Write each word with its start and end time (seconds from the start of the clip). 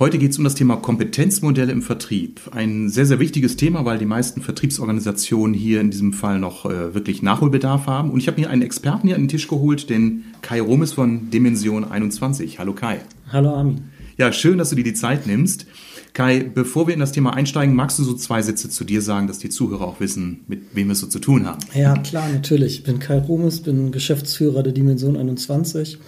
Heute 0.00 0.18
geht 0.18 0.30
es 0.30 0.38
um 0.38 0.44
das 0.44 0.54
Thema 0.54 0.76
Kompetenzmodelle 0.76 1.72
im 1.72 1.82
Vertrieb. 1.82 2.40
Ein 2.52 2.88
sehr, 2.88 3.04
sehr 3.04 3.18
wichtiges 3.18 3.56
Thema, 3.56 3.84
weil 3.84 3.98
die 3.98 4.06
meisten 4.06 4.42
Vertriebsorganisationen 4.42 5.54
hier 5.54 5.80
in 5.80 5.90
diesem 5.90 6.12
Fall 6.12 6.38
noch 6.38 6.66
äh, 6.66 6.94
wirklich 6.94 7.20
Nachholbedarf 7.20 7.86
haben. 7.88 8.12
Und 8.12 8.20
ich 8.20 8.28
habe 8.28 8.40
mir 8.40 8.48
einen 8.48 8.62
Experten 8.62 9.08
hier 9.08 9.16
an 9.16 9.22
den 9.22 9.28
Tisch 9.28 9.48
geholt, 9.48 9.90
den 9.90 10.22
Kai 10.40 10.60
Romes 10.60 10.92
von 10.92 11.32
Dimension 11.32 11.82
21. 11.82 12.60
Hallo 12.60 12.74
Kai. 12.74 13.00
Hallo 13.32 13.52
Armin. 13.52 13.90
Ja, 14.16 14.32
schön, 14.32 14.58
dass 14.58 14.70
du 14.70 14.76
dir 14.76 14.84
die 14.84 14.94
Zeit 14.94 15.26
nimmst. 15.26 15.66
Kai, 16.12 16.42
bevor 16.42 16.86
wir 16.86 16.94
in 16.94 17.00
das 17.00 17.12
Thema 17.12 17.34
einsteigen, 17.34 17.74
magst 17.74 17.98
du 17.98 18.04
so 18.04 18.14
zwei 18.14 18.42
Sätze 18.42 18.68
zu 18.68 18.84
dir 18.84 19.02
sagen, 19.02 19.26
dass 19.26 19.38
die 19.38 19.50
Zuhörer 19.50 19.86
auch 19.86 20.00
wissen, 20.00 20.40
mit 20.48 20.74
wem 20.74 20.88
wir 20.88 20.92
es 20.92 21.00
so 21.00 21.06
zu 21.06 21.18
tun 21.18 21.46
haben? 21.46 21.58
Ja, 21.74 21.96
klar, 21.96 22.28
natürlich. 22.28 22.78
Ich 22.78 22.82
bin 22.84 22.98
Kai 22.98 23.18
Rumes, 23.18 23.60
bin 23.60 23.92
Geschäftsführer 23.92 24.62
der 24.62 24.72
Dimension 24.72 25.16
21. 25.16 25.98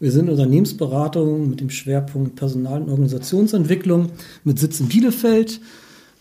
Wir 0.00 0.10
sind 0.10 0.28
Unternehmensberatung 0.28 1.48
mit 1.48 1.60
dem 1.60 1.70
Schwerpunkt 1.70 2.34
Personal- 2.34 2.82
und 2.82 2.90
Organisationsentwicklung 2.90 4.10
mit 4.42 4.58
Sitz 4.58 4.80
in 4.80 4.88
Bielefeld. 4.88 5.60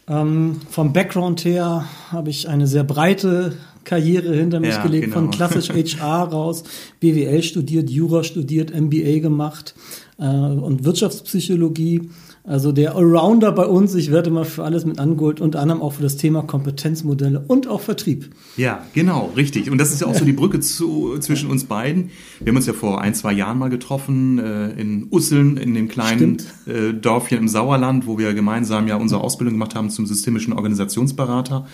Ähm, 0.08 0.58
vom 0.70 0.94
Background 0.94 1.46
her 1.46 1.86
habe 2.12 2.30
ich 2.30 2.50
eine 2.50 2.68
sehr 2.68 2.84
breite 2.84 3.54
Karriere 3.84 4.36
hinter 4.36 4.60
mich 4.60 4.72
ja, 4.72 4.84
gelegt, 4.84 5.06
genau. 5.06 5.16
von 5.16 5.32
klassisch 5.32 5.70
HR 6.00 6.30
raus, 6.30 6.64
BWL 7.00 7.44
studiert, 7.44 7.90
Jura 7.90 8.24
studiert, 8.24 8.74
MBA 8.74 9.20
gemacht 9.20 9.76
äh, 10.18 10.26
und 10.26 10.84
Wirtschaftspsychologie 10.84 12.10
also 12.44 12.72
der 12.72 12.96
Allrounder 12.96 13.52
bei 13.52 13.68
uns, 13.68 13.94
ich 13.94 14.12
werde 14.12 14.32
immer 14.32 14.46
für 14.46 14.64
alles 14.64 14.84
mit 14.84 14.98
angeholt, 14.98 15.42
unter 15.42 15.60
anderem 15.60 15.84
auch 15.84 15.94
für 15.94 16.02
das 16.02 16.18
Thema 16.18 16.42
Kompetenzmodelle 16.42 17.44
und 17.48 17.68
auch 17.68 17.82
Vertrieb. 17.82 18.32
Ja, 18.58 18.84
genau, 18.94 19.32
richtig. 19.38 19.70
Und 19.70 19.78
das 19.78 19.94
ist 19.94 20.02
ja 20.02 20.08
auch 20.08 20.16
so 20.16 20.26
die 20.26 20.34
Brücke 20.34 20.60
zu, 20.60 21.20
zwischen 21.20 21.52
uns 21.52 21.66
beiden. 21.66 22.10
Wir 22.40 22.48
haben 22.48 22.56
uns 22.56 22.66
ja 22.66 22.74
vor 22.74 23.00
ein, 23.00 23.14
zwei 23.14 23.32
Jahren 23.32 23.60
mal 23.60 23.70
getroffen 23.70 24.40
äh, 24.40 24.72
in 24.72 25.08
Usseln, 25.12 25.58
in 25.58 25.76
dem 25.76 25.88
kleinen 25.88 26.38
äh, 26.66 26.94
Dorfchen 26.94 27.38
im 27.38 27.48
Sauerland, 27.48 28.08
wo 28.08 28.18
wir 28.18 28.34
gemeinsam 28.34 28.88
ja 28.88 28.96
unsere 28.96 29.22
Ausbildung 29.22 29.54
gemacht 29.54 29.76
haben 29.76 29.92
zum 29.92 30.08
systemischen 30.08 30.54
Organisationsberater. 30.54 31.68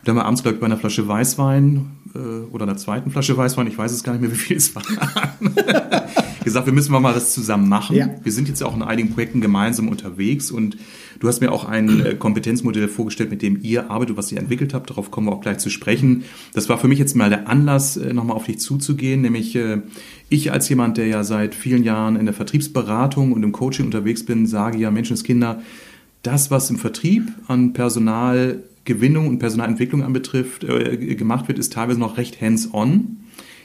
Und 0.00 0.08
da 0.08 0.12
haben 0.12 0.18
wir 0.18 0.24
abends, 0.24 0.42
glaube 0.42 0.54
ich, 0.56 0.60
bei 0.60 0.66
einer 0.66 0.78
Flasche 0.78 1.06
Weißwein 1.06 1.90
äh, 2.14 2.18
oder 2.52 2.64
einer 2.64 2.76
zweiten 2.76 3.10
Flasche 3.10 3.36
Weißwein, 3.36 3.66
ich 3.66 3.76
weiß 3.76 3.92
es 3.92 4.02
gar 4.02 4.12
nicht 4.12 4.22
mehr, 4.22 4.30
wie 4.32 4.36
viel 4.36 4.56
es 4.56 4.74
war. 4.74 4.82
gesagt, 6.44 6.66
wir 6.66 6.72
müssen 6.72 6.92
mal 6.92 7.14
das 7.14 7.32
zusammen 7.32 7.68
machen. 7.68 7.96
Ja. 7.96 8.08
Wir 8.22 8.32
sind 8.32 8.48
jetzt 8.48 8.62
auch 8.62 8.74
in 8.74 8.82
einigen 8.82 9.10
Projekten 9.10 9.40
gemeinsam 9.40 9.88
unterwegs 9.88 10.50
und 10.50 10.76
du 11.18 11.28
hast 11.28 11.40
mir 11.40 11.52
auch 11.52 11.64
ein 11.64 12.04
äh, 12.04 12.14
Kompetenzmodell 12.14 12.88
vorgestellt, 12.88 13.30
mit 13.30 13.42
dem 13.42 13.60
ihr 13.62 13.90
arbeitet, 13.90 14.16
was 14.16 14.32
ihr 14.32 14.38
entwickelt 14.38 14.74
habt. 14.74 14.90
Darauf 14.90 15.10
kommen 15.10 15.28
wir 15.28 15.32
auch 15.32 15.40
gleich 15.40 15.58
zu 15.58 15.70
sprechen. 15.70 16.24
Das 16.52 16.68
war 16.68 16.78
für 16.78 16.88
mich 16.88 16.98
jetzt 16.98 17.14
mal 17.14 17.30
der 17.30 17.48
Anlass, 17.48 17.96
äh, 17.96 18.12
nochmal 18.12 18.36
auf 18.36 18.46
dich 18.46 18.58
zuzugehen, 18.58 19.20
nämlich 19.20 19.54
äh, 19.54 19.82
ich 20.28 20.50
als 20.52 20.68
jemand, 20.68 20.96
der 20.96 21.06
ja 21.06 21.24
seit 21.24 21.54
vielen 21.54 21.84
Jahren 21.84 22.16
in 22.16 22.24
der 22.24 22.34
Vertriebsberatung 22.34 23.32
und 23.32 23.42
im 23.42 23.52
Coaching 23.52 23.86
unterwegs 23.86 24.24
bin, 24.24 24.46
sage 24.46 24.78
ja 24.78 24.90
Menschenskinder, 24.90 25.62
das, 26.22 26.50
was 26.50 26.68
im 26.70 26.76
Vertrieb 26.76 27.28
an 27.48 27.72
Personalgewinnung 28.84 29.28
und 29.28 29.38
Personalentwicklung 29.38 30.02
anbetrifft, 30.02 30.64
äh, 30.64 31.14
gemacht 31.14 31.48
wird, 31.48 31.58
ist 31.58 31.72
teilweise 31.72 32.00
noch 32.00 32.16
recht 32.16 32.40
hands-on. 32.40 33.18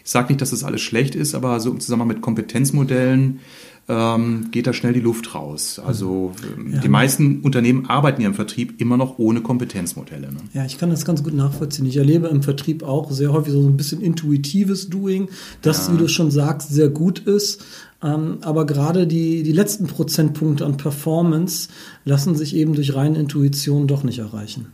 Ich 0.04 0.12
sage 0.12 0.28
nicht, 0.30 0.42
dass 0.42 0.52
das 0.52 0.64
alles 0.64 0.82
schlecht 0.82 1.16
ist, 1.16 1.34
aber 1.34 1.60
so 1.60 1.72
im 1.72 1.80
Zusammenhang 1.80 2.10
mit 2.10 2.22
Kompetenzmodellen 2.22 3.40
ähm, 3.88 4.50
geht 4.52 4.68
da 4.68 4.74
schnell 4.74 4.94
die 4.94 5.00
Luft 5.00 5.34
raus. 5.34 5.80
Also 5.84 6.32
ähm, 6.58 6.74
ja. 6.74 6.80
die 6.80 6.90
meisten 6.90 7.42
Unternehmen 7.42 7.88
arbeiten 7.88 8.22
ja 8.22 8.28
im 8.28 8.34
Vertrieb 8.34 8.80
immer 8.81 8.98
noch 8.98 9.18
ohne 9.18 9.42
Kompetenzmodelle. 9.42 10.31
Ne? 10.31 10.40
Ja, 10.54 10.66
ich 10.66 10.78
kann 10.78 10.90
das 10.90 11.06
ganz 11.06 11.24
gut 11.24 11.34
nachvollziehen. 11.34 11.86
Ich 11.86 11.98
erlebe 11.98 12.28
im 12.28 12.44
Vertrieb 12.44 12.84
auch 12.84 13.12
sehr 13.12 13.31
häufig 13.31 13.54
so 13.54 13.68
ein 13.68 13.78
bisschen 13.78 14.02
intuitives 14.02 14.90
Doing, 14.90 15.30
das, 15.62 15.88
ja. 15.88 15.94
wie 15.94 15.98
du 15.98 16.08
schon 16.08 16.30
sagst, 16.31 16.70
sehr 16.70 16.90
gut 16.90 17.20
ist. 17.20 17.64
Ähm, 18.04 18.40
aber 18.42 18.66
gerade 18.66 19.08
die, 19.08 19.44
die 19.44 19.52
letzten 19.52 19.88
Prozentpunkte 19.88 20.66
an 20.66 20.78
Performance 20.78 21.70
lassen 22.04 22.36
sich 22.36 22.56
eben 22.56 22.74
durch 22.74 22.96
reine 22.96 23.18
Intuition 23.20 23.88
doch 23.88 24.04
nicht 24.04 24.20
erreichen. 24.20 24.68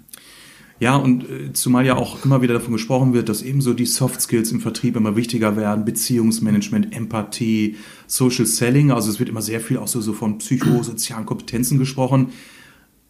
Ja, 0.81 0.95
und 0.95 1.29
äh, 1.29 1.53
zumal 1.53 1.85
ja 1.85 1.95
auch 1.95 2.25
immer 2.25 2.41
wieder 2.41 2.55
davon 2.55 2.73
gesprochen 2.73 3.13
wird, 3.13 3.29
dass 3.29 3.43
ebenso 3.43 3.75
die 3.75 3.85
Soft 3.85 4.19
Skills 4.19 4.51
im 4.51 4.61
Vertrieb 4.61 4.95
immer 4.95 5.15
wichtiger 5.15 5.55
werden, 5.55 5.85
Beziehungsmanagement, 5.85 6.91
Empathie, 6.95 7.75
Social 8.07 8.47
Selling, 8.47 8.89
also 8.89 9.11
es 9.11 9.19
wird 9.19 9.29
immer 9.29 9.43
sehr 9.43 9.61
viel 9.61 9.77
auch 9.77 9.87
so, 9.87 10.01
so 10.01 10.11
von 10.11 10.39
psychosozialen 10.39 11.27
Kompetenzen 11.27 11.77
gesprochen. 11.77 12.29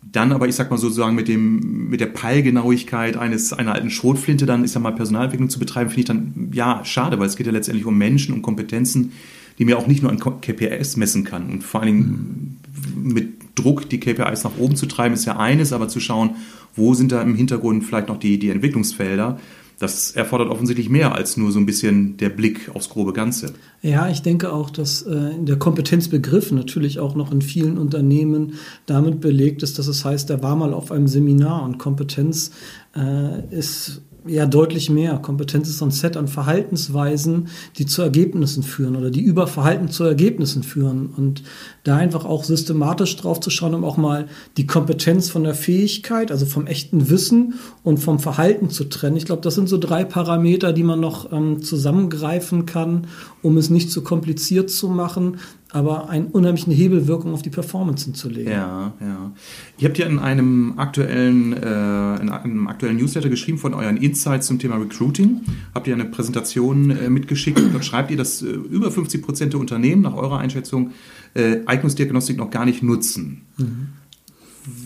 Dann 0.04 0.34
aber, 0.34 0.50
ich 0.50 0.56
sag 0.56 0.70
mal 0.70 0.76
sozusagen, 0.76 1.16
mit 1.16 1.30
dem, 1.30 1.88
mit 1.88 2.02
der 2.02 2.08
Peilgenauigkeit 2.08 3.16
eines, 3.16 3.54
einer 3.54 3.74
alten 3.74 3.90
Schrotflinte 3.90 4.46
dann, 4.46 4.66
ist 4.66 4.76
ja 4.76 4.82
mal 4.82 4.92
Personalentwicklung 4.92 5.50
zu 5.50 5.58
betreiben, 5.58 5.92
finde 5.92 6.02
ich 6.02 6.08
dann, 6.08 6.52
ja, 6.52 6.84
schade, 6.84 7.20
weil 7.20 7.28
es 7.28 7.38
geht 7.38 7.46
ja 7.46 7.54
letztendlich 7.54 7.86
um 7.86 7.98
Menschen 7.98 8.36
und 8.36 8.42
Kompetenzen, 8.42 9.14
die 9.60 9.64
mir 9.64 9.78
auch 9.78 9.88
nicht 9.88 10.02
nur 10.04 10.12
an 10.12 10.20
KPIs 10.20 10.98
messen 10.98 11.24
kann. 11.24 11.50
Und 11.50 11.64
vor 11.64 11.80
allen 11.80 11.88
Dingen 11.88 12.60
mit 13.02 13.41
Druck 13.56 13.90
die 13.90 14.00
KPIs 14.00 14.44
nach 14.44 14.58
oben 14.58 14.76
zu 14.76 14.86
treiben, 14.86 15.14
ist 15.14 15.26
ja 15.26 15.38
eines, 15.38 15.74
aber 15.74 15.88
zu 15.88 16.00
schauen, 16.00 16.32
wo 16.76 16.94
sind 16.94 17.12
da 17.12 17.22
im 17.22 17.36
Hintergrund 17.36 17.84
vielleicht 17.84 18.08
noch 18.08 18.18
die, 18.18 18.40
die 18.40 18.50
Entwicklungsfelder. 18.50 19.40
Das 19.82 20.12
erfordert 20.12 20.50
offensichtlich 20.50 20.90
mehr 20.90 21.16
als 21.16 21.38
nur 21.38 21.52
so 21.52 21.58
ein 21.58 21.66
bisschen 21.66 22.16
der 22.18 22.30
Blick 22.30 22.70
aufs 22.76 22.90
grobe 22.90 23.14
Ganze. 23.14 23.54
Ja, 23.82 24.10
ich 24.10 24.22
denke 24.22 24.54
auch, 24.54 24.70
dass 24.70 25.02
äh, 25.02 25.32
der 25.40 25.58
Kompetenzbegriff 25.58 26.52
natürlich 26.52 27.00
auch 27.00 27.16
noch 27.16 27.32
in 27.32 27.42
vielen 27.42 27.80
Unternehmen 27.80 28.54
damit 28.86 29.22
belegt 29.22 29.64
ist, 29.64 29.80
dass 29.80 29.88
es 29.88 30.06
heißt, 30.06 30.30
er 30.30 30.44
war 30.44 30.56
mal 30.56 30.76
auf 30.76 30.92
einem 30.92 31.08
Seminar 31.08 31.64
und 31.64 31.80
Kompetenz 31.80 32.52
äh, 32.96 33.44
ist 33.50 34.04
ja 34.26 34.46
deutlich 34.46 34.90
mehr. 34.90 35.18
Kompetenz 35.18 35.70
ist 35.70 35.82
ein 35.82 35.92
Set 35.92 36.16
an 36.16 36.28
Verhaltensweisen, 36.28 37.48
die 37.78 37.86
zu 37.86 38.02
Ergebnissen 38.02 38.64
führen 38.64 38.96
oder 38.96 39.10
die 39.10 39.22
über 39.22 39.48
Verhalten 39.48 39.90
zu 39.90 40.04
Ergebnissen 40.04 40.64
führen. 40.64 41.08
Und 41.08 41.44
da 41.84 41.98
einfach 41.98 42.26
auch 42.26 42.44
systematisch 42.44 43.16
drauf 43.16 43.40
zu 43.40 43.50
schauen, 43.50 43.74
um 43.74 43.84
auch 43.84 43.98
mal 43.98 44.28
die 44.58 44.68
Kompetenz 44.68 45.30
von 45.30 45.44
der 45.44 45.56
Fähigkeit, 45.56 46.32
also 46.32 46.46
vom 46.46 46.68
echten 46.68 47.10
Wissen 47.10 47.56
und 47.84 47.98
vom 47.98 48.20
Verhalten 48.20 48.70
zu 48.70 48.86
trennen. 48.86 49.18
Ich 49.18 49.26
glaube, 49.26 49.42
das 49.42 49.56
sind 49.56 49.68
so 49.68 49.78
drei 49.78 50.04
Parameter, 50.04 50.74
die 50.74 50.84
man 50.84 51.00
noch 51.00 51.32
ähm, 51.32 51.64
zusammengreifen 51.64 52.66
kann, 52.66 53.08
um 53.42 53.58
es 53.58 53.70
nicht 53.70 53.92
zu 53.92 54.04
kompliziert 54.04 54.70
zu 54.70 54.88
machen, 54.90 55.38
aber 55.74 56.10
eine 56.10 56.26
unheimliche 56.26 56.72
Hebelwirkung 56.72 57.34
auf 57.34 57.42
die 57.42 57.50
Performance 57.50 58.06
hinzulegen. 58.06 58.52
Ja, 58.52 58.94
ja. 59.00 59.32
Ihr 59.78 59.88
habt 59.88 59.98
ja 59.98 60.06
in 60.06 60.20
einem 60.20 60.74
aktuellen, 60.78 61.54
äh, 61.54 62.22
in 62.22 62.30
einem 62.30 62.68
aktuellen 62.68 62.98
Newsletter 62.98 63.30
geschrieben 63.30 63.58
von 63.58 63.74
euren 63.74 63.98
Insights 63.98 64.48
zum 64.48 64.60
Thema 64.60 64.76
Recruiting. 64.76 65.42
Habt 65.74 65.88
ihr 65.88 65.94
eine 65.94 66.06
Präsentation 66.06 66.90
äh, 66.90 67.10
mitgeschickt 67.10 67.60
und 67.60 67.74
dort 67.74 67.86
schreibt 67.86 68.12
ihr, 68.12 68.18
dass 68.18 68.42
äh, 68.42 68.48
über 68.48 68.92
50 68.92 69.22
Prozent 69.22 69.54
der 69.54 69.62
Unternehmen 69.62 70.02
nach 70.02 70.16
eurer 70.16 70.40
Einschätzung 70.40 70.92
äh, 71.34 71.60
Eignungsdiagnostik 71.66 72.38
noch 72.38 72.52
gar 72.52 72.66
nicht 72.66 72.84
nutzen. 72.84 73.44
Mhm. 73.58 73.88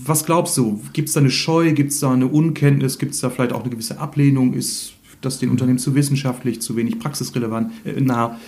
Was 0.06 0.26
glaubst 0.26 0.56
du? 0.58 0.82
Gibt 0.94 1.10
es 1.10 1.16
da 1.16 1.20
eine 1.20 1.32
Scheu? 1.32 1.74
Gibt 1.74 1.92
es 1.92 2.00
da 2.00 2.14
eine 2.14 2.28
Unkenntnis? 2.28 3.00
Gibt 3.00 3.14
es 3.14 3.22
da 3.22 3.30
vielleicht 3.30 3.54
auch 3.54 3.62
eine 3.62 3.72
gewisse 3.72 4.00
Ablehnung? 4.00 4.54
Ist 4.54 4.94
das 5.22 5.40
den 5.40 5.50
Unternehmen 5.50 5.80
zu 5.80 5.96
wissenschaftlich, 5.96 6.62
zu 6.62 6.76
wenig 6.76 7.00
praxisrelevant? 7.00 7.72
Äh, 7.84 8.00
na, 8.00 8.40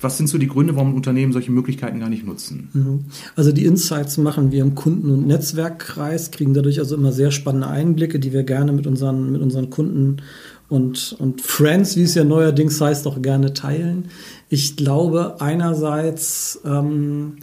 was 0.00 0.16
sind 0.16 0.28
so 0.28 0.38
die 0.38 0.48
Gründe, 0.48 0.76
warum 0.76 0.94
Unternehmen 0.94 1.32
solche 1.32 1.52
Möglichkeiten 1.52 2.00
gar 2.00 2.08
nicht 2.08 2.26
nutzen? 2.26 2.68
Mhm. 2.72 3.04
Also 3.36 3.52
die 3.52 3.64
Insights 3.64 4.16
machen 4.16 4.50
wir 4.50 4.62
im 4.62 4.74
Kunden- 4.74 5.10
und 5.10 5.26
Netzwerkkreis, 5.26 6.30
kriegen 6.30 6.54
dadurch 6.54 6.78
also 6.78 6.94
immer 6.94 7.12
sehr 7.12 7.30
spannende 7.30 7.68
Einblicke, 7.68 8.18
die 8.18 8.32
wir 8.32 8.42
gerne 8.44 8.72
mit 8.72 8.86
unseren, 8.86 9.30
mit 9.32 9.42
unseren 9.42 9.70
Kunden 9.70 10.18
und, 10.68 11.16
und 11.18 11.42
Friends, 11.42 11.96
wie 11.96 12.02
es 12.02 12.14
ja 12.14 12.24
neuerdings 12.24 12.80
heißt, 12.80 13.06
auch 13.06 13.20
gerne 13.20 13.52
teilen. 13.52 14.06
Ich 14.48 14.76
glaube, 14.76 15.40
einerseits 15.40 16.60
ähm, 16.64 17.36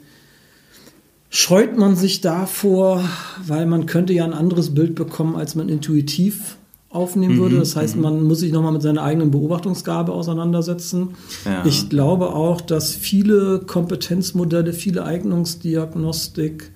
scheut 1.29 1.77
man 1.77 1.95
sich 1.95 2.21
davor, 2.21 3.03
weil 3.45 3.65
man 3.65 3.85
könnte 3.85 4.13
ja 4.13 4.23
ein 4.23 4.33
anderes 4.33 4.73
Bild 4.73 4.95
bekommen, 4.95 5.35
als 5.35 5.55
man 5.55 5.69
intuitiv 5.69 6.57
aufnehmen 6.97 7.35
mhm, 7.35 7.39
würde. 7.39 7.59
Das 7.59 7.75
heißt, 7.75 7.95
mhm. 7.95 8.01
man 8.01 8.23
muss 8.23 8.39
sich 8.39 8.51
nochmal 8.51 8.73
mit 8.73 8.81
seiner 8.81 9.03
eigenen 9.03 9.31
Beobachtungsgabe 9.31 10.11
auseinandersetzen. 10.11 11.09
Ja. 11.45 11.63
Ich 11.65 11.89
glaube 11.89 12.33
auch, 12.33 12.59
dass 12.59 12.91
viele 12.91 13.59
Kompetenzmodelle, 13.59 14.73
viele 14.73 15.05
Eignungsdiagnostik 15.05 16.71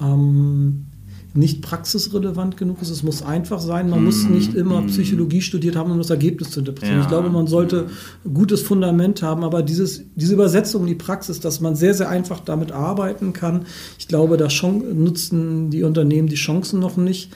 ähm, 0.00 0.86
nicht 1.32 1.62
praxisrelevant 1.62 2.56
genug 2.56 2.82
ist. 2.82 2.90
Es 2.90 3.02
muss 3.02 3.22
einfach 3.22 3.60
sein. 3.60 3.88
Man 3.88 4.00
mm, 4.00 4.04
muss 4.04 4.28
nicht 4.28 4.54
immer 4.54 4.80
mm. 4.80 4.86
Psychologie 4.88 5.40
studiert 5.40 5.76
haben, 5.76 5.92
um 5.92 5.98
das 5.98 6.10
Ergebnis 6.10 6.50
zu 6.50 6.60
interpretieren. 6.60 6.98
Ja, 6.98 7.02
ich 7.02 7.08
glaube, 7.08 7.30
man 7.30 7.46
sollte 7.46 7.86
ein 8.24 8.34
gutes 8.34 8.62
Fundament 8.62 9.22
haben, 9.22 9.44
aber 9.44 9.62
dieses, 9.62 10.02
diese 10.16 10.34
Übersetzung 10.34 10.82
in 10.82 10.88
die 10.88 10.94
Praxis, 10.96 11.38
dass 11.38 11.60
man 11.60 11.76
sehr, 11.76 11.94
sehr 11.94 12.08
einfach 12.08 12.40
damit 12.40 12.72
arbeiten 12.72 13.32
kann, 13.32 13.66
ich 13.98 14.08
glaube, 14.08 14.36
da 14.36 14.48
nutzen 14.92 15.70
die 15.70 15.84
Unternehmen 15.84 16.28
die 16.28 16.36
Chancen 16.36 16.80
noch 16.80 16.96
nicht. 16.96 17.30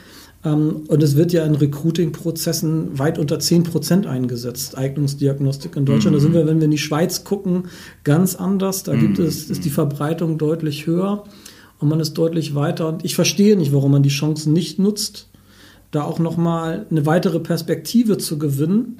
Ähm, 0.45 0.83
und 0.87 1.03
es 1.03 1.15
wird 1.15 1.33
ja 1.33 1.43
in 1.43 1.55
Recruiting-Prozessen 1.55 2.97
weit 2.97 3.17
unter 3.17 3.39
10 3.39 3.63
Prozent 3.63 4.07
eingesetzt, 4.07 4.77
Eignungsdiagnostik 4.77 5.75
in 5.75 5.85
Deutschland. 5.85 6.15
Mhm. 6.15 6.19
Da 6.19 6.21
sind 6.21 6.33
wir, 6.33 6.45
wenn 6.45 6.59
wir 6.59 6.65
in 6.65 6.71
die 6.71 6.77
Schweiz 6.77 7.23
gucken, 7.23 7.63
ganz 8.03 8.35
anders. 8.35 8.83
Da 8.83 8.95
gibt 8.95 9.19
mhm. 9.19 9.25
es, 9.25 9.49
ist 9.49 9.65
die 9.65 9.69
Verbreitung 9.69 10.37
deutlich 10.37 10.85
höher 10.85 11.23
und 11.79 11.89
man 11.89 11.99
ist 11.99 12.13
deutlich 12.13 12.55
weiter. 12.55 12.87
Und 12.87 13.03
ich 13.03 13.15
verstehe 13.15 13.57
nicht, 13.57 13.73
warum 13.73 13.91
man 13.91 14.03
die 14.03 14.09
Chancen 14.09 14.53
nicht 14.53 14.79
nutzt, 14.79 15.29
da 15.91 16.03
auch 16.03 16.19
nochmal 16.19 16.85
eine 16.89 17.05
weitere 17.05 17.39
Perspektive 17.39 18.17
zu 18.17 18.37
gewinnen 18.37 18.99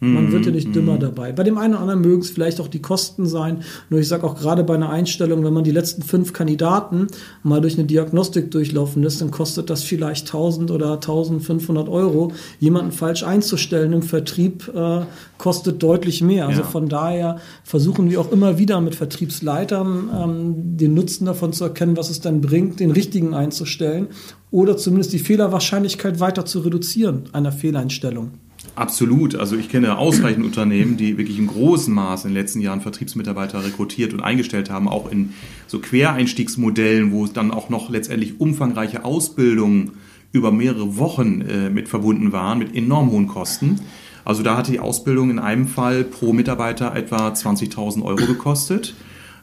man 0.00 0.32
wird 0.32 0.46
ja 0.46 0.52
nicht 0.52 0.68
mhm. 0.68 0.72
dümmer 0.72 0.98
dabei. 0.98 1.32
Bei 1.32 1.42
dem 1.44 1.56
einen 1.56 1.74
oder 1.74 1.82
anderen 1.82 2.00
mögen 2.00 2.20
es 2.20 2.30
vielleicht 2.30 2.60
auch 2.60 2.68
die 2.68 2.82
Kosten 2.82 3.26
sein. 3.26 3.62
Nur 3.90 4.00
ich 4.00 4.08
sage 4.08 4.24
auch 4.24 4.36
gerade 4.36 4.64
bei 4.64 4.74
einer 4.74 4.90
Einstellung, 4.90 5.44
wenn 5.44 5.52
man 5.52 5.64
die 5.64 5.70
letzten 5.70 6.02
fünf 6.02 6.32
Kandidaten 6.32 7.06
mal 7.42 7.60
durch 7.60 7.78
eine 7.78 7.86
Diagnostik 7.86 8.50
durchlaufen 8.50 9.02
lässt, 9.02 9.20
dann 9.20 9.30
kostet 9.30 9.70
das 9.70 9.82
vielleicht 9.82 10.26
1000 10.26 10.70
oder 10.70 10.94
1500 10.94 11.88
Euro. 11.88 12.32
Jemanden 12.60 12.92
falsch 12.92 13.22
einzustellen 13.22 13.92
im 13.92 14.02
Vertrieb 14.02 14.70
äh, 14.74 15.02
kostet 15.38 15.82
deutlich 15.82 16.22
mehr. 16.22 16.48
Also 16.48 16.62
ja. 16.62 16.66
von 16.66 16.88
daher 16.88 17.38
versuchen 17.62 18.10
wir 18.10 18.20
auch 18.20 18.30
immer 18.32 18.58
wieder 18.58 18.80
mit 18.80 18.94
Vertriebsleitern 18.94 20.10
ähm, 20.14 20.76
den 20.76 20.94
Nutzen 20.94 21.26
davon 21.26 21.52
zu 21.52 21.64
erkennen, 21.64 21.96
was 21.96 22.10
es 22.10 22.20
dann 22.20 22.40
bringt, 22.40 22.80
den 22.80 22.90
richtigen 22.90 23.34
einzustellen 23.34 24.08
oder 24.50 24.76
zumindest 24.76 25.12
die 25.12 25.18
Fehlerwahrscheinlichkeit 25.18 26.20
weiter 26.20 26.44
zu 26.44 26.60
reduzieren 26.60 27.24
einer 27.32 27.52
Fehleinstellung. 27.52 28.32
Absolut. 28.76 29.36
Also 29.36 29.56
ich 29.56 29.68
kenne 29.68 29.98
ausreichend 29.98 30.44
Unternehmen, 30.44 30.96
die 30.96 31.16
wirklich 31.16 31.38
im 31.38 31.46
großen 31.46 31.94
Maß 31.94 32.24
in 32.24 32.30
den 32.30 32.36
letzten 32.36 32.60
Jahren 32.60 32.80
Vertriebsmitarbeiter 32.80 33.64
rekrutiert 33.64 34.12
und 34.12 34.20
eingestellt 34.20 34.68
haben, 34.68 34.88
auch 34.88 35.10
in 35.10 35.32
so 35.68 35.78
Quereinstiegsmodellen, 35.78 37.12
wo 37.12 37.24
es 37.24 37.32
dann 37.32 37.52
auch 37.52 37.68
noch 37.68 37.88
letztendlich 37.88 38.40
umfangreiche 38.40 39.04
Ausbildungen 39.04 39.92
über 40.32 40.50
mehrere 40.50 40.96
Wochen 40.98 41.42
äh, 41.42 41.70
mit 41.70 41.88
verbunden 41.88 42.32
waren, 42.32 42.58
mit 42.58 42.74
enorm 42.74 43.12
hohen 43.12 43.28
Kosten. 43.28 43.78
Also 44.24 44.42
da 44.42 44.56
hatte 44.56 44.72
die 44.72 44.80
Ausbildung 44.80 45.30
in 45.30 45.38
einem 45.38 45.68
Fall 45.68 46.02
pro 46.02 46.32
Mitarbeiter 46.32 46.96
etwa 46.96 47.28
20.000 47.28 48.02
Euro 48.02 48.26
gekostet. 48.26 48.94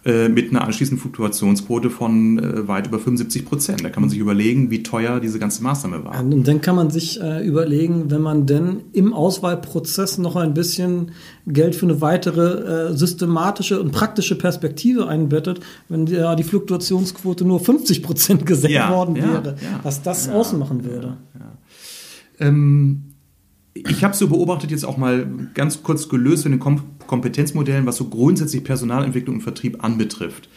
Äh, 0.03 0.30
mit 0.30 0.50
einer 0.50 0.63
anschließenden 0.63 1.00
Fluktuationsquote 1.00 1.92
von 1.92 2.39
äh, 2.39 2.68
weit 2.68 2.88
über 2.88 2.98
75 2.98 3.45
Prozent. 3.45 3.83
Da 3.83 3.89
kann 3.92 4.01
man 4.01 4.09
sich 4.09 4.18
überlegen, 4.18 4.71
wie 4.71 4.81
teuer 4.81 5.19
diese 5.19 5.38
ganze 5.38 5.62
Maßnahme 5.62 6.03
war. 6.03 6.19
Und 6.19 6.48
dann 6.48 6.59
kann 6.59 6.75
man 6.75 6.89
sich 6.89 7.21
äh, 7.21 7.45
überlegen, 7.45 8.09
wenn 8.09 8.21
man 8.21 8.48
denn 8.48 8.81
im 8.94 9.13
Auswahlprozess 9.13 10.18
noch 10.18 10.36
ein 10.38 10.56
bisschen 10.56 11.12
Geld 11.45 11.75
für 11.75 11.86
eine 11.86 12.01
weitere 12.01 12.89
äh, 12.89 12.98
systematische 12.98 13.80
und 13.80 13.92
praktische 13.92 14.36
Perspektive 14.36 15.07
einbettet, 15.07 15.59
wenn 15.88 16.07
ja 16.07 16.33
die 16.33 16.45
Fluktuationsquote 16.45 17.45
nur 17.45 17.59
50 17.59 18.01
Prozent 18.01 18.48
gesenkt 18.48 18.74
ja, 18.74 18.89
worden 18.89 19.18
wäre, 19.18 19.56
ja, 19.62 19.81
was 19.83 20.01
das 20.01 20.30
ausmachen 20.30 20.83
würde. 20.83 21.18
Ähm, 22.39 23.03
ich 23.74 24.03
habe 24.03 24.15
so 24.15 24.27
beobachtet 24.27 24.71
jetzt 24.71 24.83
auch 24.83 24.98
mal 24.98 25.27
ganz 25.53 25.83
kurz 25.83 26.09
gelöst 26.09 26.45
in 26.45 26.51
den 26.53 26.59
Kompetenzmodellen, 27.11 27.85
was 27.85 27.97
so 27.97 28.05
grundsätzlich 28.05 28.63
Personalentwicklung 28.63 29.35
und 29.35 29.41
Vertrieb 29.41 29.83
anbetrifft. 29.83 30.47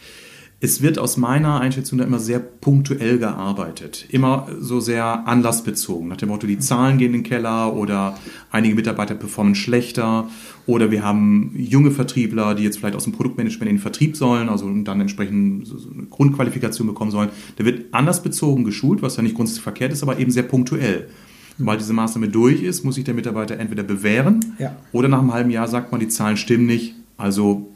Es 0.61 0.81
wird 0.81 0.97
aus 0.97 1.17
meiner 1.17 1.59
Einschätzung 1.59 1.99
da 1.99 2.05
immer 2.05 2.17
sehr 2.17 2.39
punktuell 2.39 3.19
gearbeitet, 3.19 4.05
immer 4.07 4.47
so 4.61 4.79
sehr 4.79 5.27
anlassbezogen, 5.27 6.07
nach 6.07 6.15
dem 6.15 6.29
Motto, 6.29 6.47
die 6.47 6.57
Zahlen 6.57 6.97
gehen 6.97 7.07
in 7.07 7.23
den 7.23 7.23
Keller 7.23 7.75
oder 7.75 8.17
einige 8.51 8.73
Mitarbeiter 8.73 9.15
performen 9.15 9.53
schlechter 9.53 10.29
oder 10.65 10.91
wir 10.91 11.03
haben 11.03 11.51
junge 11.57 11.91
Vertriebler, 11.91 12.55
die 12.55 12.63
jetzt 12.63 12.77
vielleicht 12.77 12.95
aus 12.95 13.03
dem 13.03 13.11
Produktmanagement 13.11 13.69
in 13.69 13.75
den 13.75 13.81
Vertrieb 13.81 14.15
sollen, 14.15 14.47
also 14.47 14.71
dann 14.83 15.01
entsprechend 15.01 15.67
so 15.67 15.89
eine 15.93 16.03
Grundqualifikation 16.03 16.87
bekommen 16.87 17.11
sollen. 17.11 17.31
Da 17.57 17.65
wird 17.65 17.93
anlassbezogen 17.93 18.63
geschult, 18.63 19.01
was 19.01 19.17
ja 19.17 19.23
nicht 19.23 19.35
grundsätzlich 19.35 19.63
verkehrt 19.63 19.91
ist, 19.91 20.03
aber 20.03 20.19
eben 20.19 20.31
sehr 20.31 20.43
punktuell. 20.43 21.09
Sobald 21.57 21.79
diese 21.79 21.93
Maßnahme 21.93 22.27
durch 22.27 22.63
ist, 22.63 22.83
muss 22.83 22.95
sich 22.95 23.03
der 23.03 23.13
Mitarbeiter 23.13 23.57
entweder 23.57 23.83
bewähren 23.83 24.55
ja. 24.59 24.75
oder 24.91 25.07
nach 25.07 25.19
einem 25.19 25.33
halben 25.33 25.49
Jahr 25.51 25.67
sagt 25.67 25.91
man, 25.91 26.01
die 26.01 26.09
Zahlen 26.09 26.37
stimmen 26.37 26.65
nicht, 26.65 26.95
also 27.17 27.69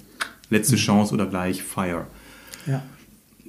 letzte 0.49 0.75
mhm. 0.75 0.79
Chance 0.79 1.13
oder 1.13 1.25
gleich 1.25 1.63
Fire. 1.63 2.07
Ja. 2.65 2.83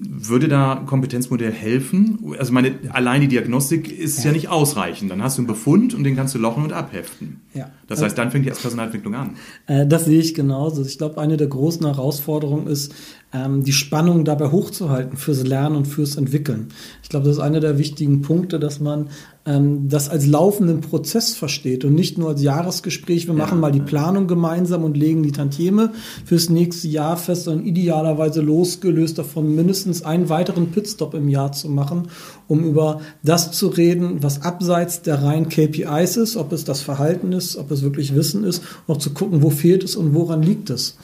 Würde 0.03 0.49
da 0.49 0.79
ein 0.79 0.87
Kompetenzmodell 0.87 1.53
helfen? 1.53 2.35
Also 2.39 2.55
meine, 2.55 2.73
allein 2.91 3.21
die 3.21 3.29
Diagnostik 3.29 3.91
ist 3.91 4.19
ja. 4.19 4.27
ja 4.27 4.33
nicht 4.33 4.49
ausreichend. 4.49 5.11
Dann 5.11 5.23
hast 5.23 5.37
du 5.37 5.43
einen 5.43 5.47
Befund 5.47 5.93
und 5.93 6.05
den 6.05 6.17
kannst 6.17 6.35
du 6.35 6.39
lochen 6.39 6.65
und 6.65 6.73
abheften. 6.73 7.41
Ja. 7.53 7.71
Das 7.87 8.01
heißt, 8.01 8.17
dann 8.17 8.31
fängt 8.31 8.47
die 8.47 8.49
erst 8.49 8.63
Personalentwicklung 8.63 9.15
an. 9.15 9.37
Äh, 9.67 9.87
das 9.87 10.07
sehe 10.07 10.21
ich 10.21 10.33
genauso. 10.33 10.83
Ich 10.87 10.97
glaube, 10.97 11.21
eine 11.21 11.37
der 11.37 11.49
großen 11.49 11.85
Herausforderungen 11.85 12.67
ist, 12.67 12.95
ähm, 13.33 13.63
die 13.63 13.73
Spannung 13.73 14.25
dabei 14.25 14.51
hochzuhalten 14.51 15.17
fürs 15.17 15.47
Lernen 15.47 15.77
und 15.77 15.87
fürs 15.87 16.17
Entwickeln. 16.17 16.69
Ich 17.03 17.09
glaube, 17.09 17.27
das 17.27 17.37
ist 17.37 17.43
einer 17.43 17.61
der 17.61 17.79
wichtigen 17.79 18.23
Punkte, 18.23 18.59
dass 18.59 18.81
man 18.81 19.09
ähm, 19.47 19.89
das 19.89 20.09
als 20.09 20.27
laufenden 20.27 20.81
Prozess 20.81 21.35
versteht 21.35 21.85
und 21.85 21.95
nicht 21.95 22.19
nur 22.19 22.31
als 22.31 22.43
Jahresgespräch, 22.43 23.27
wir 23.27 23.35
ja, 23.35 23.39
machen 23.39 23.61
mal 23.61 23.73
die 23.73 23.81
Planung 23.81 24.27
gemeinsam 24.27 24.85
und 24.85 24.97
legen 24.97 25.23
die 25.23 25.33
Tantieme 25.33 25.93
fürs 26.25 26.51
nächste 26.51 26.89
Jahr 26.89 27.17
fest, 27.17 27.45
sondern 27.45 27.67
idealerweise 27.67 28.41
losgelöst 28.41 29.19
davon 29.19 29.55
mindestens 29.55 30.03
einen 30.03 30.29
weiteren 30.29 30.73
Pitstop 30.73 31.15
im 31.15 31.29
Jahr 31.29 31.53
zu 31.53 31.69
machen, 31.69 32.09
um 32.49 32.65
über 32.65 33.01
das 33.23 33.53
zu 33.53 33.69
reden, 33.69 34.23
was 34.23 34.43
abseits 34.43 35.03
der 35.03 35.23
reinen 35.23 35.49
KPIs 35.49 36.17
ist, 36.17 36.37
ob 36.37 36.53
es 36.53 36.65
das 36.65 36.83
Verhalten 36.83 37.33
ist, 37.33 37.57
ob 37.57 37.71
es 37.71 37.83
wirklich 37.83 38.15
Wissen 38.15 38.45
ist, 38.45 38.63
noch 38.89 38.99
zu 38.99 39.11
gucken, 39.11 39.43
wo 39.43 39.51
fehlt 39.51 39.85
es 39.85 39.97
und 39.97 40.15
woran 40.15 40.43
liegt 40.43 40.69
es. 40.71 40.97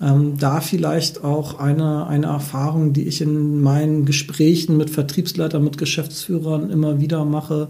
Ähm, 0.00 0.38
da 0.38 0.60
vielleicht 0.60 1.24
auch 1.24 1.58
eine, 1.58 2.06
eine 2.06 2.26
Erfahrung, 2.26 2.92
die 2.92 3.06
ich 3.06 3.20
in 3.20 3.60
meinen 3.60 4.06
Gesprächen 4.06 4.76
mit 4.76 4.88
Vertriebsleitern, 4.88 5.62
mit 5.62 5.76
Geschäftsführern 5.76 6.70
immer 6.70 7.00
wieder 7.00 7.24
mache, 7.24 7.68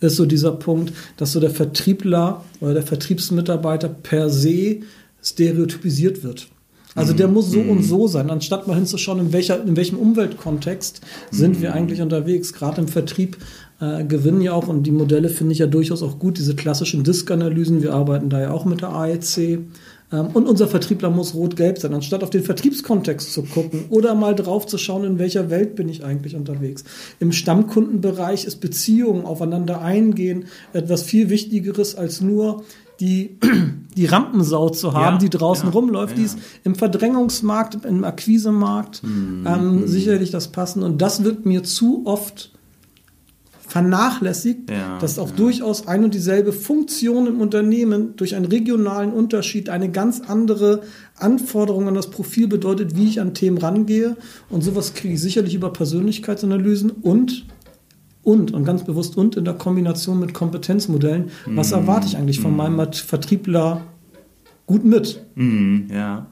ist 0.00 0.16
so 0.16 0.26
dieser 0.26 0.52
Punkt, 0.52 0.92
dass 1.16 1.32
so 1.32 1.40
der 1.40 1.50
Vertriebler 1.50 2.44
oder 2.60 2.74
der 2.74 2.82
Vertriebsmitarbeiter 2.82 3.88
per 3.88 4.28
se 4.28 4.80
stereotypisiert 5.22 6.24
wird. 6.24 6.48
Also 6.94 7.14
der 7.14 7.28
muss 7.28 7.50
so 7.50 7.60
und 7.60 7.78
mhm. 7.78 7.82
so 7.82 8.06
sein, 8.06 8.28
anstatt 8.28 8.68
mal 8.68 8.74
hinzuschauen, 8.74 9.18
in, 9.18 9.32
welcher, 9.32 9.62
in 9.64 9.76
welchem 9.76 9.98
Umweltkontext 9.98 11.00
sind 11.30 11.62
wir 11.62 11.70
mhm. 11.70 11.76
eigentlich 11.76 12.02
unterwegs. 12.02 12.52
Gerade 12.52 12.82
im 12.82 12.88
Vertrieb 12.88 13.38
äh, 13.80 14.04
gewinnen 14.04 14.42
ja 14.42 14.52
auch, 14.52 14.68
und 14.68 14.82
die 14.82 14.90
Modelle 14.90 15.30
finde 15.30 15.54
ich 15.54 15.60
ja 15.60 15.66
durchaus 15.66 16.02
auch 16.02 16.18
gut, 16.18 16.36
diese 16.36 16.54
klassischen 16.54 17.02
Disk-Analysen. 17.02 17.82
Wir 17.82 17.94
arbeiten 17.94 18.28
da 18.28 18.40
ja 18.40 18.50
auch 18.50 18.66
mit 18.66 18.82
der 18.82 18.90
AEC. 18.90 19.60
Ähm, 20.12 20.28
und 20.34 20.46
unser 20.46 20.68
Vertriebler 20.68 21.10
muss 21.10 21.34
rot-gelb 21.34 21.78
sein, 21.78 21.94
anstatt 21.94 22.22
auf 22.22 22.30
den 22.30 22.42
Vertriebskontext 22.42 23.32
zu 23.32 23.42
gucken 23.42 23.86
oder 23.88 24.14
mal 24.14 24.34
drauf 24.34 24.66
zu 24.66 24.78
schauen, 24.78 25.04
in 25.04 25.18
welcher 25.18 25.50
Welt 25.50 25.74
bin 25.74 25.88
ich 25.88 26.04
eigentlich 26.04 26.36
unterwegs. 26.36 26.84
Im 27.18 27.32
Stammkundenbereich 27.32 28.44
ist 28.44 28.56
Beziehungen 28.60 29.24
aufeinander 29.24 29.80
eingehen 29.80 30.46
etwas 30.72 31.02
viel 31.02 31.30
Wichtigeres 31.30 31.94
als 31.94 32.20
nur 32.20 32.64
die, 33.00 33.38
die 33.96 34.06
Rampensau 34.06 34.68
zu 34.68 34.92
haben, 34.92 35.14
ja, 35.14 35.18
die 35.18 35.30
draußen 35.30 35.68
ja, 35.68 35.72
rumläuft, 35.72 36.12
ja. 36.12 36.18
die 36.20 36.24
ist 36.24 36.38
im 36.64 36.74
Verdrängungsmarkt, 36.74 37.84
im 37.84 38.04
Akquisemarkt 38.04 39.02
mhm. 39.02 39.46
ähm, 39.46 39.88
sicherlich 39.88 40.30
das 40.30 40.48
Passen. 40.48 40.82
Und 40.82 41.02
das 41.02 41.24
wird 41.24 41.46
mir 41.46 41.64
zu 41.64 42.02
oft 42.04 42.52
vernachlässigt, 43.72 44.70
ja, 44.70 44.98
dass 44.98 45.18
auch 45.18 45.30
ja. 45.30 45.36
durchaus 45.36 45.88
ein 45.88 46.04
und 46.04 46.12
dieselbe 46.12 46.52
Funktion 46.52 47.26
im 47.26 47.40
Unternehmen 47.40 48.14
durch 48.16 48.34
einen 48.34 48.44
regionalen 48.44 49.14
Unterschied 49.14 49.70
eine 49.70 49.90
ganz 49.90 50.20
andere 50.20 50.82
Anforderung 51.16 51.88
an 51.88 51.94
das 51.94 52.10
Profil 52.10 52.48
bedeutet, 52.48 52.96
wie 52.96 53.08
ich 53.08 53.18
an 53.18 53.32
Themen 53.32 53.56
rangehe. 53.56 54.18
Und 54.50 54.62
sowas 54.62 54.92
kriege 54.92 55.14
ich 55.14 55.22
sicherlich 55.22 55.54
über 55.54 55.72
Persönlichkeitsanalysen 55.72 56.90
und 56.90 57.46
und 58.22 58.52
und 58.52 58.64
ganz 58.64 58.84
bewusst 58.84 59.16
und 59.16 59.36
in 59.36 59.46
der 59.46 59.54
Kombination 59.54 60.20
mit 60.20 60.34
Kompetenzmodellen. 60.34 61.30
Was 61.46 61.70
mm, 61.70 61.74
erwarte 61.74 62.06
ich 62.06 62.18
eigentlich 62.18 62.40
von 62.40 62.52
mm. 62.52 62.56
meinem 62.56 62.92
Vertriebler 62.92 63.80
gut 64.66 64.84
mit? 64.84 65.24
Mm, 65.34 65.90
ja. 65.90 66.26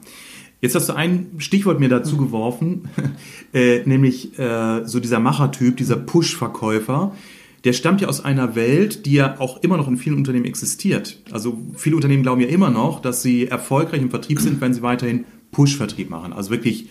Jetzt 0.61 0.75
hast 0.75 0.89
du 0.89 0.93
ein 0.93 1.31
Stichwort 1.39 1.79
mir 1.79 1.89
dazu 1.89 2.17
geworfen, 2.17 2.87
äh, 3.53 3.81
nämlich 3.85 4.37
äh, 4.37 4.85
so 4.85 4.99
dieser 4.99 5.19
Machertyp, 5.19 5.75
dieser 5.75 5.95
Push-Verkäufer. 5.95 7.15
Der 7.63 7.73
stammt 7.73 8.01
ja 8.01 8.07
aus 8.07 8.23
einer 8.23 8.55
Welt, 8.55 9.05
die 9.05 9.13
ja 9.13 9.39
auch 9.39 9.61
immer 9.63 9.77
noch 9.77 9.87
in 9.87 9.97
vielen 9.97 10.17
Unternehmen 10.17 10.45
existiert. 10.45 11.19
Also 11.31 11.59
viele 11.75 11.95
Unternehmen 11.95 12.23
glauben 12.23 12.41
ja 12.41 12.47
immer 12.47 12.69
noch, 12.69 13.01
dass 13.01 13.21
sie 13.23 13.47
erfolgreich 13.47 14.01
im 14.01 14.09
Vertrieb 14.11 14.39
sind, 14.39 14.61
wenn 14.61 14.73
sie 14.73 14.81
weiterhin 14.83 15.25
Push-Vertrieb 15.51 16.09
machen. 16.09 16.31
Also 16.31 16.51
wirklich 16.51 16.89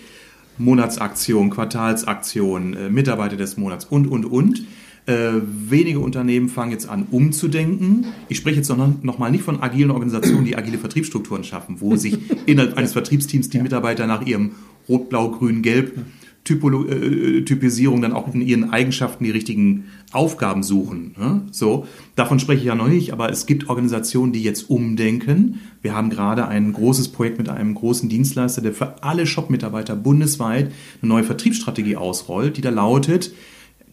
Monatsaktion, 0.58 1.50
Quartalsaktion, 1.50 2.74
äh, 2.74 2.90
Mitarbeiter 2.90 3.36
des 3.36 3.56
Monats 3.56 3.84
und, 3.84 4.06
und, 4.08 4.24
und. 4.24 4.64
Äh, 5.10 5.42
wenige 5.44 5.98
Unternehmen 5.98 6.48
fangen 6.48 6.70
jetzt 6.70 6.88
an, 6.88 7.08
umzudenken. 7.10 8.06
Ich 8.28 8.36
spreche 8.36 8.58
jetzt 8.58 8.68
noch, 8.68 9.02
noch 9.02 9.18
mal 9.18 9.32
nicht 9.32 9.42
von 9.42 9.60
agilen 9.60 9.90
Organisationen, 9.90 10.44
die 10.44 10.56
agile 10.56 10.78
Vertriebsstrukturen 10.78 11.42
schaffen, 11.42 11.80
wo 11.80 11.96
sich 11.96 12.16
innerhalb 12.46 12.76
eines 12.76 12.92
Vertriebsteams 12.92 13.48
die 13.50 13.58
Mitarbeiter 13.58 14.06
nach 14.06 14.24
ihrem 14.24 14.52
Rot, 14.88 15.08
Blau, 15.08 15.32
Grün, 15.32 15.62
Gelb 15.62 15.98
Typolo 16.44 16.86
äh, 16.86 17.42
Typisierung 17.42 18.00
dann 18.00 18.12
auch 18.12 18.32
in 18.32 18.40
ihren 18.40 18.70
Eigenschaften 18.70 19.24
die 19.24 19.30
richtigen 19.30 19.86
Aufgaben 20.12 20.62
suchen. 20.62 21.14
Ne? 21.18 21.42
So, 21.50 21.86
davon 22.14 22.38
spreche 22.38 22.60
ich 22.60 22.66
ja 22.66 22.76
noch 22.76 22.88
nicht, 22.88 23.12
aber 23.12 23.30
es 23.30 23.46
gibt 23.46 23.68
Organisationen, 23.68 24.32
die 24.32 24.42
jetzt 24.42 24.70
umdenken. 24.70 25.60
Wir 25.82 25.94
haben 25.94 26.08
gerade 26.08 26.46
ein 26.46 26.72
großes 26.72 27.08
Projekt 27.08 27.38
mit 27.38 27.48
einem 27.48 27.74
großen 27.74 28.08
Dienstleister, 28.08 28.62
der 28.62 28.72
für 28.72 29.02
alle 29.02 29.26
Shop-Mitarbeiter 29.26 29.96
bundesweit 29.96 30.72
eine 31.02 31.08
neue 31.08 31.24
Vertriebsstrategie 31.24 31.96
ausrollt, 31.96 32.56
die 32.56 32.62
da 32.62 32.70
lautet, 32.70 33.32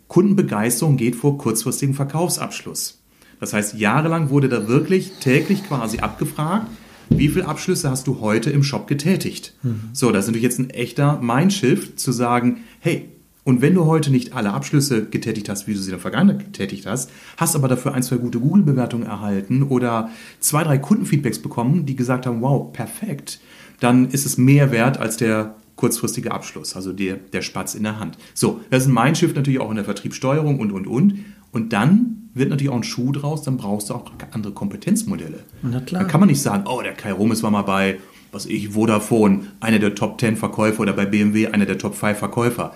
Kundenbegeisterung 0.08 0.98
geht 0.98 1.16
vor 1.16 1.38
kurzfristigem 1.38 1.96
Verkaufsabschluss. 1.96 3.00
Das 3.40 3.54
heißt, 3.54 3.76
jahrelang 3.76 4.30
wurde 4.30 4.50
da 4.50 4.68
wirklich 4.68 5.14
täglich 5.20 5.64
quasi 5.68 6.00
abgefragt, 6.00 6.68
wie 7.10 7.30
viele 7.30 7.48
Abschlüsse 7.48 7.90
hast 7.90 8.08
du 8.08 8.20
heute 8.20 8.50
im 8.50 8.64
Shop 8.64 8.88
getätigt? 8.88 9.54
Mhm. 9.64 9.90
So, 9.94 10.12
das 10.12 10.26
ist 10.26 10.28
natürlich 10.28 10.44
jetzt 10.44 10.60
ein 10.60 10.70
echter 10.70 11.22
Mindshift 11.22 12.00
zu 12.00 12.12
sagen, 12.12 12.64
hey, 12.80 13.10
und 13.44 13.62
wenn 13.62 13.76
du 13.76 13.86
heute 13.86 14.12
nicht 14.12 14.34
alle 14.34 14.52
Abschlüsse 14.52 15.06
getätigt 15.06 15.48
hast, 15.48 15.68
wie 15.68 15.74
du 15.74 15.80
sie 15.80 15.86
in 15.86 15.92
der 15.92 16.00
Vergangenheit 16.00 16.40
getätigt 16.40 16.86
hast, 16.86 17.10
hast 17.38 17.56
aber 17.56 17.70
dafür 17.70 17.94
ein, 17.94 18.04
zwei 18.04 18.18
gute 18.18 18.42
Google-Bewertungen 18.42 19.06
erhalten 19.06 19.64
oder 19.64 20.10
zwei, 20.42 20.66
drei 20.66 20.78
Kundenfeedbacks 20.78 21.40
bekommen, 21.40 21.86
die 21.86 21.96
gesagt 21.96 22.26
haben, 22.26 22.42
wow, 22.42 22.74
perfekt, 22.74 23.40
dann 23.80 24.10
ist 24.10 24.26
es 24.26 24.38
mehr 24.38 24.72
wert 24.72 24.98
als 24.98 25.16
der 25.16 25.56
kurzfristige 25.78 26.32
Abschluss, 26.32 26.76
also 26.76 26.92
der, 26.92 27.16
der 27.16 27.42
Spatz 27.42 27.74
in 27.74 27.84
der 27.84 28.00
Hand. 28.00 28.18
So, 28.34 28.60
das 28.70 28.84
ist 28.84 28.90
ein 28.90 28.94
Mindshift 28.94 29.36
natürlich 29.36 29.62
auch 29.62 29.70
in 29.70 29.78
der 29.78 29.86
Vertriebssteuerung 29.86 30.60
und, 30.60 30.72
und, 30.72 30.88
und. 30.88 31.26
Und 31.54 31.72
dann 31.72 32.30
wird 32.34 32.50
natürlich 32.50 32.72
auch 32.72 32.78
ein 32.78 32.84
Schuh 32.84 33.12
draus, 33.12 33.44
dann 33.44 33.58
brauchst 33.58 33.90
du 33.90 33.94
auch 33.94 34.12
andere 34.32 34.54
Kompetenzmodelle. 34.54 35.40
Na 35.62 35.80
klar. 35.80 36.04
Da 36.04 36.08
kann 36.08 36.20
man 36.20 36.28
nicht 36.28 36.42
sagen, 36.42 36.66
oh, 36.68 36.82
der 36.82 36.94
Kai 36.94 37.14
Romes 37.14 37.42
war 37.44 37.52
mal 37.52 37.62
bei, 37.62 38.00
was 38.32 38.46
ich, 38.46 38.70
Vodafone, 38.70 39.48
einer 39.60 39.80
der 39.80 39.96
Top 39.96 40.20
10 40.20 40.36
Verkäufer 40.36 40.82
oder 40.82 40.94
bei 40.94 41.06
BMW 41.06 41.48
einer 41.48 41.66
der 41.66 41.78
Top 41.78 41.96
5 41.96 42.18
Verkäufer 42.18 42.74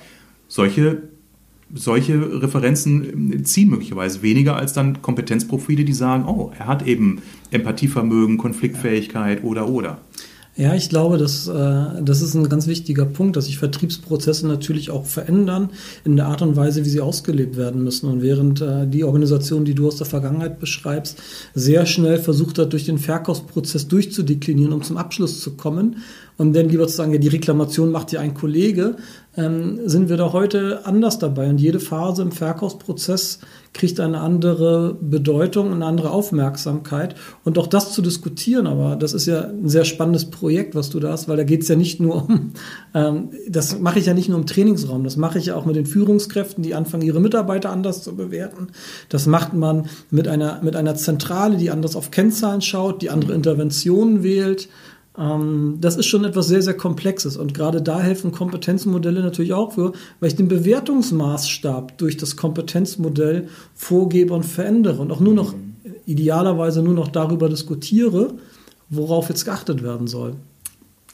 solche, 0.51 1.03
solche 1.73 2.41
Referenzen 2.41 3.33
äh, 3.33 3.43
ziehen 3.43 3.69
möglicherweise 3.69 4.21
weniger 4.21 4.57
als 4.57 4.73
dann 4.73 5.01
Kompetenzprofile, 5.01 5.85
die 5.85 5.93
sagen, 5.93 6.25
oh, 6.25 6.51
er 6.57 6.67
hat 6.67 6.85
eben 6.85 7.21
Empathievermögen, 7.51 8.37
Konfliktfähigkeit 8.37 9.43
oder 9.43 9.69
oder. 9.69 9.99
Ja, 10.57 10.75
ich 10.75 10.89
glaube, 10.89 11.17
dass, 11.17 11.47
äh, 11.47 12.03
das 12.03 12.21
ist 12.21 12.33
ein 12.35 12.49
ganz 12.49 12.67
wichtiger 12.67 13.05
Punkt, 13.05 13.37
dass 13.37 13.45
sich 13.45 13.57
Vertriebsprozesse 13.57 14.45
natürlich 14.45 14.89
auch 14.89 15.05
verändern 15.05 15.69
in 16.03 16.17
der 16.17 16.27
Art 16.27 16.41
und 16.41 16.57
Weise, 16.57 16.83
wie 16.83 16.89
sie 16.89 16.99
ausgelebt 16.99 17.55
werden 17.55 17.83
müssen. 17.83 18.09
Und 18.09 18.21
während 18.21 18.59
äh, 18.59 18.85
die 18.85 19.05
Organisation, 19.05 19.63
die 19.63 19.75
du 19.75 19.87
aus 19.87 19.95
der 19.95 20.07
Vergangenheit 20.07 20.59
beschreibst, 20.59 21.19
sehr 21.55 21.85
schnell 21.85 22.17
versucht 22.17 22.59
hat, 22.59 22.73
durch 22.73 22.85
den 22.85 22.97
Verkaufsprozess 22.97 23.87
durchzudeklinieren, 23.87 24.73
um 24.73 24.83
zum 24.83 24.97
Abschluss 24.97 25.39
zu 25.39 25.51
kommen, 25.51 25.97
und 26.37 26.55
dann 26.55 26.69
lieber 26.69 26.87
zu 26.87 26.95
sagen, 26.95 27.13
ja, 27.13 27.19
die 27.19 27.27
Reklamation 27.27 27.91
macht 27.91 28.11
ja 28.11 28.19
ein 28.19 28.33
Kollege, 28.33 28.95
ähm, 29.37 29.79
sind 29.85 30.09
wir 30.09 30.17
da 30.17 30.33
heute 30.33 30.85
anders 30.85 31.19
dabei. 31.19 31.49
Und 31.49 31.61
jede 31.61 31.79
Phase 31.79 32.21
im 32.21 32.31
Verkaufsprozess 32.31 33.39
kriegt 33.73 34.01
eine 34.01 34.19
andere 34.19 34.97
Bedeutung, 34.99 35.71
eine 35.71 35.85
andere 35.85 36.11
Aufmerksamkeit. 36.11 37.15
Und 37.45 37.57
auch 37.57 37.67
das 37.67 37.93
zu 37.93 38.01
diskutieren, 38.01 38.67
aber 38.67 38.97
das 38.97 39.13
ist 39.13 39.27
ja 39.27 39.43
ein 39.43 39.69
sehr 39.69 39.85
spannendes 39.85 40.29
Projekt, 40.29 40.75
was 40.75 40.89
du 40.89 40.99
da 40.99 41.11
hast, 41.11 41.29
weil 41.29 41.37
da 41.37 41.45
geht 41.45 41.61
es 41.61 41.69
ja 41.69 41.77
nicht 41.77 42.01
nur 42.01 42.27
um, 42.27 42.51
ähm, 42.93 43.29
das 43.47 43.79
mache 43.79 43.99
ich 43.99 44.07
ja 44.07 44.13
nicht 44.13 44.27
nur 44.27 44.37
im 44.37 44.45
Trainingsraum, 44.45 45.05
das 45.05 45.15
mache 45.15 45.39
ich 45.39 45.45
ja 45.45 45.55
auch 45.55 45.65
mit 45.65 45.77
den 45.77 45.85
Führungskräften, 45.85 46.63
die 46.63 46.75
anfangen, 46.75 47.03
ihre 47.03 47.21
Mitarbeiter 47.21 47.69
anders 47.69 48.03
zu 48.03 48.15
bewerten. 48.15 48.67
Das 49.07 49.27
macht 49.27 49.53
man 49.53 49.87
mit 50.09 50.27
einer, 50.27 50.61
mit 50.61 50.75
einer 50.75 50.95
Zentrale, 50.95 51.55
die 51.55 51.71
anders 51.71 51.95
auf 51.95 52.11
Kennzahlen 52.11 52.61
schaut, 52.61 53.01
die 53.01 53.09
andere 53.09 53.33
Interventionen 53.33 54.23
wählt. 54.23 54.67
Ähm, 55.17 55.77
das 55.81 55.97
ist 55.97 56.05
schon 56.05 56.23
etwas 56.23 56.47
sehr, 56.47 56.61
sehr 56.61 56.75
Komplexes. 56.75 57.37
Und 57.37 57.53
gerade 57.53 57.81
da 57.81 57.99
helfen 57.99 58.31
Kompetenzmodelle 58.31 59.21
natürlich 59.21 59.53
auch 59.53 59.73
für, 59.73 59.93
weil 60.19 60.29
ich 60.29 60.35
den 60.35 60.47
Bewertungsmaßstab 60.47 61.97
durch 61.97 62.17
das 62.17 62.35
Kompetenzmodell 62.35 63.47
vorgebe 63.73 64.33
und 64.33 64.43
verändere 64.43 65.01
und 65.01 65.11
auch 65.11 65.19
nur 65.19 65.33
noch 65.33 65.53
idealerweise 66.05 66.81
nur 66.81 66.93
noch 66.93 67.07
darüber 67.07 67.49
diskutiere, 67.49 68.35
worauf 68.89 69.29
jetzt 69.29 69.45
geachtet 69.45 69.83
werden 69.83 70.07
soll. 70.07 70.35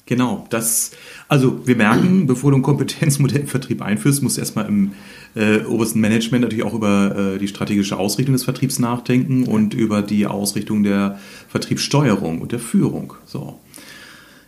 Genau, 0.06 0.48
das, 0.50 0.92
also 1.28 1.68
wir 1.68 1.76
merken, 1.76 2.28
bevor 2.28 2.52
du 2.52 2.58
ein 2.58 2.64
Kompetenzmodell 2.64 3.42
im 3.42 3.48
Vertrieb 3.48 3.82
einführst, 3.82 4.24
musst 4.24 4.38
du 4.38 4.42
erstmal 4.42 4.66
im 4.68 4.94
äh, 5.36 5.66
obersten 5.66 6.00
Management 6.00 6.44
natürlich 6.44 6.64
auch 6.64 6.74
über 6.74 7.34
äh, 7.36 7.38
die 7.40 7.48
strategische 7.48 7.98
Ausrichtung 7.98 8.34
des 8.34 8.46
Vertriebs 8.46 8.80
nachdenken 8.80 9.44
und 9.44 9.74
über 9.74 10.02
die 10.02 10.26
Ausrichtung 10.26 10.84
der 10.84 11.20
Vertriebssteuerung 11.50 12.42
und 12.42 12.54
der 12.54 12.60
Führung. 12.60 13.14
So. 13.26 13.60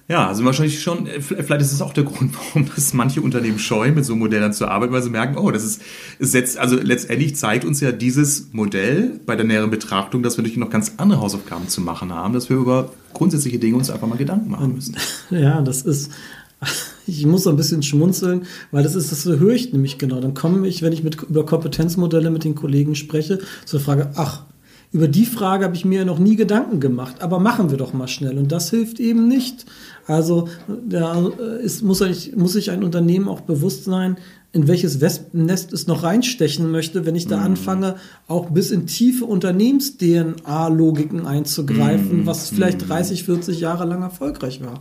Ja, 0.10 0.28
also 0.28 0.44
wahrscheinlich 0.44 0.82
schon, 0.82 1.06
äh, 1.06 1.22
vielleicht 1.22 1.62
ist 1.62 1.72
es 1.72 1.84
auch 1.84 1.94
der 1.94 2.04
Grund, 2.06 2.34
warum 2.36 2.68
das 2.76 2.94
manche 2.94 3.22
Unternehmen 3.22 3.60
scheuen, 3.60 3.94
mit 3.94 4.06
so 4.06 4.16
Modellen 4.16 4.52
zu 4.54 4.68
arbeiten, 4.68 4.92
weil 4.92 5.04
sie 5.04 5.12
merken, 5.12 5.38
oh, 5.38 5.52
das 5.52 5.64
ist, 5.64 5.82
es 6.18 6.32
setzt, 6.32 6.58
also 6.58 6.76
letztendlich 6.76 7.36
zeigt 7.36 7.64
uns 7.64 7.80
ja 7.80 7.92
dieses 7.92 8.52
Modell 8.52 9.20
bei 9.28 9.36
der 9.36 9.46
näheren 9.46 9.70
Betrachtung, 9.70 10.24
dass 10.24 10.36
wir 10.36 10.42
natürlich 10.42 10.58
noch 10.58 10.72
ganz 10.72 10.94
andere 10.98 11.22
Hausaufgaben 11.22 11.68
zu 11.68 11.82
machen 11.82 12.12
haben, 12.12 12.34
dass 12.34 12.50
wir 12.50 12.58
über 12.58 12.92
grundsätzliche 13.14 13.60
Dinge 13.60 13.78
uns 13.78 13.92
einfach 13.92 14.08
mal 14.08 14.18
Gedanken 14.18 14.50
machen 14.50 14.74
müssen. 14.74 14.96
Ja, 15.30 15.62
das 15.62 15.84
ist, 15.84 16.12
ich 17.06 17.26
muss 17.28 17.44
so 17.44 17.52
ein 17.52 17.56
bisschen 17.56 17.84
schmunzeln, 17.84 18.48
weil 18.72 18.82
das 18.82 18.96
ist, 18.96 19.12
das 19.12 19.26
höre 19.26 19.54
ich 19.54 19.72
nämlich 19.74 20.00
genau. 20.00 20.20
Dann 20.20 20.34
komme 20.34 20.68
ich, 20.68 20.82
wenn 20.82 20.92
ich 20.92 21.04
mit, 21.04 21.22
über 21.22 21.46
Kompetenzmodelle 21.46 22.32
mit 22.32 22.44
den 22.44 22.56
Kollegen 22.56 22.96
spreche, 22.96 23.40
zur 23.66 23.80
Frage, 23.80 24.12
ach, 24.16 24.44
über 24.92 25.08
die 25.08 25.26
Frage 25.26 25.66
habe 25.66 25.76
ich 25.76 25.86
mir 25.86 26.04
noch 26.04 26.18
nie 26.18 26.36
Gedanken 26.36 26.80
gemacht, 26.80 27.22
aber 27.22 27.40
machen 27.40 27.70
wir 27.70 27.78
doch 27.78 27.94
mal 27.94 28.08
schnell. 28.08 28.40
Und 28.40 28.52
das 28.52 28.72
hilft 28.72 29.00
eben 29.00 29.28
nicht. 29.28 29.68
Also 30.08 30.48
da 30.68 31.28
ist, 31.62 31.84
muss, 31.84 32.02
ich, 32.02 32.36
muss 32.36 32.54
sich 32.54 32.72
ein 32.72 32.84
Unternehmen 32.84 33.28
auch 33.28 33.42
bewusst 33.42 33.84
sein, 33.84 34.18
in 34.52 34.68
welches 34.68 35.00
Wespennest 35.00 35.74
es 35.74 35.86
noch 35.86 36.02
reinstechen 36.02 36.72
möchte, 36.72 37.06
wenn 37.06 37.14
ich 37.14 37.28
da 37.28 37.38
mhm. 37.38 37.44
anfange, 37.44 37.98
auch 38.28 38.50
bis 38.50 38.72
in 38.72 38.88
tiefe 38.88 39.26
Unternehmens-DNA-Logiken 39.26 41.28
einzugreifen, 41.28 42.24
mm. 42.24 42.26
was 42.26 42.50
vielleicht 42.50 42.90
30, 42.90 43.22
mhm. 43.22 43.26
40 43.26 43.60
Jahre 43.60 43.86
lang 43.86 44.02
erfolgreich 44.02 44.64
war. 44.64 44.80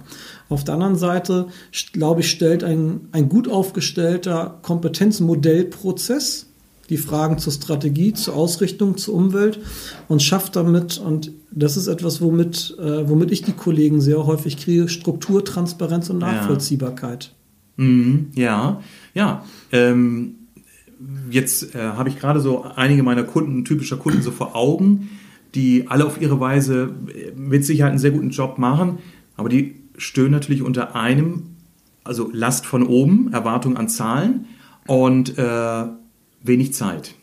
Auf 0.49 0.65
der 0.65 0.73
anderen 0.73 0.97
Seite, 0.97 1.49
glaube 1.93 2.23
ich, 2.23 2.31
stellt 2.31 2.65
ein, 2.65 3.09
ein 3.13 3.29
gut 3.29 3.47
aufgestellter 3.47 4.59
Kompetenzmodellprozess 4.63 6.48
die 6.89 6.97
Fragen 6.97 7.39
zur 7.39 7.53
Strategie, 7.53 8.15
zur 8.15 8.35
Ausrichtung, 8.35 8.97
zur 8.97 9.15
Umwelt 9.15 9.61
und 10.09 10.23
schafft 10.23 10.57
damit, 10.57 10.99
und 10.99 11.33
das 11.51 11.77
ist 11.77 11.87
etwas, 11.87 12.21
womit, 12.21 12.77
äh, 12.79 13.09
womit 13.09 13.31
ich 13.31 13.43
die 13.43 13.53
Kollegen 13.53 14.01
sehr 14.01 14.25
häufig 14.27 14.57
kriege, 14.57 14.89
Struktur, 14.89 15.45
Transparenz 15.45 16.09
und 16.11 16.19
Nachvollziehbarkeit. 16.19 17.35
Ja, 17.77 17.85
mhm, 17.85 18.31
ja. 18.35 18.81
ja. 19.15 19.45
Ähm, 19.73 20.35
jetzt 21.31 21.75
äh, 21.75 21.79
habe 21.79 22.09
ich 22.09 22.19
gerade 22.19 22.41
so 22.41 22.63
einige 22.63 23.03
meiner 23.03 23.25
Kunden, 23.25 23.65
typischer 23.65 23.97
Kunden 23.97 24.23
so 24.23 24.31
vor 24.31 24.57
Augen, 24.57 25.11
die 25.55 25.87
alle 25.89 26.05
auf 26.05 26.21
ihre 26.21 26.41
Weise 26.41 26.91
mit 27.37 27.65
Sicherheit 27.65 27.91
einen 27.91 28.01
sehr 28.01 28.11
guten 28.11 28.31
Job 28.31 28.59
machen, 28.59 28.99
aber 29.37 29.49
die 29.49 29.77
stöhnen 29.97 30.33
natürlich 30.33 30.63
unter 30.63 30.95
einem, 30.95 31.57
also 32.05 32.31
Last 32.33 32.67
von 32.67 32.87
oben, 32.87 33.33
Erwartung 33.33 33.77
an 33.77 33.89
Zahlen 33.89 34.47
und 34.87 35.37
äh, 35.39 35.85
wenig 36.49 36.75
Zeit. 36.75 37.15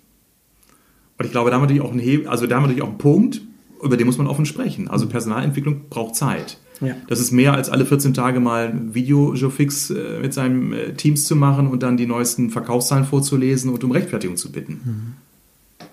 Und 1.18 1.26
ich 1.26 1.32
glaube, 1.32 1.50
da 1.50 1.56
haben 1.56 1.62
wir 1.62 1.68
natürlich 1.68 1.84
auch 1.84 1.92
einen, 1.92 2.00
Hebel, 2.00 2.28
also 2.28 2.48
da 2.48 2.56
haben 2.56 2.64
wir 2.64 2.68
natürlich 2.68 2.84
auch 2.84 2.90
einen 2.90 2.98
Punkt, 2.98 3.42
über 3.82 3.98
den 3.98 4.08
muss 4.08 4.18
man 4.18 4.28
offen 4.28 4.46
sprechen. 4.46 4.88
Also 4.88 5.08
Personalentwicklung 5.08 5.90
braucht 5.90 6.16
Zeit. 6.16 6.58
Ja. 6.82 6.96
Das 7.08 7.20
ist 7.20 7.32
mehr 7.32 7.54
als 7.54 7.70
alle 7.70 7.86
14 7.86 8.14
Tage 8.14 8.40
mal 8.40 8.68
ein 8.68 8.94
Video-Fix 8.94 9.92
äh, 9.92 10.20
mit 10.22 10.34
seinen 10.34 10.74
äh, 10.74 10.94
Teams 10.94 11.26
zu 11.26 11.36
machen 11.36 11.68
und 11.68 11.84
dann 11.84 11.96
die 11.98 12.06
neuesten 12.06 12.50
Verkaufszahlen 12.50 13.06
vorzulesen 13.06 13.72
und 13.72 13.84
um 13.84 13.92
Rechtfertigung 13.92 14.38
zu 14.38 14.52
bitten. 14.52 14.82
Mhm. 14.84 15.14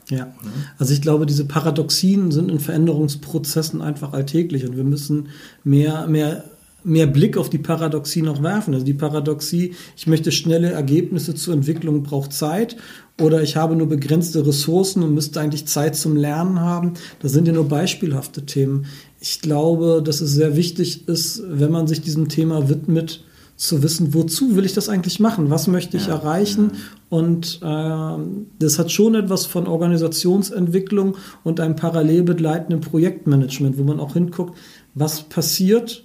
Ja, 0.09 0.35
also 0.79 0.93
ich 0.93 1.01
glaube, 1.01 1.27
diese 1.27 1.47
Paradoxien 1.47 2.33
sind 2.33 2.51
in 2.51 2.59
Veränderungsprozessen 2.59 3.81
einfach 3.81 4.12
alltäglich 4.12 4.67
und 4.67 4.77
wir 4.77 4.85
müssen 4.85 5.29
mehr, 5.65 6.07
mehr 6.07 6.45
mehr 6.85 7.07
Blick 7.07 7.37
auf 7.37 7.51
die 7.51 7.59
Paradoxie 7.59 8.23
noch 8.23 8.43
werfen. 8.43 8.75
Also 8.75 8.87
die 8.87 8.95
Paradoxie, 8.95 9.75
ich 9.97 10.07
möchte 10.07 10.33
schnelle 10.33 10.71
Ergebnisse 10.71 11.35
zur 11.35 11.55
Entwicklung, 11.55 12.03
braucht 12.03 12.33
Zeit 12.33 12.77
oder 13.21 13.43
ich 13.43 13.57
habe 13.57 13.77
nur 13.77 13.89
begrenzte 13.89 14.47
Ressourcen 14.47 15.03
und 15.03 15.15
müsste 15.15 15.41
eigentlich 15.41 15.67
Zeit 15.67 15.97
zum 15.97 16.17
Lernen 16.17 16.61
haben. 16.61 16.95
Das 17.21 17.33
sind 17.33 17.47
ja 17.47 17.53
nur 17.53 17.69
beispielhafte 17.69 18.47
Themen. 18.47 18.87
Ich 19.21 19.41
glaube, 19.41 20.03
dass 20.05 20.21
es 20.21 20.33
sehr 20.33 20.57
wichtig 20.57 21.09
ist, 21.09 21.43
wenn 21.47 21.71
man 21.71 21.87
sich 21.87 22.01
diesem 22.01 22.29
Thema 22.29 22.69
widmet, 22.69 23.25
zu 23.62 23.83
wissen, 23.83 24.12
wozu 24.12 24.57
will 24.57 24.65
ich 24.65 24.73
das 24.73 24.89
eigentlich 24.89 25.21
machen? 25.21 25.51
Was 25.51 25.69
möchte 25.69 25.97
ich 25.97 26.07
ja, 26.07 26.15
erreichen? 26.15 26.73
Ja. 26.73 26.79
Und 27.11 27.61
äh, 27.62 28.47
das 28.59 28.79
hat 28.79 28.91
schon 28.91 29.15
etwas 29.15 29.47
von 29.47 29.69
Organisationsentwicklung 29.69 31.17
und 31.45 31.61
einem 31.61 31.77
parallel 31.77 32.25
begleitenden 32.25 32.81
Projektmanagement, 32.81 33.79
wo 33.79 33.85
man 33.85 34.01
auch 34.01 34.15
hinguckt, 34.15 34.59
was 34.95 35.23
passiert, 35.23 36.05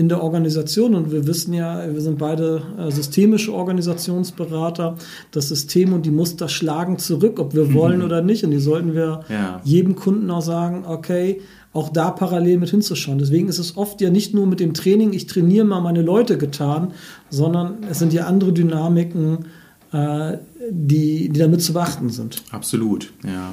in 0.00 0.08
der 0.08 0.22
Organisation 0.22 0.94
und 0.94 1.12
wir 1.12 1.26
wissen 1.26 1.52
ja, 1.52 1.84
wir 1.92 2.00
sind 2.00 2.18
beide 2.18 2.62
äh, 2.78 2.90
systemische 2.90 3.52
Organisationsberater. 3.52 4.96
Das 5.30 5.48
System 5.48 5.92
und 5.92 6.06
die 6.06 6.10
Muster 6.10 6.48
schlagen 6.48 6.96
zurück, 6.96 7.38
ob 7.38 7.54
wir 7.54 7.74
wollen 7.74 7.98
mhm. 7.98 8.06
oder 8.06 8.22
nicht. 8.22 8.42
Und 8.42 8.50
die 8.50 8.60
sollten 8.60 8.94
wir 8.94 9.24
ja. 9.28 9.60
jedem 9.62 9.96
Kunden 9.96 10.30
auch 10.30 10.40
sagen, 10.40 10.84
okay, 10.86 11.42
auch 11.74 11.90
da 11.90 12.10
parallel 12.10 12.56
mit 12.56 12.70
hinzuschauen. 12.70 13.18
Deswegen 13.18 13.48
ist 13.48 13.58
es 13.58 13.76
oft 13.76 14.00
ja 14.00 14.08
nicht 14.08 14.32
nur 14.32 14.46
mit 14.46 14.58
dem 14.58 14.72
Training, 14.72 15.12
ich 15.12 15.26
trainiere 15.26 15.66
mal 15.66 15.82
meine 15.82 16.00
Leute 16.00 16.38
getan, 16.38 16.94
sondern 17.28 17.84
es 17.90 17.98
sind 17.98 18.14
ja 18.14 18.24
andere 18.24 18.54
Dynamiken, 18.54 19.44
äh, 19.92 20.38
die, 20.70 21.28
die 21.28 21.38
damit 21.38 21.60
zu 21.60 21.74
beachten 21.74 22.08
sind. 22.08 22.42
Absolut, 22.52 23.12
ja. 23.22 23.52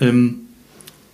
Ähm, 0.00 0.40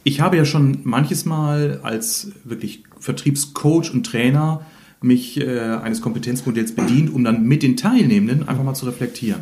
ich 0.02 0.22
habe 0.22 0.38
ja 0.38 0.46
schon 0.46 0.78
manches 0.84 1.26
Mal 1.26 1.80
als 1.82 2.30
wirklich 2.44 2.84
Vertriebscoach 3.00 3.93
und 3.93 4.05
Trainer 4.05 4.62
mich 5.00 5.40
äh, 5.40 5.59
eines 5.59 6.00
Kompetenzmodells 6.00 6.75
bedient, 6.75 7.12
um 7.12 7.25
dann 7.25 7.45
mit 7.45 7.62
den 7.62 7.76
Teilnehmenden 7.76 8.49
einfach 8.49 8.64
mal 8.64 8.75
zu 8.75 8.87
reflektieren. 8.87 9.40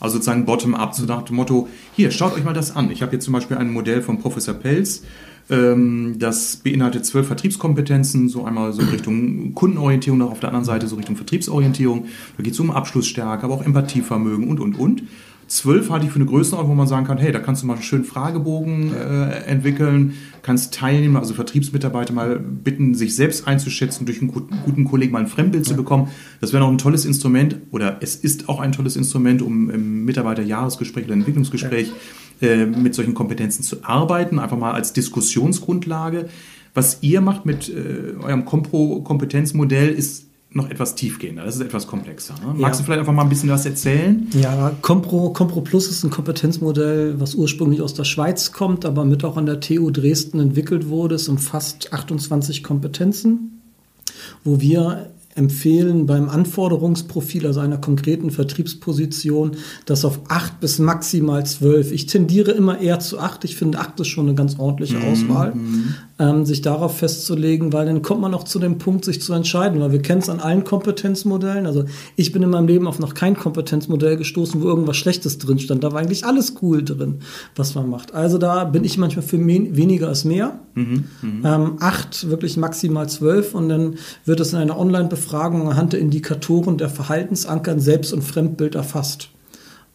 Also 0.00 0.14
sozusagen 0.14 0.44
bottom-up, 0.44 0.94
so 0.94 1.06
nach 1.06 1.22
dem 1.22 1.36
Motto, 1.36 1.68
hier, 1.94 2.10
schaut 2.10 2.34
euch 2.34 2.44
mal 2.44 2.54
das 2.54 2.74
an. 2.74 2.90
Ich 2.90 3.02
habe 3.02 3.10
hier 3.10 3.20
zum 3.20 3.32
Beispiel 3.32 3.56
ein 3.56 3.72
Modell 3.72 4.00
von 4.02 4.18
Professor 4.18 4.54
Pelz, 4.54 5.02
ähm, 5.50 6.16
das 6.18 6.56
beinhaltet 6.56 7.06
zwölf 7.06 7.26
Vertriebskompetenzen, 7.26 8.28
so 8.28 8.44
einmal 8.44 8.72
so 8.72 8.82
Richtung 8.82 9.54
Kundenorientierung, 9.54 10.22
auf 10.22 10.40
der 10.40 10.50
anderen 10.50 10.64
Seite 10.64 10.86
so 10.86 10.96
Richtung 10.96 11.16
Vertriebsorientierung. 11.16 12.06
Da 12.36 12.42
geht 12.42 12.52
es 12.52 12.60
um 12.60 12.70
Abschlussstärke, 12.70 13.44
aber 13.44 13.54
auch 13.54 13.64
Empathievermögen 13.64 14.48
und, 14.48 14.60
und, 14.60 14.78
und. 14.78 15.02
Zwölf 15.48 15.88
halte 15.88 16.04
ich 16.04 16.12
für 16.12 16.16
eine 16.16 16.26
Größenordnung, 16.26 16.72
wo 16.72 16.76
man 16.76 16.86
sagen 16.86 17.06
kann, 17.06 17.16
hey, 17.16 17.32
da 17.32 17.38
kannst 17.38 17.62
du 17.62 17.66
mal 17.66 17.72
einen 17.72 17.82
schönen 17.82 18.04
Fragebogen 18.04 18.94
äh, 18.94 19.44
entwickeln, 19.46 20.12
kannst 20.42 20.74
Teilnehmer, 20.74 21.20
also 21.20 21.32
Vertriebsmitarbeiter 21.32 22.12
mal 22.12 22.38
bitten, 22.38 22.94
sich 22.94 23.16
selbst 23.16 23.48
einzuschätzen, 23.48 24.04
durch 24.04 24.20
einen 24.20 24.30
guten, 24.30 24.58
guten 24.66 24.84
Kollegen 24.84 25.12
mal 25.12 25.20
ein 25.20 25.26
Fremdbild 25.26 25.64
ja. 25.64 25.70
zu 25.70 25.76
bekommen. 25.76 26.08
Das 26.42 26.52
wäre 26.52 26.62
noch 26.62 26.70
ein 26.70 26.76
tolles 26.76 27.06
Instrument 27.06 27.56
oder 27.70 27.96
es 28.02 28.14
ist 28.14 28.50
auch 28.50 28.60
ein 28.60 28.72
tolles 28.72 28.94
Instrument, 28.94 29.40
um 29.40 29.70
im 29.70 30.04
Mitarbeiterjahresgespräch 30.04 31.06
oder 31.06 31.14
Entwicklungsgespräch 31.14 31.92
ja. 32.40 32.48
äh, 32.48 32.66
mit 32.66 32.94
solchen 32.94 33.14
Kompetenzen 33.14 33.62
zu 33.62 33.84
arbeiten, 33.84 34.38
einfach 34.38 34.58
mal 34.58 34.72
als 34.72 34.92
Diskussionsgrundlage. 34.92 36.28
Was 36.74 36.98
ihr 37.00 37.22
macht 37.22 37.46
mit 37.46 37.70
äh, 37.70 38.22
eurem 38.22 38.44
Kompro-Kompetenzmodell 38.44 39.88
ist 39.88 40.27
noch 40.50 40.70
etwas 40.70 40.94
tiefgehender. 40.94 41.44
Das 41.44 41.56
ist 41.56 41.60
etwas 41.60 41.86
komplexer. 41.86 42.34
Ne? 42.34 42.54
Magst 42.54 42.80
ja. 42.80 42.82
du 42.82 42.84
vielleicht 42.84 43.00
einfach 43.00 43.12
mal 43.12 43.22
ein 43.22 43.28
bisschen 43.28 43.50
was 43.50 43.66
erzählen? 43.66 44.26
Ja, 44.32 44.72
Compro, 44.80 45.30
Compro 45.32 45.60
Plus 45.60 45.88
ist 45.88 46.04
ein 46.04 46.10
Kompetenzmodell, 46.10 47.20
was 47.20 47.34
ursprünglich 47.34 47.82
aus 47.82 47.94
der 47.94 48.04
Schweiz 48.04 48.52
kommt, 48.52 48.86
aber 48.86 49.04
mit 49.04 49.24
auch 49.24 49.36
an 49.36 49.46
der 49.46 49.60
TU 49.60 49.90
Dresden 49.90 50.40
entwickelt 50.40 50.88
wurde. 50.88 51.16
Es 51.16 51.28
umfasst 51.28 51.92
28 51.92 52.62
Kompetenzen, 52.62 53.60
wo 54.42 54.60
wir 54.60 55.10
empfehlen 55.38 56.06
beim 56.06 56.28
Anforderungsprofil, 56.28 57.46
also 57.46 57.60
einer 57.60 57.78
konkreten 57.78 58.30
Vertriebsposition, 58.30 59.52
das 59.86 60.04
auf 60.04 60.20
acht 60.28 60.60
bis 60.60 60.78
maximal 60.78 61.46
zwölf. 61.46 61.92
Ich 61.92 62.06
tendiere 62.06 62.50
immer 62.50 62.80
eher 62.80 62.98
zu 63.00 63.18
acht. 63.18 63.44
Ich 63.44 63.56
finde, 63.56 63.78
acht 63.78 63.98
ist 64.00 64.08
schon 64.08 64.26
eine 64.26 64.34
ganz 64.34 64.58
ordentliche 64.58 64.98
mhm. 64.98 65.04
Auswahl. 65.04 65.54
Mhm 65.54 65.94
ähm, 66.18 66.44
sich 66.44 66.62
darauf 66.62 66.98
festzulegen, 66.98 67.72
weil 67.72 67.86
dann 67.86 68.02
kommt 68.02 68.20
man 68.20 68.34
auch 68.34 68.44
zu 68.44 68.58
dem 68.58 68.78
Punkt, 68.78 69.04
sich 69.04 69.22
zu 69.22 69.32
entscheiden, 69.32 69.80
weil 69.80 69.92
wir 69.92 70.02
kennen 70.02 70.20
es 70.20 70.28
an 70.28 70.40
allen 70.40 70.64
Kompetenzmodellen. 70.64 71.66
Also 71.66 71.84
ich 72.16 72.32
bin 72.32 72.42
in 72.42 72.50
meinem 72.50 72.66
Leben 72.66 72.86
auf 72.86 72.98
noch 72.98 73.14
kein 73.14 73.36
Kompetenzmodell 73.36 74.16
gestoßen, 74.16 74.60
wo 74.60 74.66
irgendwas 74.66 74.96
Schlechtes 74.96 75.38
drin 75.38 75.58
stand. 75.58 75.84
Da 75.84 75.92
war 75.92 76.00
eigentlich 76.00 76.24
alles 76.24 76.54
cool 76.60 76.84
drin, 76.84 77.20
was 77.54 77.74
man 77.74 77.88
macht. 77.88 78.14
Also 78.14 78.38
da 78.38 78.64
bin 78.64 78.84
ich 78.84 78.98
manchmal 78.98 79.24
für 79.24 79.38
weniger 79.38 80.08
als 80.08 80.24
mehr. 80.24 80.58
Mhm, 80.74 81.04
mh. 81.22 81.54
ähm, 81.54 81.76
acht, 81.80 82.28
wirklich 82.28 82.56
maximal 82.56 83.08
zwölf 83.08 83.54
und 83.54 83.68
dann 83.68 83.96
wird 84.24 84.40
es 84.40 84.52
in 84.52 84.58
einer 84.58 84.78
Online-Befragung 84.78 85.27
anhand 85.34 85.92
der 85.92 86.00
Indikatoren 86.00 86.78
der 86.78 86.88
Verhaltensanker 86.88 87.72
in 87.72 87.80
Selbst- 87.80 88.12
und 88.12 88.22
Fremdbild 88.22 88.74
erfasst. 88.74 89.30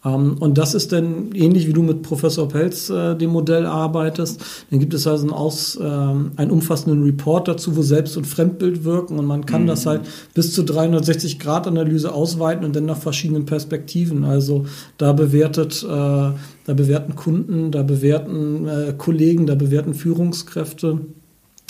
Ähm, 0.06 0.38
und 0.40 0.58
das 0.58 0.74
ist 0.74 0.92
dann 0.92 1.32
ähnlich 1.34 1.68
wie 1.68 1.74
du 1.74 1.82
mit 1.82 2.02
Professor 2.04 2.48
Pelz 2.48 2.90
äh, 2.90 3.16
dem 3.16 3.32
Modell 3.32 3.66
arbeitest. 3.66 4.42
Dann 4.70 4.80
gibt 4.80 4.94
es 4.94 5.08
also 5.08 5.24
einen, 5.24 5.34
aus, 5.34 5.76
äh, 5.76 5.84
einen 5.84 6.52
umfassenden 6.52 7.04
Report 7.04 7.48
dazu, 7.48 7.76
wo 7.76 7.82
Selbst- 7.82 8.18
und 8.18 8.28
Fremdbild 8.28 8.84
wirken 8.84 9.18
und 9.20 9.26
man 9.26 9.46
kann 9.46 9.64
mhm. 9.64 9.68
das 9.68 9.86
halt 9.86 10.02
bis 10.34 10.54
zu 10.54 10.64
360-Grad-Analyse 10.64 12.14
ausweiten 12.14 12.66
und 12.66 12.76
dann 12.76 12.86
nach 12.86 12.98
verschiedenen 12.98 13.46
Perspektiven. 13.46 14.24
Also 14.24 14.66
da 14.98 15.14
bewertet, 15.14 15.84
äh, 15.84 15.88
da 15.88 16.74
bewerten 16.74 17.16
Kunden, 17.16 17.72
da 17.72 17.84
bewerten 17.84 18.68
äh, 18.68 18.94
Kollegen, 18.98 19.46
da 19.46 19.56
bewerten 19.56 19.94
Führungskräfte. 19.94 21.00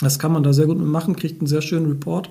Das 0.00 0.18
kann 0.18 0.32
man 0.32 0.42
da 0.42 0.52
sehr 0.52 0.66
gut 0.66 0.84
machen, 0.84 1.14
kriegt 1.14 1.40
einen 1.40 1.46
sehr 1.46 1.62
schönen 1.62 1.86
Report. 1.86 2.28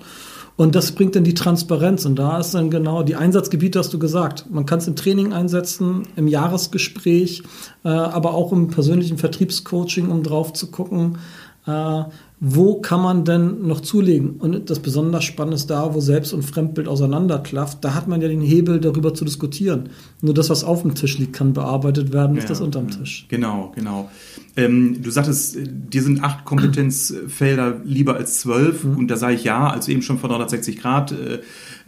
Und 0.56 0.76
das 0.76 0.92
bringt 0.92 1.16
dann 1.16 1.24
die 1.24 1.34
Transparenz. 1.34 2.04
Und 2.04 2.16
da 2.16 2.38
ist 2.38 2.54
dann 2.54 2.70
genau 2.70 3.02
die 3.02 3.16
Einsatzgebiete, 3.16 3.78
hast 3.78 3.92
du 3.92 3.98
gesagt. 3.98 4.46
Man 4.50 4.66
kann 4.66 4.78
es 4.78 4.86
im 4.86 4.94
Training 4.94 5.32
einsetzen, 5.32 6.02
im 6.16 6.28
Jahresgespräch, 6.28 7.42
äh, 7.84 7.88
aber 7.88 8.34
auch 8.34 8.52
im 8.52 8.68
persönlichen 8.68 9.18
Vertriebscoaching, 9.18 10.10
um 10.10 10.22
drauf 10.22 10.52
zu 10.52 10.70
gucken, 10.70 11.18
äh, 11.66 12.04
wo 12.46 12.78
kann 12.78 13.00
man 13.00 13.24
denn 13.24 13.66
noch 13.66 13.80
zulegen? 13.80 14.32
Und 14.32 14.68
das 14.68 14.80
besonders 14.80 15.24
Spannende 15.24 15.54
ist 15.54 15.70
da, 15.70 15.94
wo 15.94 16.00
Selbst- 16.00 16.34
und 16.34 16.42
Fremdbild 16.42 16.88
auseinanderklafft. 16.88 17.82
Da 17.82 17.94
hat 17.94 18.06
man 18.06 18.20
ja 18.20 18.28
den 18.28 18.42
Hebel, 18.42 18.80
darüber 18.80 19.14
zu 19.14 19.24
diskutieren. 19.24 19.88
Nur 20.20 20.34
das, 20.34 20.50
was 20.50 20.62
auf 20.62 20.82
dem 20.82 20.94
Tisch 20.94 21.16
liegt, 21.16 21.32
kann 21.32 21.54
bearbeitet 21.54 22.12
werden, 22.12 22.34
nicht 22.34 22.42
ja, 22.42 22.48
das 22.50 22.60
unterm 22.60 22.90
Tisch. 22.90 23.24
Genau, 23.30 23.72
genau. 23.74 24.10
Ähm, 24.56 25.02
du 25.02 25.10
sagtest, 25.10 25.56
dir 25.58 26.02
sind 26.02 26.22
acht 26.22 26.44
Kompetenzfelder 26.44 27.80
lieber 27.82 28.16
als 28.16 28.40
zwölf. 28.40 28.84
Mhm. 28.84 28.98
Und 28.98 29.10
da 29.10 29.16
sage 29.16 29.34
ich 29.34 29.44
ja, 29.44 29.68
als 29.68 29.86
du 29.86 29.92
eben 29.92 30.02
schon 30.02 30.18
von 30.18 30.28
360 30.28 30.78
Grad 30.78 31.12
äh, 31.12 31.40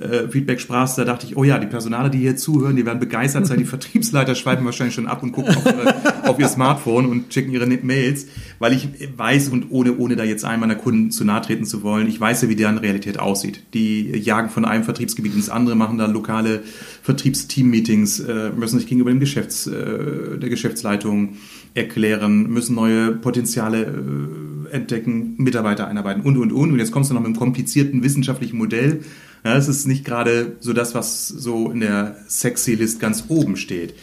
äh, 0.02 0.28
Feedback 0.28 0.60
sprachst, 0.60 0.96
da 0.96 1.04
dachte 1.04 1.26
ich, 1.26 1.36
oh 1.36 1.44
ja, 1.44 1.58
die 1.58 1.66
Personale, 1.66 2.08
die 2.08 2.18
hier 2.18 2.36
zuhören, 2.36 2.76
die 2.76 2.86
werden 2.86 2.98
begeistert 2.98 3.46
sein. 3.46 3.58
Die 3.58 3.64
Vertriebsleiter 3.66 4.34
schreiben 4.34 4.64
wahrscheinlich 4.64 4.94
schon 4.94 5.06
ab 5.06 5.22
und 5.22 5.32
gucken 5.32 5.54
auf, 5.54 5.66
äh, 5.66 6.28
auf 6.28 6.38
ihr 6.38 6.48
Smartphone 6.48 7.06
und 7.06 7.28
checken 7.28 7.52
ihre 7.52 7.66
Mails, 7.66 8.26
weil 8.58 8.72
ich 8.72 8.88
weiß 9.16 9.48
und 9.48 9.70
ohne, 9.70 9.96
ohne 9.98 10.16
da 10.16 10.24
jetzt 10.24 10.45
einem 10.46 10.60
meiner 10.60 10.74
Kunden 10.74 11.10
zu 11.10 11.24
nahe 11.24 11.42
treten 11.42 11.64
zu 11.64 11.82
wollen, 11.82 12.08
ich 12.08 12.20
weiß 12.20 12.42
ja, 12.42 12.48
wie 12.48 12.56
deren 12.56 12.78
Realität 12.78 13.18
aussieht. 13.18 13.62
Die 13.74 14.10
jagen 14.16 14.50
von 14.50 14.64
einem 14.64 14.84
Vertriebsgebiet 14.84 15.34
ins 15.34 15.48
andere, 15.48 15.76
machen 15.76 15.98
da 15.98 16.06
lokale 16.06 16.62
Vertriebsteam-Meetings, 17.02 18.20
äh, 18.20 18.50
müssen 18.56 18.78
sich 18.78 18.88
gegenüber 18.88 19.10
dem 19.10 19.20
Geschäfts, 19.20 19.66
äh, 19.66 20.38
der 20.38 20.48
Geschäftsleitung 20.48 21.36
erklären, 21.74 22.48
müssen 22.48 22.74
neue 22.74 23.12
Potenziale 23.12 23.82
äh, 23.82 24.74
entdecken, 24.74 25.34
Mitarbeiter 25.36 25.86
einarbeiten 25.88 26.22
und, 26.22 26.36
und, 26.36 26.52
und. 26.52 26.72
Und 26.72 26.78
jetzt 26.78 26.92
kommst 26.92 27.10
du 27.10 27.14
noch 27.14 27.20
mit 27.20 27.28
einem 27.28 27.36
komplizierten 27.36 28.02
wissenschaftlichen 28.02 28.56
Modell, 28.56 29.00
ja, 29.46 29.56
es 29.56 29.68
ist 29.68 29.86
nicht 29.86 30.04
gerade 30.04 30.56
so 30.58 30.72
das, 30.72 30.96
was 30.96 31.28
so 31.28 31.70
in 31.70 31.78
der 31.78 32.16
Sexy-List 32.28 32.98
ganz 32.98 33.26
oben 33.28 33.56
steht. 33.56 33.94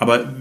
Aber 0.00 0.32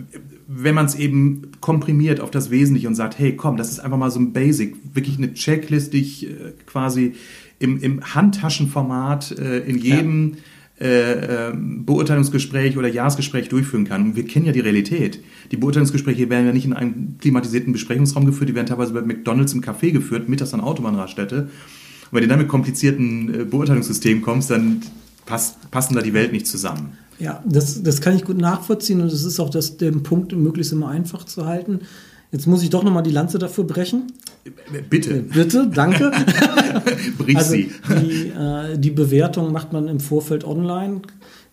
wenn 0.47 0.73
man 0.73 0.85
es 0.85 0.95
eben 0.95 1.51
komprimiert 1.59 2.21
auf 2.21 2.31
das 2.31 2.49
Wesentliche 2.49 2.87
und 2.87 2.95
sagt, 2.95 3.19
hey, 3.19 3.35
komm, 3.35 3.57
das 3.57 3.69
ist 3.69 3.79
einfach 3.79 3.97
mal 3.97 4.09
so 4.09 4.17
ein 4.17 4.31
Basic, 4.31 4.73
wirklich 4.93 5.17
eine 5.17 5.33
Checklist, 5.33 5.91
die 5.91 5.99
ich 5.99 6.27
äh, 6.27 6.53
quasi 6.65 7.13
im, 7.59 7.77
im 7.81 8.01
Handtaschenformat 8.15 9.37
äh, 9.37 9.59
in 9.59 9.77
jedem 9.77 10.37
ja. 10.79 10.85
äh, 10.87 11.49
ähm, 11.49 11.85
Beurteilungsgespräch 11.85 12.77
oder 12.77 12.87
Jahresgespräch 12.87 13.49
durchführen 13.49 13.83
kann. 13.83 14.05
Und 14.05 14.15
wir 14.15 14.23
kennen 14.23 14.45
ja 14.45 14.53
die 14.53 14.61
Realität. 14.61 15.21
Die 15.51 15.57
Beurteilungsgespräche 15.57 16.29
werden 16.29 16.45
ja 16.45 16.53
nicht 16.53 16.65
in 16.65 16.71
einem 16.71 17.17
klimatisierten 17.19 17.73
Besprechungsraum 17.73 18.25
geführt, 18.25 18.49
die 18.49 18.55
werden 18.55 18.67
teilweise 18.67 18.93
bei 18.93 19.01
McDonalds 19.01 19.51
im 19.51 19.61
Café 19.61 19.91
geführt, 19.91 20.29
mittags 20.29 20.53
an 20.53 20.61
Autobahnraststätte. 20.61 21.41
Und 21.41 21.49
wenn 22.13 22.21
du 22.21 22.29
dann 22.29 22.39
mit 22.39 22.47
komplizierten 22.47 23.41
äh, 23.41 23.43
Beurteilungssystemen 23.43 24.23
kommst, 24.23 24.51
dann 24.51 24.83
passt, 25.25 25.69
passen 25.69 25.95
da 25.95 26.01
die 26.01 26.13
Welt 26.13 26.31
nicht 26.31 26.47
zusammen. 26.47 26.93
Ja, 27.19 27.43
das, 27.45 27.83
das 27.83 28.01
kann 28.01 28.15
ich 28.15 28.23
gut 28.23 28.37
nachvollziehen 28.37 29.01
und 29.01 29.07
es 29.07 29.23
ist 29.23 29.39
auch 29.39 29.49
das, 29.49 29.77
den 29.77 30.03
Punkt, 30.03 30.31
möglichst 30.31 30.71
immer 30.71 30.87
einfach 30.87 31.25
zu 31.25 31.45
halten. 31.45 31.81
Jetzt 32.31 32.45
muss 32.45 32.61
ich 32.61 32.69
doch 32.69 32.83
nochmal 32.83 33.03
die 33.03 33.11
Lanze 33.11 33.39
dafür 33.39 33.63
brechen. 33.63 34.11
Bitte. 34.89 35.23
Bitte, 35.23 35.69
danke. 35.73 36.11
Brich 37.17 37.37
also 37.37 37.51
sie. 37.51 37.71
Die, 38.01 38.27
äh, 38.27 38.77
die 38.77 38.91
Bewertung 38.91 39.51
macht 39.51 39.73
man 39.73 39.87
im 39.87 39.99
Vorfeld 39.99 40.43
online, 40.43 41.01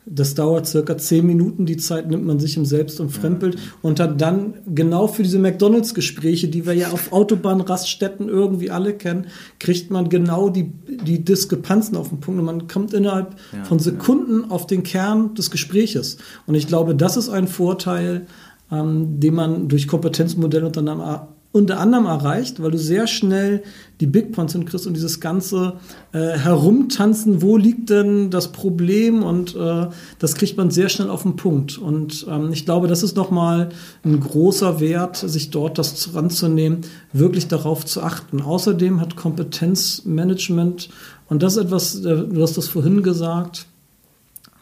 das 0.09 0.35
dauert 0.35 0.69
circa 0.69 0.97
zehn 0.97 1.27
Minuten, 1.27 1.67
die 1.67 1.77
Zeit 1.77 2.09
nimmt 2.09 2.25
man 2.25 2.39
sich 2.39 2.57
im 2.57 2.65
Selbst- 2.65 3.01
und 3.01 3.11
Fremdbild 3.11 3.59
und 3.83 3.99
hat 3.99 4.21
dann 4.21 4.55
genau 4.73 5.09
für 5.09 5.25
diese 5.25 5.41
McDonalds-Gespräche, 5.41 6.47
die 6.47 6.65
wir 6.65 6.75
ja 6.75 6.93
auf 6.93 7.13
Autobahnraststätten 7.13 8.29
irgendwie 8.29 8.71
alle 8.71 8.95
kennen, 8.95 9.27
kriegt 9.59 9.91
man 9.91 10.09
genau 10.09 10.49
die, 10.49 10.71
die 10.87 11.25
Diskrepanzen 11.25 11.97
auf 11.97 12.11
den 12.11 12.21
Punkt 12.21 12.39
und 12.39 12.47
man 12.47 12.69
kommt 12.69 12.95
innerhalb 12.95 13.35
ja, 13.53 13.65
von 13.65 13.81
Sekunden 13.81 14.43
ja. 14.43 14.51
auf 14.51 14.69
den 14.69 14.85
Kern 14.85 15.35
des 15.35 15.51
Gespräches. 15.51 16.19
Und 16.47 16.55
ich 16.55 16.69
glaube, 16.69 16.95
das 16.95 17.17
ist 17.17 17.29
ein 17.29 17.49
Vorteil, 17.49 18.27
ähm, 18.71 19.19
den 19.19 19.35
man 19.35 19.67
durch 19.69 19.89
Kompetenzmodelle 19.89 20.67
untereinander 20.67 21.36
unter 21.53 21.81
anderem 21.81 22.05
erreicht, 22.07 22.63
weil 22.63 22.71
du 22.71 22.79
sehr 22.79 23.07
schnell 23.07 23.63
die 24.01 24.07
Big 24.07 24.33
Points 24.33 24.53
hinkriegst 24.53 24.87
und 24.87 24.95
dieses 24.95 25.21
ganze 25.21 25.75
äh, 26.13 26.37
Herumtanzen, 26.37 27.41
wo 27.41 27.57
liegt 27.57 27.89
denn 27.89 28.31
das 28.31 28.53
Problem 28.53 29.23
und 29.23 29.57
äh, 29.57 29.87
das 30.19 30.35
kriegt 30.35 30.59
man 30.59 30.71
sehr 30.71 30.91
schnell 30.91 31.09
auf 31.09 31.23
den 31.23 31.37
Punkt. 31.37 31.79
Und 31.79 32.27
ähm, 32.29 32.53
ich 32.53 32.67
glaube, 32.67 32.89
das 32.89 33.03
ist 33.03 33.17
nochmal 33.17 33.71
ein 34.05 34.21
großer 34.21 34.81
Wert, 34.81 35.17
sich 35.17 35.51
dort 35.51 35.79
das 35.79 36.15
ranzunehmen, 36.15 36.83
wirklich 37.13 37.49
darauf 37.49 37.87
zu 37.87 38.03
achten. 38.03 38.43
Außerdem 38.43 39.01
hat 39.01 39.17
Kompetenzmanagement, 39.17 40.91
und 41.29 41.43
das 41.43 41.57
ist 41.57 41.65
etwas, 41.65 42.05
äh, 42.05 42.17
du 42.29 42.43
hast 42.43 42.57
das 42.59 42.69
vorhin 42.69 43.03
gesagt, 43.03 43.67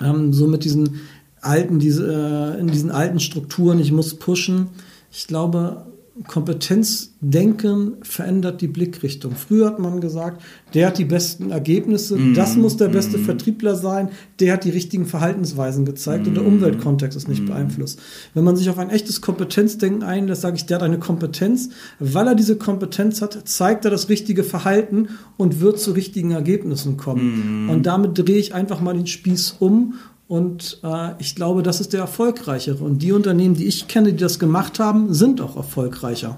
ähm, 0.01 0.33
so 0.33 0.47
mit 0.47 0.64
diesen 0.64 1.01
alten, 1.40 1.79
diese, 1.79 2.55
äh, 2.57 2.61
in 2.61 2.68
diesen 2.68 2.90
alten 2.90 3.20
Strukturen, 3.20 3.79
ich 3.81 3.92
muss 3.92 4.14
pushen. 4.14 4.68
Ich 5.11 5.27
glaube, 5.27 5.87
Kompetenzdenken 6.29 7.94
verändert 8.03 8.61
die 8.61 8.68
Blickrichtung. 8.68 9.35
Früher 9.35 9.66
hat 9.66 9.81
man 9.81 10.00
gesagt, 10.00 10.42
der 10.72 10.87
hat 10.87 10.98
die 10.98 11.05
besten 11.05 11.50
Ergebnisse, 11.50 12.16
mm, 12.16 12.35
das 12.35 12.55
muss 12.55 12.77
der 12.77 12.87
beste 12.87 13.18
mm. 13.18 13.24
Vertriebler 13.24 13.74
sein, 13.74 14.11
der 14.38 14.53
hat 14.53 14.64
die 14.64 14.70
richtigen 14.70 15.07
Verhaltensweisen 15.07 15.85
gezeigt 15.85 16.24
mm. 16.24 16.29
und 16.29 16.35
der 16.35 16.44
mhm. 16.44 16.55
Umweltkontext 16.55 17.16
ist 17.16 17.29
nicht 17.29 17.42
mhm. 17.42 17.46
beeinflusst. 17.46 18.00
Wenn 18.33 18.44
man 18.44 18.57
sich 18.57 18.70
auf 18.70 18.79
ein 18.79 18.90
echtes 18.90 19.22
Kompetenzdenken 19.22 20.05
einlässt, 20.05 20.42
sage 20.42 20.55
ich, 20.55 20.66
der 20.66 20.77
hat 20.77 20.85
eine 20.85 21.00
Kompetenz. 21.00 21.70
Weil 21.98 22.29
er 22.29 22.37
diese 22.37 22.57
Kompetenz 22.57 23.20
hat, 23.20 23.48
zeigt 23.48 23.85
er 23.85 23.90
das 23.90 24.09
richtige 24.09 24.44
Verhalten 24.44 25.09
und 25.37 25.61
wird 25.61 25.81
zu 25.81 25.90
richtigen 25.90 26.31
Ergebnissen 26.31 26.96
kommen. 26.96 27.64
Mhm. 27.64 27.70
Und 27.70 27.87
damit 27.87 28.16
drehe 28.16 28.38
ich 28.38 28.55
einfach 28.55 28.81
mal 28.81 28.94
den 28.94 29.09
Spieß 29.09 29.57
um 29.59 29.94
Und 30.35 30.81
äh, 30.83 31.12
ich 31.20 31.37
glaube, 31.37 31.62
das 31.62 31.81
ist 31.81 31.92
der 31.92 32.01
erfolgreichere. 32.01 32.83
Und 32.83 33.03
die 33.03 33.12
Unternehmen, 33.12 33.55
die 33.55 33.66
ich 33.66 33.87
kenne, 33.87 34.12
die 34.12 34.18
das 34.18 34.40
gemacht 34.40 34.81
haben, 34.81 35.14
sind 35.14 35.40
auch 35.40 35.57
erfolgreicher. 35.57 36.37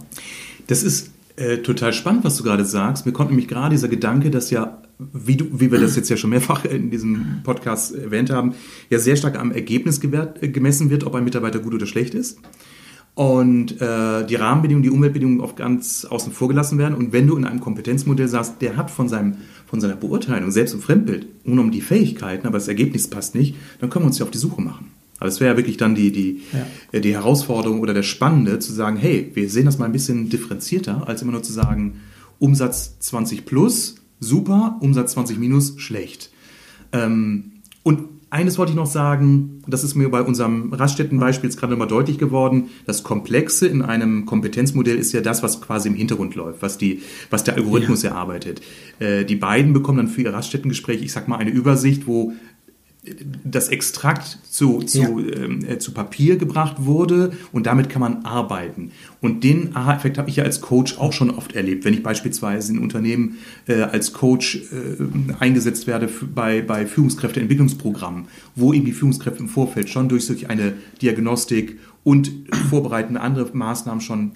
Das 0.66 0.82
ist 0.82 1.12
äh, 1.36 1.58
total 1.58 1.94
spannend, 1.94 2.22
was 2.22 2.36
du 2.36 2.44
gerade 2.44 2.66
sagst. 2.66 3.06
Mir 3.06 3.12
kommt 3.12 3.30
nämlich 3.30 3.48
gerade 3.48 3.70
dieser 3.70 3.88
Gedanke, 3.88 4.30
dass 4.30 4.50
ja, 4.50 4.82
wie, 4.98 5.38
du, 5.38 5.46
wie 5.50 5.72
wir 5.72 5.80
das 5.80 5.96
jetzt 5.96 6.10
ja 6.10 6.18
schon 6.18 6.28
mehrfach 6.28 6.66
in 6.66 6.90
diesem 6.90 7.40
Podcast 7.42 7.94
erwähnt 7.94 8.28
haben, 8.28 8.54
ja 8.90 8.98
sehr 8.98 9.16
stark 9.16 9.38
am 9.38 9.50
Ergebnis 9.50 9.98
gewährt, 9.98 10.42
äh, 10.42 10.48
gemessen 10.48 10.90
wird, 10.90 11.04
ob 11.04 11.14
ein 11.14 11.24
Mitarbeiter 11.24 11.60
gut 11.60 11.72
oder 11.72 11.86
schlecht 11.86 12.12
ist 12.12 12.38
und 13.16 13.80
äh, 13.80 14.26
die 14.26 14.34
Rahmenbedingungen, 14.34 14.82
die 14.82 14.90
Umweltbedingungen 14.90 15.40
oft 15.40 15.56
ganz 15.56 16.04
außen 16.04 16.34
vor 16.34 16.48
gelassen 16.48 16.76
werden. 16.76 16.94
Und 16.94 17.14
wenn 17.14 17.26
du 17.26 17.34
in 17.38 17.46
einem 17.46 17.60
Kompetenzmodell 17.60 18.28
sagst, 18.28 18.60
der 18.60 18.76
hat 18.76 18.90
von, 18.90 19.08
seinem, 19.08 19.38
von 19.64 19.80
seiner 19.80 19.96
Beurteilung, 19.96 20.50
Selbst- 20.50 20.74
und 20.74 20.82
Fremdbild, 20.82 21.26
unum 21.42 21.70
die 21.70 21.80
Fähigkeiten, 21.80 22.46
aber 22.46 22.58
das 22.58 22.68
Ergebnis 22.68 23.08
passt 23.08 23.34
nicht, 23.34 23.56
dann 23.80 23.88
können 23.88 24.04
wir 24.04 24.08
uns 24.08 24.18
ja 24.18 24.26
auf 24.26 24.30
die 24.30 24.38
Suche 24.38 24.60
machen. 24.60 24.88
Aber 25.18 25.30
es 25.30 25.40
wäre 25.40 25.52
ja 25.52 25.56
wirklich 25.56 25.78
dann 25.78 25.94
die, 25.94 26.12
die, 26.12 26.42
ja. 26.52 26.66
Äh, 26.92 27.00
die 27.00 27.14
Herausforderung 27.14 27.80
oder 27.80 27.94
der 27.94 28.02
Spannende, 28.02 28.58
zu 28.58 28.74
sagen, 28.74 28.98
hey, 28.98 29.30
wir 29.32 29.48
sehen 29.48 29.64
das 29.64 29.78
mal 29.78 29.86
ein 29.86 29.92
bisschen 29.92 30.28
differenzierter, 30.28 31.08
als 31.08 31.22
immer 31.22 31.32
nur 31.32 31.42
zu 31.42 31.54
sagen, 31.54 32.02
Umsatz 32.38 32.98
20 32.98 33.46
plus, 33.46 33.94
super, 34.20 34.76
Umsatz 34.80 35.12
20 35.12 35.38
minus, 35.38 35.80
schlecht. 35.80 36.30
Ähm, 36.92 37.52
und 37.82 38.15
eines 38.28 38.58
wollte 38.58 38.72
ich 38.72 38.76
noch 38.76 38.86
sagen, 38.86 39.62
das 39.68 39.84
ist 39.84 39.94
mir 39.94 40.08
bei 40.10 40.20
unserem 40.20 40.72
Raststättenbeispiel 40.72 41.48
jetzt 41.48 41.58
gerade 41.58 41.72
nochmal 41.72 41.86
deutlich 41.86 42.18
geworden. 42.18 42.70
Das 42.84 43.04
Komplexe 43.04 43.68
in 43.68 43.82
einem 43.82 44.26
Kompetenzmodell 44.26 44.96
ist 44.96 45.12
ja 45.12 45.20
das, 45.20 45.42
was 45.44 45.60
quasi 45.60 45.88
im 45.88 45.94
Hintergrund 45.94 46.34
läuft, 46.34 46.60
was, 46.60 46.76
die, 46.76 47.02
was 47.30 47.44
der 47.44 47.54
Algorithmus 47.54 48.02
ja. 48.02 48.10
erarbeitet. 48.10 48.62
Äh, 48.98 49.24
die 49.24 49.36
beiden 49.36 49.72
bekommen 49.72 49.98
dann 49.98 50.08
für 50.08 50.22
ihr 50.22 50.32
Raststättengespräch, 50.32 51.02
ich 51.02 51.12
sag 51.12 51.28
mal, 51.28 51.36
eine 51.36 51.50
Übersicht, 51.50 52.08
wo 52.08 52.32
das 53.44 53.68
Extrakt 53.68 54.38
zu, 54.50 54.82
zu, 54.82 54.98
ja. 54.98 55.08
ähm, 55.08 55.64
äh, 55.64 55.78
zu 55.78 55.92
Papier 55.92 56.36
gebracht 56.36 56.76
wurde 56.78 57.32
und 57.52 57.66
damit 57.66 57.88
kann 57.88 58.00
man 58.00 58.24
arbeiten. 58.24 58.90
Und 59.20 59.44
den 59.44 59.76
Aha-Effekt 59.76 60.18
habe 60.18 60.28
ich 60.28 60.36
ja 60.36 60.44
als 60.44 60.60
Coach 60.60 60.98
auch 60.98 61.12
schon 61.12 61.30
oft 61.30 61.54
erlebt, 61.54 61.84
wenn 61.84 61.94
ich 61.94 62.02
beispielsweise 62.02 62.72
in 62.72 62.78
Unternehmen 62.78 63.38
äh, 63.66 63.82
als 63.82 64.12
Coach 64.12 64.56
äh, 64.72 65.34
eingesetzt 65.38 65.86
werde 65.86 66.08
bei, 66.34 66.62
bei 66.62 66.86
Führungskräfteentwicklungsprogrammen, 66.86 68.26
wo 68.54 68.72
eben 68.72 68.84
die 68.84 68.92
Führungskräfte 68.92 69.40
im 69.40 69.48
Vorfeld 69.48 69.88
schon 69.88 70.08
durch 70.08 70.26
solch 70.26 70.48
eine 70.48 70.74
Diagnostik 71.00 71.78
und 72.02 72.30
vorbereitende 72.70 73.20
andere 73.20 73.48
Maßnahmen 73.52 74.00
schon 74.00 74.32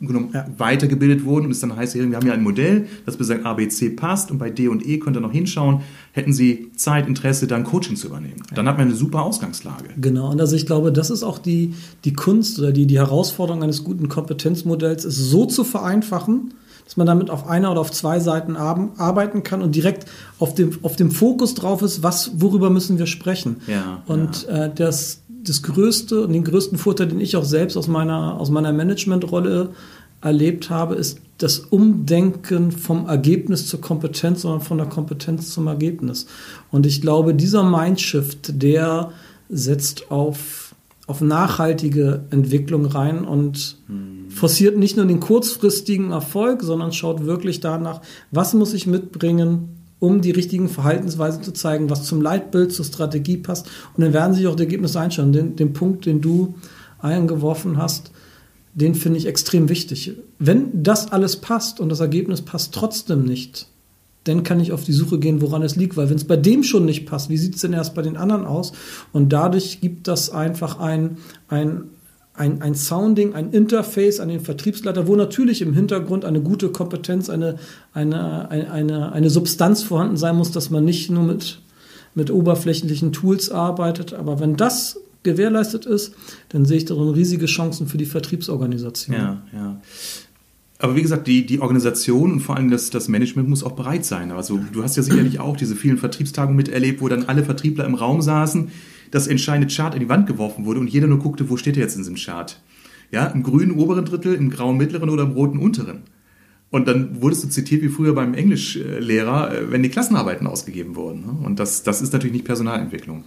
genommen 0.00 0.30
ja. 0.32 0.46
weitergebildet 0.58 1.24
wurden 1.24 1.46
und 1.46 1.52
es 1.52 1.60
dann 1.60 1.74
heißt, 1.74 1.94
wir 1.94 2.04
haben 2.04 2.26
ja 2.26 2.34
ein 2.34 2.42
Modell, 2.42 2.86
das 3.06 3.16
besagt 3.16 3.46
ABC 3.46 3.90
passt 3.90 4.30
und 4.30 4.38
bei 4.38 4.50
D 4.50 4.68
und 4.68 4.86
E 4.86 4.98
könnt 4.98 5.16
ihr 5.16 5.20
noch 5.20 5.32
hinschauen, 5.32 5.80
hätten 6.12 6.32
Sie 6.32 6.70
Zeit, 6.76 7.08
Interesse, 7.08 7.46
dann 7.46 7.64
Coaching 7.64 7.96
zu 7.96 8.08
übernehmen. 8.08 8.42
Dann 8.54 8.68
hat 8.68 8.76
man 8.76 8.88
eine 8.88 8.96
super 8.96 9.22
Ausgangslage. 9.22 9.88
Genau, 9.98 10.30
und 10.30 10.40
also 10.40 10.54
ich 10.54 10.66
glaube, 10.66 10.92
das 10.92 11.10
ist 11.10 11.22
auch 11.22 11.38
die, 11.38 11.74
die 12.04 12.12
Kunst 12.12 12.58
oder 12.58 12.72
die, 12.72 12.86
die 12.86 12.98
Herausforderung 12.98 13.62
eines 13.62 13.84
guten 13.84 14.08
Kompetenzmodells, 14.08 15.04
es 15.04 15.16
so 15.16 15.46
zu 15.46 15.64
vereinfachen, 15.64 16.52
dass 16.86 16.96
man 16.96 17.06
damit 17.06 17.30
auf 17.30 17.48
einer 17.48 17.72
oder 17.72 17.80
auf 17.80 17.90
zwei 17.90 18.20
Seiten 18.20 18.56
arbeiten 18.56 19.42
kann 19.42 19.60
und 19.60 19.74
direkt 19.74 20.06
auf 20.38 20.54
dem, 20.54 20.78
auf 20.82 20.94
dem 20.94 21.10
Fokus 21.10 21.54
drauf 21.54 21.82
ist, 21.82 22.02
was, 22.02 22.40
worüber 22.40 22.70
müssen 22.70 22.98
wir 22.98 23.06
sprechen. 23.06 23.56
Ja, 23.66 24.02
und 24.06 24.46
ja. 24.46 24.66
Äh, 24.66 24.74
das, 24.74 25.22
das 25.48 25.62
größte 25.62 26.22
und 26.22 26.32
den 26.32 26.44
größten 26.44 26.78
Vorteil, 26.78 27.08
den 27.08 27.20
ich 27.20 27.36
auch 27.36 27.44
selbst 27.44 27.76
aus 27.76 27.88
meiner, 27.88 28.40
aus 28.40 28.50
meiner 28.50 28.72
Managementrolle 28.72 29.70
erlebt 30.20 30.70
habe, 30.70 30.94
ist 30.94 31.20
das 31.38 31.58
Umdenken 31.58 32.72
vom 32.72 33.06
Ergebnis 33.06 33.66
zur 33.68 33.80
Kompetenz, 33.80 34.42
sondern 34.42 34.62
von 34.62 34.78
der 34.78 34.86
Kompetenz 34.86 35.52
zum 35.52 35.66
Ergebnis. 35.66 36.26
Und 36.70 36.86
ich 36.86 37.00
glaube, 37.00 37.34
dieser 37.34 37.62
Mindshift, 37.62 38.62
der 38.62 39.12
setzt 39.48 40.10
auf, 40.10 40.74
auf 41.06 41.20
nachhaltige 41.20 42.24
Entwicklung 42.30 42.86
rein 42.86 43.24
und 43.24 43.76
hm. 43.86 44.30
forciert 44.30 44.78
nicht 44.78 44.96
nur 44.96 45.06
den 45.06 45.20
kurzfristigen 45.20 46.10
Erfolg, 46.10 46.62
sondern 46.62 46.92
schaut 46.92 47.26
wirklich 47.26 47.60
danach, 47.60 48.00
was 48.30 48.54
muss 48.54 48.72
ich 48.72 48.86
mitbringen, 48.86 49.75
um 49.98 50.20
die 50.20 50.30
richtigen 50.30 50.68
Verhaltensweisen 50.68 51.42
zu 51.42 51.52
zeigen, 51.52 51.88
was 51.88 52.04
zum 52.04 52.20
Leitbild, 52.20 52.72
zur 52.72 52.84
Strategie 52.84 53.38
passt. 53.38 53.66
Und 53.96 54.04
dann 54.04 54.12
werden 54.12 54.34
sich 54.34 54.46
auch 54.46 54.56
die 54.56 54.64
Ergebnisse 54.64 55.00
einschauen. 55.00 55.32
Den, 55.32 55.56
den 55.56 55.72
Punkt, 55.72 56.06
den 56.06 56.20
du 56.20 56.54
eingeworfen 56.98 57.78
hast, 57.78 58.10
den 58.74 58.94
finde 58.94 59.18
ich 59.18 59.26
extrem 59.26 59.68
wichtig. 59.68 60.12
Wenn 60.38 60.82
das 60.82 61.10
alles 61.10 61.36
passt 61.36 61.80
und 61.80 61.88
das 61.88 62.00
Ergebnis 62.00 62.42
passt 62.42 62.74
trotzdem 62.74 63.24
nicht, 63.24 63.68
dann 64.24 64.42
kann 64.42 64.60
ich 64.60 64.72
auf 64.72 64.84
die 64.84 64.92
Suche 64.92 65.18
gehen, 65.18 65.40
woran 65.40 65.62
es 65.62 65.76
liegt. 65.76 65.96
Weil 65.96 66.10
wenn 66.10 66.16
es 66.16 66.24
bei 66.24 66.36
dem 66.36 66.62
schon 66.62 66.84
nicht 66.84 67.06
passt, 67.06 67.30
wie 67.30 67.38
sieht 67.38 67.54
es 67.54 67.62
denn 67.62 67.72
erst 67.72 67.94
bei 67.94 68.02
den 68.02 68.16
anderen 68.16 68.44
aus? 68.44 68.72
Und 69.12 69.32
dadurch 69.32 69.80
gibt 69.80 70.08
das 70.08 70.30
einfach 70.30 70.78
ein, 70.78 71.16
ein, 71.48 71.84
ein, 72.36 72.62
ein 72.62 72.74
Sounding, 72.74 73.34
ein 73.34 73.50
Interface 73.50 74.20
an 74.20 74.28
den 74.28 74.40
Vertriebsleiter, 74.40 75.06
wo 75.06 75.16
natürlich 75.16 75.62
im 75.62 75.72
Hintergrund 75.72 76.24
eine 76.24 76.40
gute 76.40 76.68
Kompetenz, 76.68 77.30
eine, 77.30 77.58
eine, 77.92 78.50
eine, 78.50 79.12
eine 79.12 79.30
Substanz 79.30 79.82
vorhanden 79.82 80.16
sein 80.16 80.36
muss, 80.36 80.50
dass 80.50 80.70
man 80.70 80.84
nicht 80.84 81.10
nur 81.10 81.22
mit, 81.22 81.60
mit 82.14 82.30
oberflächlichen 82.30 83.12
Tools 83.12 83.50
arbeitet. 83.50 84.12
Aber 84.12 84.38
wenn 84.38 84.56
das 84.56 85.00
gewährleistet 85.22 85.86
ist, 85.86 86.14
dann 86.50 86.66
sehe 86.66 86.78
ich 86.78 86.84
darin 86.84 87.08
riesige 87.08 87.46
Chancen 87.46 87.86
für 87.88 87.98
die 87.98 88.06
Vertriebsorganisation. 88.06 89.16
Ja, 89.16 89.42
ja. 89.52 89.80
Aber 90.78 90.94
wie 90.94 91.02
gesagt, 91.02 91.26
die, 91.26 91.46
die 91.46 91.60
Organisation 91.60 92.32
und 92.32 92.40
vor 92.40 92.56
allem 92.56 92.70
das, 92.70 92.90
das 92.90 93.08
Management 93.08 93.48
muss 93.48 93.64
auch 93.64 93.72
bereit 93.72 94.04
sein. 94.04 94.30
Also 94.30 94.60
du 94.72 94.82
hast 94.82 94.94
ja 94.96 95.02
sicherlich 95.02 95.40
auch 95.40 95.56
diese 95.56 95.74
vielen 95.74 95.96
Vertriebstagungen 95.96 96.56
miterlebt, 96.56 97.00
wo 97.00 97.08
dann 97.08 97.24
alle 97.24 97.44
Vertriebler 97.44 97.86
im 97.86 97.94
Raum 97.94 98.20
saßen 98.20 98.70
das 99.10 99.26
entscheidende 99.26 99.72
Chart 99.72 99.94
in 99.94 100.00
die 100.00 100.08
Wand 100.08 100.26
geworfen 100.26 100.64
wurde 100.64 100.80
und 100.80 100.88
jeder 100.88 101.06
nur 101.06 101.18
guckte, 101.18 101.48
wo 101.50 101.56
steht 101.56 101.76
er 101.76 101.82
jetzt 101.82 101.94
in 101.94 102.00
diesem 102.00 102.16
Chart? 102.16 102.60
Ja, 103.10 103.26
im 103.26 103.42
grünen 103.42 103.72
oberen 103.72 104.04
Drittel, 104.04 104.34
im 104.34 104.50
grauen 104.50 104.76
mittleren 104.76 105.10
oder 105.10 105.22
im 105.22 105.30
roten 105.30 105.58
unteren. 105.58 106.02
Und 106.70 106.88
dann 106.88 107.22
wurdest 107.22 107.44
du 107.44 107.48
zitiert 107.48 107.82
wie 107.82 107.88
früher 107.88 108.14
beim 108.14 108.34
Englischlehrer, 108.34 109.54
äh, 109.54 109.70
wenn 109.70 109.82
die 109.82 109.88
Klassenarbeiten 109.88 110.46
ausgegeben 110.46 110.96
wurden. 110.96 111.20
Ne? 111.20 111.46
Und 111.46 111.60
das, 111.60 111.84
das 111.84 112.02
ist 112.02 112.12
natürlich 112.12 112.32
nicht 112.32 112.44
Personalentwicklung. 112.44 113.24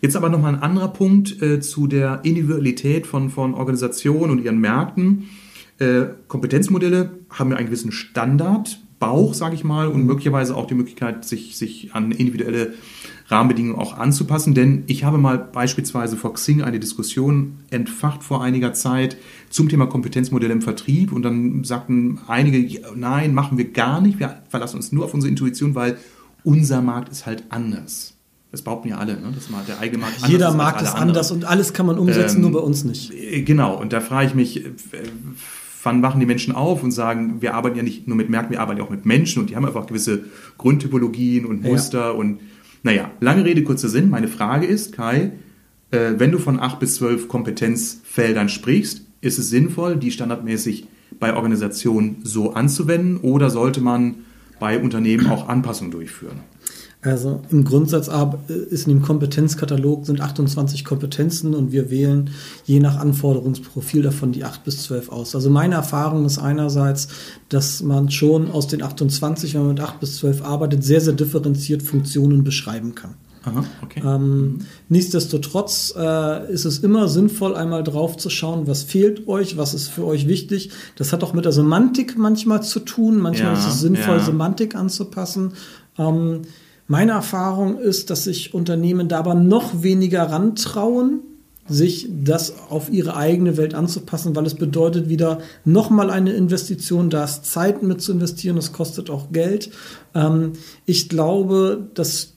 Jetzt 0.00 0.16
aber 0.16 0.30
nochmal 0.30 0.54
ein 0.54 0.62
anderer 0.62 0.88
Punkt 0.88 1.42
äh, 1.42 1.60
zu 1.60 1.86
der 1.86 2.20
Individualität 2.22 3.06
von, 3.06 3.28
von 3.28 3.54
Organisationen 3.54 4.30
und 4.30 4.42
ihren 4.42 4.58
Märkten. 4.58 5.28
Äh, 5.78 6.06
Kompetenzmodelle 6.26 7.10
haben 7.28 7.50
ja 7.50 7.56
einen 7.58 7.66
gewissen 7.66 7.92
Standardbauch, 7.92 9.34
sage 9.34 9.54
ich 9.54 9.62
mal, 9.62 9.88
und 9.88 10.06
möglicherweise 10.06 10.56
auch 10.56 10.66
die 10.66 10.74
Möglichkeit, 10.74 11.26
sich, 11.26 11.56
sich 11.58 11.94
an 11.94 12.12
individuelle 12.12 12.74
Rahmenbedingungen 13.30 13.78
auch 13.78 13.96
anzupassen. 13.96 14.54
Denn 14.54 14.84
ich 14.86 15.04
habe 15.04 15.18
mal 15.18 15.38
beispielsweise 15.38 16.16
vor 16.16 16.34
Xing 16.34 16.62
eine 16.62 16.80
Diskussion 16.80 17.58
entfacht 17.70 18.22
vor 18.22 18.42
einiger 18.42 18.72
Zeit 18.72 19.16
zum 19.50 19.68
Thema 19.68 19.86
Kompetenzmodelle 19.86 20.52
im 20.52 20.62
Vertrieb 20.62 21.12
und 21.12 21.22
dann 21.22 21.64
sagten 21.64 22.20
einige, 22.26 22.80
nein, 22.96 23.34
machen 23.34 23.58
wir 23.58 23.70
gar 23.70 24.00
nicht, 24.00 24.18
wir 24.18 24.42
verlassen 24.48 24.76
uns 24.76 24.92
nur 24.92 25.04
auf 25.04 25.14
unsere 25.14 25.30
Intuition, 25.30 25.74
weil 25.74 25.98
unser 26.42 26.80
Markt 26.82 27.10
ist 27.10 27.26
halt 27.26 27.44
anders. 27.50 28.14
Das 28.50 28.62
behaupten 28.62 28.88
ja 28.88 28.98
alle, 28.98 29.20
ne? 29.20 29.32
dass 29.32 29.46
der 29.66 29.78
eigene 29.78 29.98
Markt 29.98 30.16
anders 30.16 30.30
Jeder 30.30 30.52
Markt 30.54 30.82
ist 30.82 30.94
anders 30.96 31.30
und 31.30 31.44
alles 31.44 31.72
kann 31.72 31.86
man 31.86 31.98
umsetzen, 31.98 32.36
ähm, 32.36 32.42
nur 32.42 32.52
bei 32.52 32.58
uns 32.58 32.82
nicht. 32.82 33.12
Äh, 33.12 33.42
genau, 33.42 33.80
und 33.80 33.92
da 33.92 34.00
frage 34.00 34.26
ich 34.26 34.34
mich, 34.34 34.64
äh, 34.64 34.72
wann 35.84 36.02
wachen 36.02 36.18
die 36.18 36.26
Menschen 36.26 36.52
auf 36.54 36.82
und 36.82 36.90
sagen, 36.90 37.40
wir 37.40 37.54
arbeiten 37.54 37.76
ja 37.76 37.84
nicht 37.84 38.08
nur 38.08 38.16
mit 38.16 38.28
Märkten, 38.28 38.52
wir 38.52 38.60
arbeiten 38.60 38.80
ja 38.80 38.84
auch 38.84 38.90
mit 38.90 39.06
Menschen 39.06 39.40
und 39.40 39.50
die 39.50 39.56
haben 39.56 39.64
einfach 39.64 39.86
gewisse 39.86 40.24
Grundtypologien 40.58 41.46
und 41.46 41.62
Muster 41.62 42.06
ja. 42.06 42.10
und 42.10 42.40
naja, 42.82 43.10
lange 43.20 43.44
Rede, 43.44 43.62
kurzer 43.62 43.88
Sinn. 43.88 44.10
Meine 44.10 44.28
Frage 44.28 44.66
ist, 44.66 44.92
Kai, 44.92 45.32
äh, 45.90 46.12
wenn 46.16 46.32
du 46.32 46.38
von 46.38 46.60
acht 46.60 46.78
bis 46.80 46.96
zwölf 46.96 47.28
Kompetenzfeldern 47.28 48.48
sprichst, 48.48 49.02
ist 49.20 49.38
es 49.38 49.50
sinnvoll, 49.50 49.96
die 49.96 50.10
standardmäßig 50.10 50.86
bei 51.18 51.34
Organisationen 51.34 52.20
so 52.22 52.54
anzuwenden 52.54 53.18
oder 53.18 53.50
sollte 53.50 53.80
man 53.80 54.16
bei 54.58 54.78
Unternehmen 54.78 55.26
auch 55.26 55.48
Anpassungen 55.48 55.90
durchführen? 55.90 56.40
Also 57.02 57.40
im 57.50 57.64
Grundsatz 57.64 58.10
ist 58.48 58.86
in 58.86 58.92
dem 58.92 59.02
Kompetenzkatalog 59.02 60.04
sind 60.04 60.20
28 60.20 60.84
Kompetenzen 60.84 61.54
und 61.54 61.72
wir 61.72 61.90
wählen 61.90 62.28
je 62.66 62.78
nach 62.78 62.98
Anforderungsprofil 62.98 64.02
davon 64.02 64.32
die 64.32 64.44
8 64.44 64.64
bis 64.64 64.82
12 64.82 65.08
aus. 65.08 65.34
Also 65.34 65.48
meine 65.48 65.76
Erfahrung 65.76 66.26
ist 66.26 66.38
einerseits, 66.38 67.08
dass 67.48 67.82
man 67.82 68.10
schon 68.10 68.50
aus 68.50 68.66
den 68.66 68.82
28, 68.82 69.54
wenn 69.54 69.62
man 69.62 69.70
mit 69.70 69.80
8 69.80 69.98
bis 69.98 70.18
12 70.18 70.42
arbeitet, 70.42 70.84
sehr, 70.84 71.00
sehr 71.00 71.14
differenziert 71.14 71.82
Funktionen 71.82 72.44
beschreiben 72.44 72.94
kann. 72.94 73.14
Aha, 73.42 73.64
okay. 73.82 74.02
ähm, 74.04 74.58
nichtsdestotrotz 74.90 75.94
äh, 75.96 76.52
ist 76.52 76.66
es 76.66 76.80
immer 76.80 77.08
sinnvoll, 77.08 77.56
einmal 77.56 77.82
drauf 77.82 78.18
zu 78.18 78.28
schauen, 78.28 78.66
was 78.66 78.82
fehlt 78.82 79.26
euch, 79.28 79.56
was 79.56 79.72
ist 79.72 79.88
für 79.88 80.04
euch 80.04 80.28
wichtig. 80.28 80.70
Das 80.96 81.14
hat 81.14 81.24
auch 81.24 81.32
mit 81.32 81.46
der 81.46 81.52
Semantik 81.52 82.18
manchmal 82.18 82.62
zu 82.62 82.80
tun. 82.80 83.18
Manchmal 83.18 83.54
ja, 83.54 83.58
ist 83.58 83.66
es 83.66 83.80
sinnvoll, 83.80 84.18
ja. 84.18 84.24
Semantik 84.24 84.74
anzupassen. 84.74 85.54
Ähm, 85.96 86.42
meine 86.90 87.12
Erfahrung 87.12 87.78
ist, 87.78 88.10
dass 88.10 88.24
sich 88.24 88.52
Unternehmen 88.52 89.06
da 89.06 89.20
aber 89.20 89.34
noch 89.36 89.84
weniger 89.84 90.24
rantrauen, 90.24 91.20
sich 91.68 92.08
das 92.10 92.54
auf 92.68 92.90
ihre 92.90 93.14
eigene 93.14 93.56
Welt 93.56 93.74
anzupassen, 93.74 94.34
weil 94.34 94.44
es 94.44 94.56
bedeutet 94.56 95.08
wieder 95.08 95.38
nochmal 95.64 96.10
eine 96.10 96.32
Investition, 96.32 97.08
da 97.08 97.22
ist 97.22 97.44
Zeit 97.44 97.84
mit 97.84 98.02
zu 98.02 98.10
investieren, 98.10 98.56
das 98.56 98.72
kostet 98.72 99.08
auch 99.08 99.30
Geld. 99.30 99.70
Ähm, 100.16 100.54
ich 100.84 101.08
glaube, 101.08 101.88
dass 101.94 102.34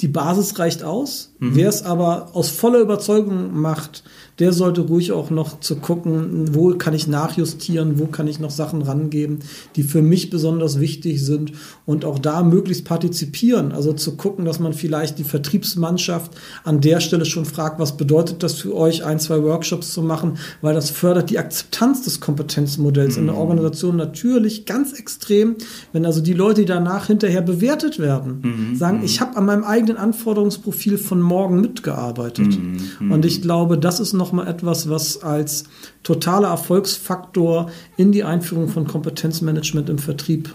Die 0.00 0.08
Basis 0.08 0.58
reicht 0.58 0.84
aus. 0.84 1.31
Mhm. 1.42 1.56
Wer 1.56 1.68
es 1.68 1.82
aber 1.82 2.28
aus 2.34 2.50
voller 2.50 2.78
Überzeugung 2.78 3.60
macht, 3.60 4.04
der 4.38 4.52
sollte 4.52 4.82
ruhig 4.82 5.10
auch 5.10 5.30
noch 5.30 5.58
zu 5.58 5.76
gucken, 5.76 6.54
wo 6.54 6.74
kann 6.74 6.94
ich 6.94 7.08
nachjustieren, 7.08 7.98
wo 7.98 8.06
kann 8.06 8.28
ich 8.28 8.38
noch 8.38 8.50
Sachen 8.50 8.82
rangeben, 8.82 9.40
die 9.74 9.82
für 9.82 10.02
mich 10.02 10.30
besonders 10.30 10.78
wichtig 10.78 11.22
sind 11.24 11.52
und 11.84 12.04
auch 12.04 12.20
da 12.20 12.42
möglichst 12.42 12.84
partizipieren. 12.84 13.72
Also 13.72 13.92
zu 13.92 14.16
gucken, 14.16 14.44
dass 14.44 14.60
man 14.60 14.72
vielleicht 14.72 15.18
die 15.18 15.24
Vertriebsmannschaft 15.24 16.32
an 16.62 16.80
der 16.80 17.00
Stelle 17.00 17.24
schon 17.24 17.44
fragt, 17.44 17.80
was 17.80 17.96
bedeutet 17.96 18.42
das 18.44 18.54
für 18.54 18.74
euch, 18.74 19.04
ein, 19.04 19.18
zwei 19.18 19.42
Workshops 19.42 19.92
zu 19.92 20.02
machen, 20.02 20.38
weil 20.60 20.74
das 20.74 20.90
fördert 20.90 21.28
die 21.28 21.38
Akzeptanz 21.38 22.02
des 22.02 22.20
Kompetenzmodells 22.20 23.16
mhm. 23.16 23.20
in 23.20 23.26
der 23.26 23.34
mhm. 23.34 23.40
Organisation 23.40 23.96
natürlich 23.96 24.64
ganz 24.64 24.92
extrem, 24.92 25.56
wenn 25.92 26.06
also 26.06 26.20
die 26.20 26.34
Leute, 26.34 26.60
die 26.62 26.66
danach 26.66 27.08
hinterher 27.08 27.42
bewertet 27.42 27.98
werden, 27.98 28.40
mhm. 28.42 28.76
sagen, 28.76 28.98
mhm. 28.98 29.04
ich 29.04 29.20
habe 29.20 29.36
an 29.36 29.44
meinem 29.44 29.64
eigenen 29.64 29.96
Anforderungsprofil 29.96 30.98
von 30.98 31.20
morgen 31.32 31.60
mitgearbeitet. 31.60 32.58
Mhm. 32.58 33.12
Und 33.12 33.24
ich 33.24 33.40
glaube, 33.40 33.78
das 33.78 34.00
ist 34.00 34.12
noch 34.12 34.32
nochmal 34.32 34.46
etwas, 34.46 34.88
was 34.88 35.22
als 35.22 35.64
totaler 36.02 36.48
Erfolgsfaktor 36.48 37.70
in 37.96 38.12
die 38.12 38.24
Einführung 38.24 38.68
von 38.68 38.86
Kompetenzmanagement 38.86 39.88
im 39.88 39.98
Vertrieb 39.98 40.54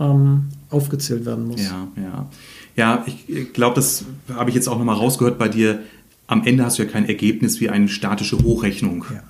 ähm, 0.00 0.48
aufgezählt 0.70 1.26
werden 1.26 1.46
muss. 1.46 1.62
Ja, 1.62 1.88
ja. 1.96 2.26
Ja, 2.76 3.04
ich 3.26 3.52
glaube, 3.52 3.74
das 3.74 4.04
habe 4.32 4.50
ich 4.50 4.56
jetzt 4.56 4.68
auch 4.68 4.78
nochmal 4.78 4.96
rausgehört 4.96 5.38
bei 5.38 5.48
dir. 5.48 5.80
Am 6.28 6.44
Ende 6.46 6.64
hast 6.64 6.78
du 6.78 6.84
ja 6.84 6.88
kein 6.88 7.08
Ergebnis 7.08 7.60
wie 7.60 7.68
eine 7.68 7.88
statische 7.88 8.38
Hochrechnung 8.38 9.04
ja. 9.12 9.22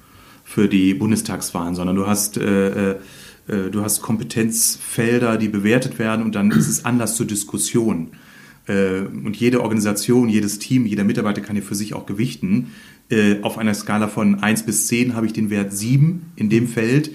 für 0.44 0.68
die 0.68 0.92
Bundestagswahlen, 0.94 1.74
sondern 1.74 1.96
du 1.96 2.06
hast, 2.06 2.36
äh, 2.36 2.90
äh, 2.90 2.96
äh 3.48 3.70
du 3.70 3.82
hast 3.82 4.02
Kompetenzfelder, 4.02 5.38
die 5.38 5.48
bewertet 5.48 5.98
werden 5.98 6.24
und 6.24 6.34
dann 6.34 6.50
ist 6.50 6.68
es 6.68 6.84
Anlass 6.84 7.16
zur 7.16 7.26
Diskussion. 7.26 8.08
Äh, 8.68 9.00
und 9.00 9.36
jede 9.36 9.62
Organisation, 9.62 10.28
jedes 10.28 10.58
Team, 10.58 10.86
jeder 10.86 11.04
Mitarbeiter 11.04 11.40
kann 11.40 11.56
ja 11.56 11.62
für 11.62 11.74
sich 11.74 11.94
auch 11.94 12.06
gewichten. 12.06 12.72
Äh, 13.10 13.40
auf 13.42 13.58
einer 13.58 13.74
Skala 13.74 14.08
von 14.08 14.36
1 14.42 14.64
bis 14.64 14.86
10 14.86 15.14
habe 15.14 15.26
ich 15.26 15.32
den 15.32 15.50
Wert 15.50 15.72
7 15.72 16.32
in 16.36 16.50
dem 16.50 16.68
Feld. 16.68 17.10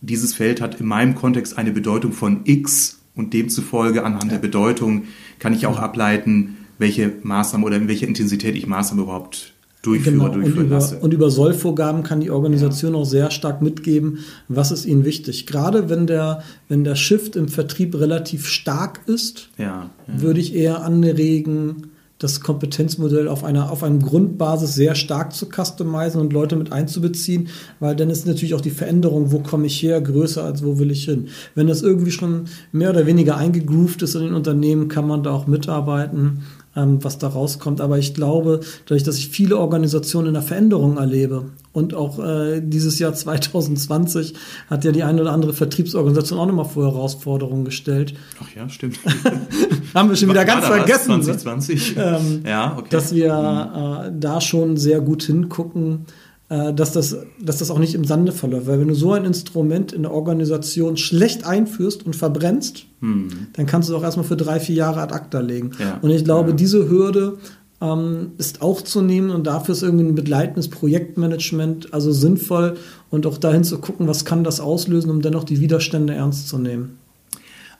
Dieses 0.00 0.34
Feld 0.34 0.60
hat 0.60 0.80
in 0.80 0.86
meinem 0.86 1.14
Kontext 1.14 1.58
eine 1.58 1.72
Bedeutung 1.72 2.12
von 2.12 2.42
X 2.44 3.00
und 3.14 3.34
demzufolge 3.34 4.04
anhand 4.04 4.30
der 4.30 4.38
Bedeutung 4.38 5.04
kann 5.40 5.52
ich 5.52 5.66
auch 5.66 5.78
ableiten, 5.78 6.56
welche 6.78 7.12
Maßnahmen 7.22 7.66
oder 7.66 7.76
in 7.76 7.88
welcher 7.88 8.06
Intensität 8.06 8.54
ich 8.54 8.68
Maßnahmen 8.68 9.04
überhaupt 9.04 9.54
durchführe, 9.82 10.16
genau. 10.16 10.28
durchführen 10.28 10.58
und 10.58 10.64
über, 10.66 10.74
lasse. 10.74 10.98
Und 10.98 11.14
über 11.14 11.30
Sollvorgaben 11.30 12.02
kann 12.02 12.20
die 12.20 12.30
Organisation 12.30 12.94
ja. 12.94 13.00
auch 13.00 13.04
sehr 13.04 13.30
stark 13.30 13.62
mitgeben, 13.62 14.18
was 14.48 14.70
ist 14.70 14.86
ihnen 14.86 15.04
wichtig. 15.04 15.46
Gerade 15.46 15.88
wenn 15.88 16.06
der, 16.06 16.42
wenn 16.68 16.84
der 16.84 16.96
Shift 16.96 17.36
im 17.36 17.48
Vertrieb 17.48 17.94
relativ 17.94 18.46
stark 18.46 19.00
ist, 19.06 19.48
ja. 19.56 19.90
Ja. 20.06 20.22
würde 20.22 20.40
ich 20.40 20.54
eher 20.54 20.82
anregen, 20.82 21.90
das 22.18 22.40
Kompetenzmodell 22.40 23.28
auf 23.28 23.44
einer 23.44 23.70
auf 23.70 23.84
einem 23.84 24.02
Grundbasis 24.02 24.74
sehr 24.74 24.96
stark 24.96 25.32
zu 25.32 25.46
customizen 25.46 26.20
und 26.20 26.32
Leute 26.32 26.56
mit 26.56 26.72
einzubeziehen, 26.72 27.48
weil 27.78 27.94
dann 27.94 28.10
ist 28.10 28.26
natürlich 28.26 28.54
auch 28.54 28.60
die 28.60 28.70
Veränderung, 28.70 29.30
wo 29.30 29.38
komme 29.38 29.66
ich 29.66 29.80
her, 29.82 30.00
größer 30.00 30.42
als 30.42 30.64
wo 30.64 30.78
will 30.78 30.90
ich 30.90 31.04
hin. 31.04 31.28
Wenn 31.54 31.68
das 31.68 31.82
irgendwie 31.82 32.10
schon 32.10 32.46
mehr 32.72 32.90
oder 32.90 33.06
weniger 33.06 33.36
eingegroovt 33.36 34.02
ist 34.02 34.16
in 34.16 34.22
den 34.22 34.34
Unternehmen, 34.34 34.88
kann 34.88 35.06
man 35.06 35.22
da 35.22 35.30
auch 35.30 35.46
mitarbeiten 35.46 36.42
ähm, 36.76 37.02
was 37.02 37.18
da 37.18 37.28
rauskommt. 37.28 37.80
Aber 37.80 37.98
ich 37.98 38.14
glaube, 38.14 38.60
dadurch, 38.86 39.02
dass 39.02 39.16
ich 39.16 39.28
viele 39.28 39.58
Organisationen 39.58 40.28
in 40.28 40.34
der 40.34 40.42
Veränderung 40.42 40.96
erlebe 40.96 41.46
und 41.72 41.94
auch 41.94 42.18
äh, 42.18 42.60
dieses 42.60 42.98
Jahr 42.98 43.14
2020 43.14 44.34
hat 44.68 44.84
ja 44.84 44.92
die 44.92 45.02
eine 45.02 45.20
oder 45.22 45.32
andere 45.32 45.52
Vertriebsorganisation 45.52 46.38
auch 46.38 46.46
nochmal 46.46 46.64
vor 46.64 46.84
Herausforderungen 46.84 47.64
gestellt. 47.64 48.14
Ach 48.42 48.56
ja, 48.56 48.68
stimmt. 48.68 48.98
Haben 49.94 50.08
wir 50.08 50.16
schon 50.16 50.28
wieder 50.28 50.44
ganz 50.44 50.66
vergessen. 50.66 51.22
2020. 51.22 51.96
Ne? 51.96 52.20
Ähm, 52.20 52.42
ja, 52.46 52.76
okay. 52.78 52.88
Dass 52.90 53.14
wir 53.14 53.34
mhm. 53.34 54.16
äh, 54.16 54.20
da 54.20 54.40
schon 54.40 54.76
sehr 54.76 55.00
gut 55.00 55.22
hingucken 55.22 56.06
dass 56.48 56.92
das, 56.92 57.14
dass 57.40 57.58
das 57.58 57.70
auch 57.70 57.78
nicht 57.78 57.94
im 57.94 58.04
Sande 58.04 58.32
verläuft. 58.32 58.66
Weil 58.66 58.80
wenn 58.80 58.88
du 58.88 58.94
so 58.94 59.12
ein 59.12 59.26
Instrument 59.26 59.92
in 59.92 60.02
der 60.02 60.12
Organisation 60.12 60.96
schlecht 60.96 61.44
einführst 61.44 62.06
und 62.06 62.16
verbrennst, 62.16 62.86
hm. 63.00 63.28
dann 63.52 63.66
kannst 63.66 63.88
du 63.88 63.92
es 63.92 63.98
auch 63.98 64.02
erstmal 64.02 64.24
für 64.24 64.36
drei, 64.36 64.58
vier 64.58 64.76
Jahre 64.76 65.00
ad 65.00 65.14
acta 65.14 65.40
legen. 65.40 65.72
Ja. 65.78 65.98
Und 66.00 66.10
ich 66.10 66.24
glaube, 66.24 66.50
ja. 66.50 66.56
diese 66.56 66.88
Hürde 66.88 67.36
ähm, 67.80 68.32
ist 68.38 68.62
auch 68.62 68.82
zu 68.82 69.02
nehmen 69.02 69.30
und 69.30 69.46
dafür 69.46 69.72
ist 69.72 69.82
irgendwie 69.82 70.06
ein 70.06 70.14
begleitendes 70.14 70.68
Projektmanagement 70.68 71.92
also 71.92 72.12
sinnvoll 72.12 72.76
und 73.10 73.26
auch 73.26 73.38
dahin 73.38 73.62
zu 73.62 73.78
gucken, 73.78 74.08
was 74.08 74.24
kann 74.24 74.42
das 74.42 74.60
auslösen, 74.60 75.10
um 75.10 75.22
dennoch 75.22 75.44
die 75.44 75.60
Widerstände 75.60 76.14
ernst 76.14 76.48
zu 76.48 76.58
nehmen. 76.58 76.98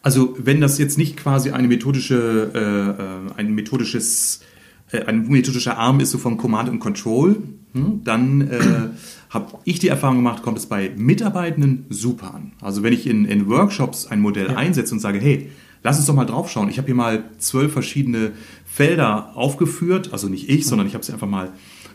Also 0.02 0.36
wenn 0.38 0.60
das 0.60 0.78
jetzt 0.78 0.98
nicht 0.98 1.16
quasi 1.16 1.50
eine 1.50 1.68
methodische, 1.68 2.50
äh, 2.54 2.58
äh 2.58 3.34
ein 3.36 3.54
methodisches 3.54 4.40
äh, 4.92 5.04
ein 5.04 5.26
methodischer 5.28 5.76
Arm 5.76 6.00
ist 6.00 6.12
so 6.12 6.18
von 6.18 6.36
Command 6.36 6.68
and 6.68 6.80
Control, 6.80 7.36
dann 7.74 8.40
äh, 8.42 8.60
habe 9.30 9.58
ich 9.64 9.78
die 9.78 9.88
Erfahrung 9.88 10.16
gemacht, 10.16 10.42
kommt 10.42 10.58
es 10.58 10.66
bei 10.66 10.90
Mitarbeitenden 10.96 11.86
super 11.90 12.34
an. 12.34 12.52
Also 12.60 12.82
wenn 12.82 12.92
ich 12.92 13.06
in, 13.06 13.24
in 13.24 13.48
Workshops 13.48 14.06
ein 14.06 14.20
Modell 14.20 14.48
ja. 14.48 14.56
einsetze 14.56 14.94
und 14.94 15.00
sage, 15.00 15.18
hey, 15.18 15.50
lass 15.82 15.98
uns 15.98 16.06
doch 16.06 16.14
mal 16.14 16.24
draufschauen. 16.24 16.68
Ich 16.68 16.78
habe 16.78 16.86
hier 16.86 16.94
mal 16.94 17.24
zwölf 17.38 17.72
verschiedene 17.72 18.32
Felder 18.66 19.36
aufgeführt, 19.36 20.12
also 20.12 20.28
nicht 20.28 20.48
ich, 20.48 20.66
sondern 20.66 20.86
ich 20.86 20.94
habe 20.94 21.04
sie 21.04 21.12
einfach 21.12 21.28
mal 21.28 21.50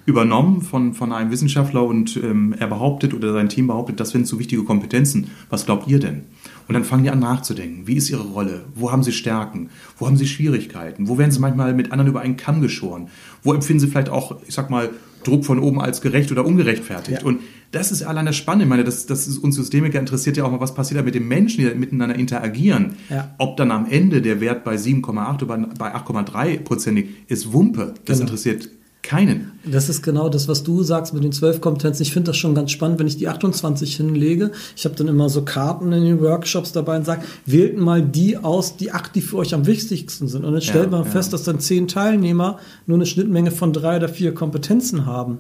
übernommen 0.05 0.62
von, 0.62 0.93
von 0.93 1.13
einem 1.13 1.31
Wissenschaftler 1.31 1.83
und 1.83 2.17
ähm, 2.17 2.53
er 2.59 2.67
behauptet 2.67 3.13
oder 3.13 3.31
sein 3.31 3.47
Team 3.47 3.67
behauptet, 3.67 3.99
das 3.99 4.09
sind 4.09 4.27
so 4.27 4.38
wichtige 4.38 4.63
Kompetenzen. 4.63 5.31
Was 5.49 5.65
glaubt 5.65 5.88
ihr 5.88 5.99
denn? 5.99 6.23
Und 6.67 6.73
dann 6.73 6.83
fangen 6.83 7.03
die 7.03 7.09
an 7.09 7.19
nachzudenken. 7.19 7.88
Wie 7.88 7.95
ist 7.95 8.09
ihre 8.09 8.23
Rolle? 8.23 8.65
Wo 8.75 8.91
haben 8.91 9.03
sie 9.03 9.12
Stärken? 9.12 9.69
Wo 9.97 10.07
haben 10.07 10.17
sie 10.17 10.27
Schwierigkeiten? 10.27 11.07
Wo 11.07 11.17
werden 11.17 11.31
sie 11.31 11.39
manchmal 11.39 11.73
mit 11.73 11.91
anderen 11.91 12.09
über 12.09 12.21
einen 12.21 12.38
Kamm 12.38 12.62
geschoren? 12.62 13.07
Wo 13.43 13.53
empfinden 13.53 13.79
sie 13.79 13.88
vielleicht 13.88 14.09
auch, 14.09 14.38
ich 14.47 14.53
sag 14.53 14.69
mal, 14.69 14.89
Druck 15.23 15.45
von 15.45 15.59
oben 15.59 15.81
als 15.81 16.01
gerecht 16.01 16.31
oder 16.31 16.45
ungerechtfertigt? 16.45 17.21
Ja. 17.21 17.27
Und 17.27 17.39
das 17.71 17.91
ist 17.91 18.03
allein 18.03 18.25
das 18.25 18.36
Spannende. 18.36 18.65
Ich 18.65 18.69
meine, 18.69 18.83
das, 18.83 19.05
das 19.05 19.27
ist 19.27 19.38
uns 19.38 19.55
Systemiker 19.55 19.99
interessiert 19.99 20.38
ja 20.38 20.43
auch 20.43 20.51
mal, 20.51 20.59
was 20.59 20.75
passiert 20.75 20.99
da 20.99 21.03
mit 21.03 21.15
den 21.15 21.27
Menschen, 21.27 21.63
die 21.63 21.75
miteinander 21.75 22.15
interagieren. 22.15 22.95
Ja. 23.09 23.33
Ob 23.38 23.57
dann 23.57 23.71
am 23.71 23.88
Ende 23.89 24.21
der 24.21 24.41
Wert 24.41 24.63
bei 24.63 24.75
7,8 24.75 25.43
oder 25.43 25.57
bei 25.77 25.95
8,3 25.95 26.59
Prozent 26.59 26.97
liegt, 26.97 27.31
ist 27.31 27.51
Wumpe. 27.51 27.95
Das 28.05 28.19
genau. 28.19 28.29
interessiert 28.29 28.69
keinen. 29.03 29.51
Das 29.65 29.89
ist 29.89 30.01
genau 30.01 30.29
das, 30.29 30.47
was 30.47 30.63
du 30.63 30.81
sagst 30.81 31.13
mit 31.13 31.23
den 31.23 31.31
zwölf 31.31 31.61
Kompetenzen. 31.61 32.01
Ich 32.01 32.13
finde 32.13 32.31
das 32.31 32.37
schon 32.37 32.55
ganz 32.55 32.71
spannend, 32.71 32.99
wenn 32.99 33.07
ich 33.07 33.17
die 33.17 33.27
28 33.27 33.97
hinlege. 33.97 34.51
Ich 34.75 34.85
habe 34.85 34.95
dann 34.95 35.07
immer 35.07 35.29
so 35.29 35.43
Karten 35.43 35.91
in 35.91 36.03
den 36.03 36.21
Workshops 36.21 36.71
dabei 36.71 36.97
und 36.97 37.05
sage, 37.05 37.23
wählt 37.45 37.77
mal 37.77 38.01
die 38.01 38.37
aus, 38.37 38.77
die 38.77 38.91
acht, 38.91 39.13
die 39.13 39.21
für 39.21 39.37
euch 39.37 39.53
am 39.53 39.67
wichtigsten 39.67 40.27
sind. 40.27 40.45
Und 40.45 40.53
dann 40.53 40.61
stellt 40.61 40.85
ja, 40.85 40.91
man 40.91 41.03
ja. 41.03 41.11
fest, 41.11 41.33
dass 41.33 41.43
dann 41.43 41.59
zehn 41.59 41.87
Teilnehmer 41.87 42.57
nur 42.87 42.97
eine 42.97 43.05
Schnittmenge 43.05 43.51
von 43.51 43.73
drei 43.73 43.97
oder 43.97 44.09
vier 44.09 44.33
Kompetenzen 44.33 45.05
haben 45.05 45.39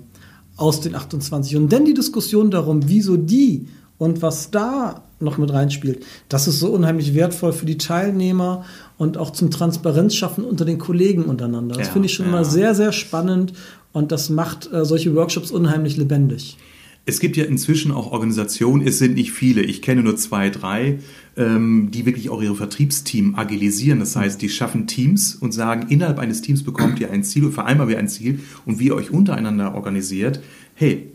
aus 0.57 0.81
den 0.81 0.93
28. 0.93 1.55
Und 1.55 1.71
dann 1.71 1.85
die 1.85 1.93
Diskussion 1.93 2.51
darum, 2.51 2.81
wieso 2.87 3.17
die 3.17 3.67
und 3.97 4.21
was 4.21 4.51
da 4.51 5.03
noch 5.19 5.37
mit 5.37 5.53
reinspielt, 5.53 6.05
das 6.27 6.47
ist 6.47 6.59
so 6.59 6.69
unheimlich 6.69 7.13
wertvoll 7.13 7.53
für 7.53 7.65
die 7.65 7.77
Teilnehmer 7.77 8.65
und 9.03 9.17
auch 9.17 9.31
zum 9.31 9.51
Transparenz 9.51 10.15
schaffen 10.15 10.45
unter 10.45 10.65
den 10.65 10.79
Kollegen 10.79 11.25
untereinander. 11.25 11.75
Das 11.75 11.87
ja, 11.87 11.93
finde 11.93 12.07
ich 12.07 12.13
schon 12.13 12.27
ja. 12.27 12.31
mal 12.31 12.45
sehr, 12.45 12.73
sehr 12.73 12.91
spannend 12.91 13.53
und 13.91 14.11
das 14.11 14.29
macht 14.29 14.71
äh, 14.71 14.85
solche 14.85 15.13
Workshops 15.13 15.51
unheimlich 15.51 15.97
lebendig. 15.97 16.57
Es 17.05 17.19
gibt 17.19 17.35
ja 17.35 17.43
inzwischen 17.43 17.91
auch 17.91 18.13
Organisationen, 18.13 18.87
es 18.87 18.97
sind 18.97 19.15
nicht 19.15 19.33
viele, 19.33 19.61
ich 19.61 19.81
kenne 19.81 20.03
nur 20.03 20.15
zwei, 20.15 20.49
drei, 20.49 20.99
ähm, 21.35 21.89
die 21.91 22.05
wirklich 22.05 22.29
auch 22.29 22.41
ihre 22.41 22.55
Vertriebsteam 22.55 23.35
agilisieren. 23.35 23.99
Das 23.99 24.15
heißt, 24.15 24.41
die 24.41 24.47
schaffen 24.47 24.87
Teams 24.87 25.35
und 25.35 25.51
sagen, 25.51 25.87
innerhalb 25.89 26.17
eines 26.17 26.41
Teams 26.41 26.63
bekommt 26.63 27.01
ihr 27.01 27.11
ein 27.11 27.25
Ziel, 27.25 27.51
vereinbaren 27.51 27.89
wir 27.89 27.99
ein 27.99 28.07
Ziel 28.07 28.39
und 28.65 28.79
wie 28.79 28.87
ihr 28.87 28.95
euch 28.95 29.11
untereinander 29.11 29.75
organisiert. 29.75 30.39
Hey, 30.75 31.11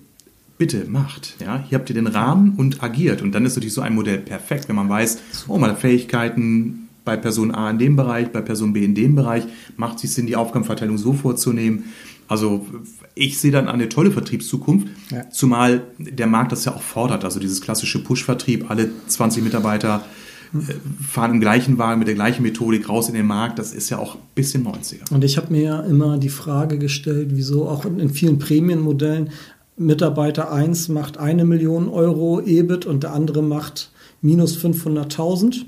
bitte 0.59 0.85
macht. 0.88 1.37
Ja, 1.40 1.64
hier 1.66 1.79
habt 1.79 1.88
ihr 1.88 1.94
den 1.94 2.07
Rahmen 2.07 2.57
und 2.57 2.83
agiert. 2.83 3.22
Und 3.22 3.35
dann 3.35 3.46
ist 3.46 3.57
natürlich 3.57 3.72
so 3.72 3.81
ein 3.81 3.94
Modell 3.94 4.18
perfekt, 4.18 4.68
wenn 4.68 4.77
man 4.77 4.90
weiß, 4.90 5.18
oh, 5.48 5.57
meine 5.57 5.77
Fähigkeiten 5.77 6.88
bei 7.09 7.16
Person 7.16 7.55
A 7.55 7.71
in 7.71 7.79
dem 7.79 7.97
Bereich, 7.97 8.29
bei 8.33 8.42
Person 8.42 8.75
B 8.75 8.85
in 8.85 8.94
dem 8.94 9.14
Bereich, 9.14 9.44
macht 9.79 10.05
es 10.05 10.14
Sinn, 10.14 10.27
die 10.27 10.37
Aufgabenverteilung 10.37 10.99
so 10.99 11.14
vorzunehmen. 11.14 11.85
Also 12.29 12.66
ich 13.14 13.38
sehe 13.38 13.51
dann 13.51 13.66
eine 13.66 13.88
tolle 13.88 14.11
Vertriebszukunft, 14.11 14.88
ja. 15.11 15.31
zumal 15.31 15.85
der 15.97 16.27
Markt 16.27 16.53
das 16.53 16.66
ja 16.66 16.75
auch 16.75 16.83
fordert. 16.83 17.25
Also 17.25 17.40
dieses 17.40 17.62
klassische 17.62 18.05
Push-Vertrieb, 18.05 18.71
alle 18.71 18.90
20 19.07 19.42
Mitarbeiter 19.42 20.05
äh, 20.53 20.75
fahren 21.03 21.31
im 21.31 21.40
gleichen 21.40 21.79
Wagen 21.79 22.01
mit 22.01 22.09
der 22.09 22.14
gleichen 22.14 22.42
Methodik 22.42 22.90
raus 22.90 23.09
in 23.09 23.14
den 23.14 23.27
Markt. 23.27 23.59
Das 23.59 23.73
ist 23.73 23.88
ja 23.88 23.97
auch 23.97 24.16
ein 24.16 24.21
bisschen 24.35 24.66
90er. 24.66 25.11
Und 25.11 25.25
ich 25.25 25.38
habe 25.38 25.51
mir 25.51 25.87
immer 25.88 26.18
die 26.18 26.29
Frage 26.29 26.77
gestellt, 26.77 27.31
wieso 27.33 27.66
auch 27.66 27.87
in 27.87 28.11
vielen 28.11 28.38
Prämienmodellen 28.38 29.31
Mitarbeiter 29.79 30.53
1 30.53 30.90
macht 30.90 31.16
eine 31.16 31.47
Million 31.47 31.88
Euro 31.88 32.42
EBIT 32.42 32.85
und 32.85 33.05
der 33.05 33.14
andere 33.14 33.42
macht 33.42 33.92
minus 34.21 34.59
500.000. 34.59 35.64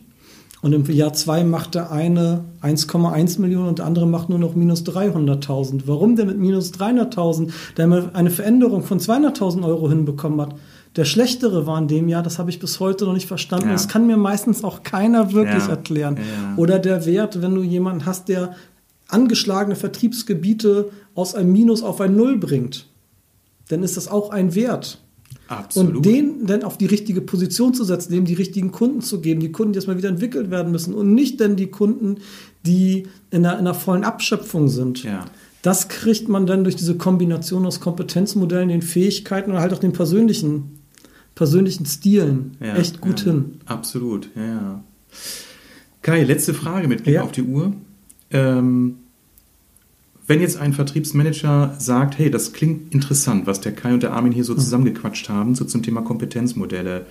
Und 0.63 0.75
im 0.75 0.85
Jahr 0.85 1.13
2 1.15 1.45
macht 1.45 1.75
der 1.75 1.91
eine 1.91 2.45
1,1 2.63 3.41
Millionen 3.41 3.69
und 3.69 3.79
der 3.79 3.87
andere 3.87 4.07
macht 4.07 4.29
nur 4.29 4.39
noch 4.39 4.55
minus 4.55 4.85
300.000. 4.85 5.83
Warum 5.87 6.17
der 6.17 6.27
mit 6.27 6.39
minus 6.39 6.73
300.000, 6.75 7.51
der 7.79 8.11
eine 8.13 8.31
Veränderung 8.31 8.83
von 8.83 9.01
200.000 9.01 9.65
Euro 9.65 9.89
hinbekommen 9.89 10.41
hat? 10.41 10.55
Der 10.97 11.05
schlechtere 11.05 11.67
war 11.67 11.79
in 11.79 11.89
dem 11.89 12.09
Jahr, 12.09 12.23
das 12.23 12.39
habe 12.39 12.51
ich 12.51 12.59
bis 12.59 12.81
heute 12.81 13.05
noch 13.05 13.15
nicht 13.15 13.29
verstanden. 13.29 13.69
Ja. 13.69 13.73
Das 13.73 13.89
kann 13.89 14.07
mir 14.07 14.17
meistens 14.17 14.65
auch 14.65 14.83
keiner 14.83 15.33
wirklich 15.33 15.65
ja. 15.65 15.71
erklären. 15.71 16.17
Ja. 16.17 16.57
Oder 16.57 16.79
der 16.79 17.07
Wert, 17.07 17.41
wenn 17.41 17.55
du 17.55 17.63
jemanden 17.63 18.07
hast, 18.07 18.29
der 18.29 18.55
angeschlagene 19.09 19.77
Vertriebsgebiete 19.77 20.91
aus 21.15 21.35
einem 21.35 21.53
Minus 21.53 21.83
auf 21.83 22.01
ein 22.01 22.17
Null 22.17 22.39
bringt, 22.39 22.87
dann 23.69 23.83
ist 23.83 23.97
das 23.97 24.09
auch 24.09 24.31
ein 24.31 24.55
Wert. 24.55 24.99
Absolut. 25.51 25.97
Und 25.97 26.07
den 26.07 26.47
dann 26.47 26.63
auf 26.63 26.79
die 26.79 26.87
richtige 26.87 27.21
Position 27.21 27.75
zu 27.75 27.83
setzen, 27.83 28.13
dem 28.13 28.25
die 28.25 28.35
richtigen 28.35 28.71
Kunden 28.71 29.01
zu 29.01 29.21
geben, 29.21 29.41
die 29.41 29.51
Kunden, 29.51 29.73
die 29.73 29.79
erstmal 29.79 29.99
wieder 29.99 30.09
entwickelt 30.09 30.49
werden 30.49 30.71
müssen 30.71 30.95
und 30.95 31.13
nicht 31.13 31.41
denn 31.41 31.57
die 31.57 31.67
Kunden, 31.67 32.19
die 32.65 33.09
in 33.33 33.45
einer, 33.45 33.55
in 33.55 33.67
einer 33.67 33.75
vollen 33.75 34.05
Abschöpfung 34.05 34.69
sind. 34.69 35.03
Ja. 35.03 35.25
Das 35.63 35.89
kriegt 35.89 36.29
man 36.29 36.47
dann 36.47 36.63
durch 36.63 36.77
diese 36.77 36.97
Kombination 36.97 37.67
aus 37.67 37.81
Kompetenzmodellen, 37.81 38.69
den 38.69 38.81
Fähigkeiten 38.81 39.51
und 39.51 39.59
halt 39.59 39.73
auch 39.73 39.81
den 39.81 39.93
persönlichen, 39.93 40.79
persönlichen 41.35 41.85
Stilen 41.85 42.57
ja, 42.61 42.77
echt 42.77 43.01
gut 43.01 43.27
ja. 43.27 43.33
hin. 43.33 43.61
Absolut, 43.67 44.31
ja, 44.37 44.45
ja. 44.45 44.85
Kai, 46.03 46.23
letzte 46.23 46.55
Frage 46.55 46.87
mit 46.87 47.03
Blick 47.03 47.19
auf 47.19 47.33
die 47.33 47.43
Uhr. 47.43 47.73
Ähm, 48.31 49.00
wenn 50.31 50.41
jetzt 50.41 50.59
ein 50.59 50.73
Vertriebsmanager 50.73 51.75
sagt, 51.81 52.17
hey, 52.17 52.31
das 52.31 52.53
klingt 52.53 52.95
interessant, 52.95 53.49
was 53.49 53.61
der 53.61 53.73
Kai 53.73 53.93
und 53.93 54.05
der 54.05 54.13
Armin 54.13 54.31
hier 54.31 54.45
so 54.45 54.53
hm. 54.53 54.61
zusammengequatscht 54.61 55.29
haben, 55.29 55.57
so 55.57 55.65
zum 55.65 55.83
Thema 55.83 56.03
Kompetenzmodelle, 56.03 57.05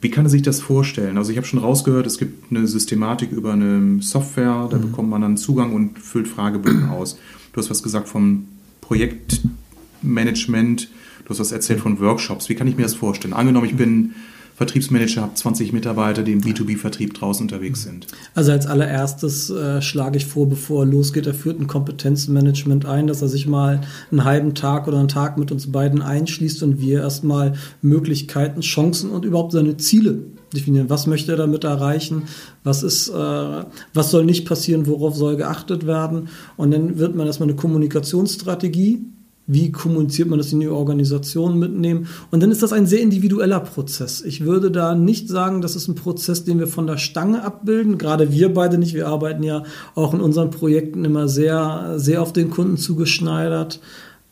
wie 0.00 0.10
kann 0.10 0.26
er 0.26 0.30
sich 0.30 0.42
das 0.42 0.60
vorstellen? 0.60 1.16
Also 1.16 1.30
ich 1.30 1.36
habe 1.36 1.46
schon 1.46 1.60
rausgehört, 1.60 2.06
es 2.06 2.18
gibt 2.18 2.50
eine 2.50 2.66
Systematik 2.66 3.30
über 3.30 3.52
eine 3.52 4.02
Software, 4.02 4.66
da 4.68 4.78
mhm. 4.78 4.82
bekommt 4.82 5.10
man 5.10 5.20
dann 5.20 5.36
Zugang 5.36 5.74
und 5.74 6.00
füllt 6.00 6.26
Fragebögen 6.26 6.88
aus. 6.88 7.20
Du 7.52 7.60
hast 7.60 7.70
was 7.70 7.84
gesagt 7.84 8.08
vom 8.08 8.48
Projektmanagement, 8.80 10.90
du 11.24 11.30
hast 11.30 11.38
was 11.38 11.52
erzählt 11.52 11.78
von 11.78 12.00
Workshops. 12.00 12.48
Wie 12.48 12.56
kann 12.56 12.66
ich 12.66 12.76
mir 12.76 12.82
das 12.82 12.94
vorstellen? 12.94 13.32
Angenommen, 13.32 13.66
ich 13.66 13.76
bin 13.76 14.16
Vertriebsmanager, 14.60 15.22
habe 15.22 15.32
20 15.32 15.72
Mitarbeiter, 15.72 16.22
die 16.22 16.32
im 16.32 16.42
B2B-Vertrieb 16.42 17.14
draußen 17.14 17.44
unterwegs 17.44 17.82
sind? 17.82 18.06
Also 18.34 18.52
als 18.52 18.66
allererstes 18.66 19.48
äh, 19.48 19.80
schlage 19.80 20.18
ich 20.18 20.26
vor, 20.26 20.50
bevor 20.50 20.82
er 20.82 20.86
losgeht, 20.86 21.26
er 21.26 21.32
führt 21.32 21.58
ein 21.58 21.66
Kompetenzmanagement 21.66 22.84
ein, 22.84 23.06
dass 23.06 23.22
er 23.22 23.28
sich 23.28 23.46
mal 23.46 23.80
einen 24.10 24.24
halben 24.24 24.54
Tag 24.54 24.86
oder 24.86 24.98
einen 24.98 25.08
Tag 25.08 25.38
mit 25.38 25.50
uns 25.50 25.72
beiden 25.72 26.02
einschließt 26.02 26.62
und 26.62 26.78
wir 26.78 27.00
erstmal 27.00 27.54
Möglichkeiten, 27.80 28.60
Chancen 28.60 29.08
und 29.08 29.24
überhaupt 29.24 29.52
seine 29.52 29.78
Ziele 29.78 30.24
definieren. 30.52 30.90
Was 30.90 31.06
möchte 31.06 31.32
er 31.32 31.38
damit 31.38 31.64
erreichen? 31.64 32.24
Was 32.62 32.82
ist, 32.82 33.08
äh, 33.08 33.64
was 33.94 34.10
soll 34.10 34.26
nicht 34.26 34.46
passieren? 34.46 34.86
Worauf 34.86 35.16
soll 35.16 35.36
geachtet 35.36 35.86
werden? 35.86 36.28
Und 36.58 36.72
dann 36.72 36.98
wird 36.98 37.14
man 37.14 37.26
erstmal 37.26 37.48
eine 37.48 37.56
Kommunikationsstrategie 37.56 39.06
wie 39.52 39.72
kommuniziert 39.72 40.28
man 40.28 40.38
das 40.38 40.52
in 40.52 40.60
die 40.60 40.68
Organisation 40.68 41.58
mitnehmen. 41.58 42.06
Und 42.30 42.40
dann 42.40 42.52
ist 42.52 42.62
das 42.62 42.72
ein 42.72 42.86
sehr 42.86 43.00
individueller 43.00 43.58
Prozess. 43.58 44.22
Ich 44.22 44.44
würde 44.44 44.70
da 44.70 44.94
nicht 44.94 45.28
sagen, 45.28 45.60
das 45.60 45.74
ist 45.74 45.88
ein 45.88 45.96
Prozess, 45.96 46.44
den 46.44 46.60
wir 46.60 46.68
von 46.68 46.86
der 46.86 46.98
Stange 46.98 47.42
abbilden. 47.42 47.98
Gerade 47.98 48.32
wir 48.32 48.54
beide 48.54 48.78
nicht. 48.78 48.94
Wir 48.94 49.08
arbeiten 49.08 49.42
ja 49.42 49.64
auch 49.96 50.14
in 50.14 50.20
unseren 50.20 50.50
Projekten 50.50 51.04
immer 51.04 51.26
sehr, 51.26 51.94
sehr 51.96 52.22
auf 52.22 52.32
den 52.32 52.50
Kunden 52.50 52.76
zugeschneidert. 52.76 53.80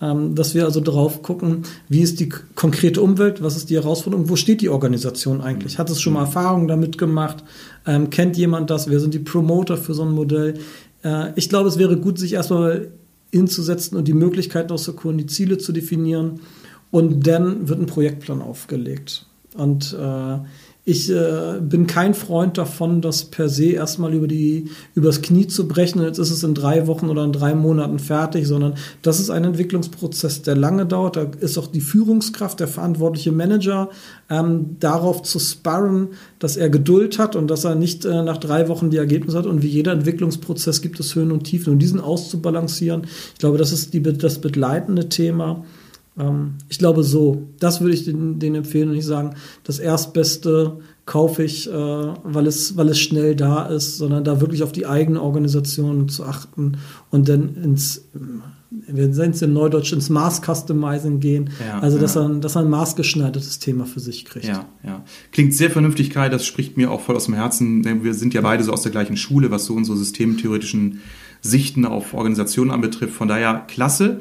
Ähm, 0.00 0.37
dass 0.37 0.54
wir 0.54 0.64
also 0.64 0.81
drauf 0.81 1.22
gucken, 1.22 1.64
wie 1.88 2.02
ist 2.02 2.20
die 2.20 2.28
konkrete 2.28 3.02
Umwelt, 3.02 3.42
was 3.42 3.57
ist 3.57 3.68
die 3.68 3.74
Herausforderung, 3.74 4.28
wo 4.28 4.37
steht 4.37 4.61
die 4.61 4.68
Organisation 4.68 5.40
eigentlich? 5.40 5.81
Hat 5.81 5.90
es 5.90 6.00
schon 6.00 6.12
mal 6.12 6.20
Erfahrungen 6.20 6.68
damit 6.68 6.98
gemacht? 6.98 7.42
Ähm, 7.85 8.09
kennt 8.09 8.37
jemand 8.37 8.70
das? 8.70 8.88
Wer 8.88 9.00
sind 9.00 9.12
die 9.12 9.18
Promoter 9.18 9.76
für 9.76 9.94
so 9.94 10.04
ein 10.04 10.12
Modell? 10.12 10.54
Äh, 11.02 11.33
ich 11.35 11.48
glaube, 11.48 11.68
es 11.68 11.78
wäre 11.78 11.96
gut, 11.96 12.16
sich 12.16 12.35
erstmal 12.35 12.92
hinzusetzen 13.33 13.97
und 13.97 14.09
die 14.09 14.14
Möglichkeiten 14.14 14.73
auszukuren, 14.73 15.19
die 15.19 15.27
Ziele 15.27 15.59
zu 15.59 15.73
definieren. 15.73 16.41
Und 16.91 17.27
dann 17.27 17.69
wird 17.69 17.81
ein 17.81 17.87
Projektplan 17.87 18.41
aufgelegt. 18.41 19.27
Und 19.55 19.93
äh, 19.93 20.38
ich 20.88 21.11
äh, 21.11 21.61
bin 21.61 21.87
kein 21.87 22.14
Freund 22.14 22.57
davon, 22.57 23.03
das 23.03 23.24
per 23.24 23.51
se 23.51 23.72
erstmal 23.72 24.14
über 24.14 24.27
die 24.27 24.70
übers 24.94 25.20
Knie 25.20 25.46
zu 25.46 25.68
brechen. 25.68 26.01
Jetzt 26.01 26.16
ist 26.16 26.31
es 26.31 26.42
in 26.42 26.55
drei 26.55 26.87
Wochen 26.87 27.11
oder 27.11 27.24
in 27.24 27.33
drei 27.33 27.55
Monaten 27.55 27.98
fertig, 27.98 28.46
sondern 28.46 28.72
das 29.03 29.20
ist 29.20 29.29
ein 29.29 29.44
Entwicklungsprozess, 29.44 30.40
der 30.40 30.57
lange 30.57 30.87
dauert. 30.87 31.16
Da 31.16 31.27
ist 31.40 31.59
auch 31.59 31.66
die 31.66 31.83
Führungskraft, 31.83 32.59
der 32.59 32.68
verantwortliche 32.68 33.33
Manager, 33.33 33.90
ähm, 34.31 34.77
darauf 34.81 35.22
zu 35.22 35.38
sparren, 35.38 36.09
dass 36.38 36.57
er 36.57 36.70
Geduld 36.70 37.18
hat 37.18 37.37
und 37.37 37.48
dass 37.48 37.64
er 37.64 37.74
nicht 37.74 38.07
äh, 38.07 38.22
nach 38.22 38.38
drei 38.38 38.70
Wochen 38.70 38.88
die 38.88 38.96
Ergebnisse 38.96 39.37
hat. 39.37 39.46
Und 39.46 39.62
wie 39.62 39.68
jeder 39.68 39.92
Entwicklungsprozess 39.92 40.81
gibt 40.81 40.98
es 41.01 41.14
Höhen 41.14 41.33
und 41.33 41.44
Tiefen. 41.44 41.74
Und 41.74 41.81
diesen 41.81 42.01
auszubalancieren, 42.01 43.03
ich 43.35 43.38
glaube, 43.40 43.59
das 43.59 43.72
ist 43.72 43.92
die, 43.92 44.03
das 44.03 44.38
begleitende 44.38 45.11
Thema. 45.11 45.66
Ähm, 46.18 46.54
ich 46.68 46.78
glaube 46.78 47.02
so, 47.02 47.48
das 47.59 47.81
würde 47.81 47.94
ich 47.94 48.04
denen, 48.04 48.38
denen 48.38 48.57
empfehlen 48.57 48.88
und 48.88 48.96
nicht 48.96 49.07
sagen, 49.07 49.35
das 49.64 49.78
Erstbeste 49.78 50.78
kaufe 51.07 51.42
ich, 51.42 51.68
äh, 51.68 51.72
weil, 51.72 52.46
es, 52.46 52.76
weil 52.76 52.88
es 52.88 52.98
schnell 52.98 53.35
da 53.35 53.66
ist, 53.66 53.96
sondern 53.96 54.24
da 54.24 54.40
wirklich 54.40 54.62
auf 54.62 54.72
die 54.72 54.87
eigene 54.87 55.22
Organisation 55.22 56.09
zu 56.09 56.24
achten 56.24 56.76
und 57.11 57.28
dann 57.28 57.54
ins, 57.57 58.04
wir 58.70 59.09
nennen 59.09 59.31
es 59.31 59.40
im 59.40 59.54
Neudeutsch, 59.54 59.92
ins 59.94 60.11
Maß-Customizing 60.11 61.20
gehen. 61.20 61.50
Ja, 61.66 61.78
also, 61.78 61.98
dass, 61.98 62.14
ja. 62.14 62.28
er, 62.28 62.35
dass 62.40 62.57
er 62.57 62.62
ein 62.62 62.70
maßgeschneidertes 62.70 63.59
Thema 63.59 63.87
für 63.87 64.00
sich 64.00 64.26
kriegt. 64.26 64.44
Ja, 64.44 64.66
ja. 64.85 65.02
Klingt 65.33 65.54
sehr 65.54 65.70
vernünftig, 65.70 66.11
Kai, 66.11 66.28
das 66.28 66.44
spricht 66.44 66.76
mir 66.76 66.90
auch 66.90 67.00
voll 67.00 67.16
aus 67.16 67.24
dem 67.24 67.35
Herzen. 67.35 67.85
Wir 68.04 68.12
sind 68.12 68.35
ja 68.35 68.42
beide 68.42 68.62
so 68.62 68.72
aus 68.72 68.83
der 68.83 68.92
gleichen 68.92 69.16
Schule, 69.16 69.50
was 69.50 69.64
so 69.64 69.72
unsere 69.74 69.96
systemtheoretischen 69.96 71.00
Sichten 71.40 71.87
auf 71.87 72.12
Organisationen 72.12 72.70
anbetrifft. 72.70 73.14
Von 73.14 73.28
daher 73.28 73.64
klasse. 73.66 74.18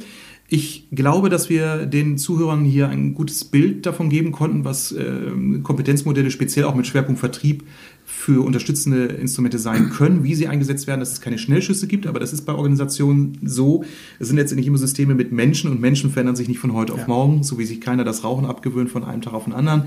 Ich 0.49 0.87
glaube, 0.93 1.27
dass 1.27 1.49
wir 1.49 1.85
den 1.85 2.17
Zuhörern 2.17 2.63
hier 2.63 2.87
ein 2.87 3.13
gutes 3.13 3.43
Bild 3.43 3.85
davon 3.85 4.07
geben 4.07 4.31
konnten, 4.31 4.63
was 4.63 4.93
äh, 4.93 5.31
Kompetenzmodelle 5.61 6.31
speziell 6.31 6.63
auch 6.63 6.75
mit 6.75 6.87
Schwerpunkt 6.87 7.19
Vertrieb 7.19 7.65
für 8.05 8.45
unterstützende 8.45 9.07
Instrumente 9.07 9.59
sein 9.59 9.89
können, 9.89 10.23
wie 10.23 10.35
sie 10.35 10.47
eingesetzt 10.47 10.87
werden, 10.87 11.01
dass 11.01 11.11
es 11.11 11.19
keine 11.19 11.37
Schnellschüsse 11.37 11.87
gibt, 11.87 12.07
aber 12.07 12.21
das 12.21 12.31
ist 12.31 12.45
bei 12.45 12.53
Organisationen 12.53 13.37
so. 13.43 13.83
Es 14.19 14.29
sind 14.29 14.37
letztendlich 14.37 14.67
immer 14.67 14.77
Systeme 14.77 15.15
mit 15.15 15.33
Menschen 15.33 15.69
und 15.69 15.81
Menschen 15.81 16.11
verändern 16.11 16.37
sich 16.37 16.47
nicht 16.47 16.59
von 16.59 16.71
heute 16.71 16.93
auf 16.93 17.01
ja. 17.01 17.07
morgen, 17.07 17.43
so 17.43 17.59
wie 17.59 17.65
sich 17.65 17.81
keiner 17.81 18.05
das 18.05 18.23
Rauchen 18.23 18.45
abgewöhnt 18.45 18.89
von 18.89 19.03
einem 19.03 19.21
Tag 19.21 19.33
auf 19.33 19.43
den 19.43 19.53
anderen. 19.53 19.83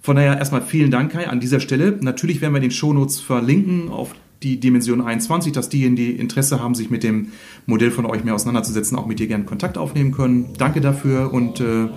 Von 0.00 0.16
daher 0.16 0.36
erstmal 0.36 0.62
vielen 0.62 0.90
Dank, 0.90 1.12
Kai, 1.12 1.28
an 1.28 1.38
dieser 1.38 1.60
Stelle. 1.60 1.96
Natürlich 2.00 2.40
werden 2.40 2.52
wir 2.52 2.60
den 2.60 2.72
Shownotes 2.72 3.20
verlinken 3.20 3.88
auf 3.90 4.16
die 4.44 4.60
Dimension 4.60 5.00
21, 5.00 5.52
dass 5.52 5.68
diejenigen, 5.68 5.96
die 5.96 6.12
Interesse 6.12 6.60
haben, 6.60 6.74
sich 6.74 6.90
mit 6.90 7.02
dem 7.02 7.28
Modell 7.66 7.90
von 7.90 8.06
euch 8.06 8.24
mehr 8.24 8.34
auseinanderzusetzen, 8.34 8.96
auch 8.98 9.06
mit 9.06 9.18
dir 9.18 9.26
gerne 9.26 9.44
Kontakt 9.44 9.78
aufnehmen 9.78 10.12
können. 10.12 10.50
Danke 10.58 10.80
dafür 10.80 11.32
und 11.32 11.60
äh, 11.60 11.88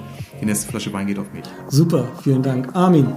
die 0.42 0.46
nächste 0.46 0.68
Flasche 0.68 0.94
Wein 0.94 1.08
geht 1.08 1.20
auf 1.20 1.32
mich. 1.34 1.44
Super, 1.68 2.08
vielen 2.24 2.42
Dank. 2.42 2.74
Armin. 2.74 3.08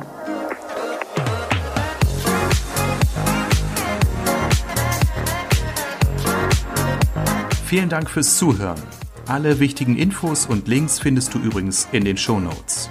Vielen 7.65 7.89
Dank 7.89 8.11
fürs 8.11 8.37
Zuhören. 8.37 8.81
Alle 9.27 9.61
wichtigen 9.61 9.97
Infos 9.97 10.47
und 10.47 10.67
Links 10.67 10.99
findest 10.99 11.35
du 11.35 11.39
übrigens 11.39 11.87
in 11.93 12.05
den 12.05 12.17
Show 12.17 12.41
Notes. 12.41 12.91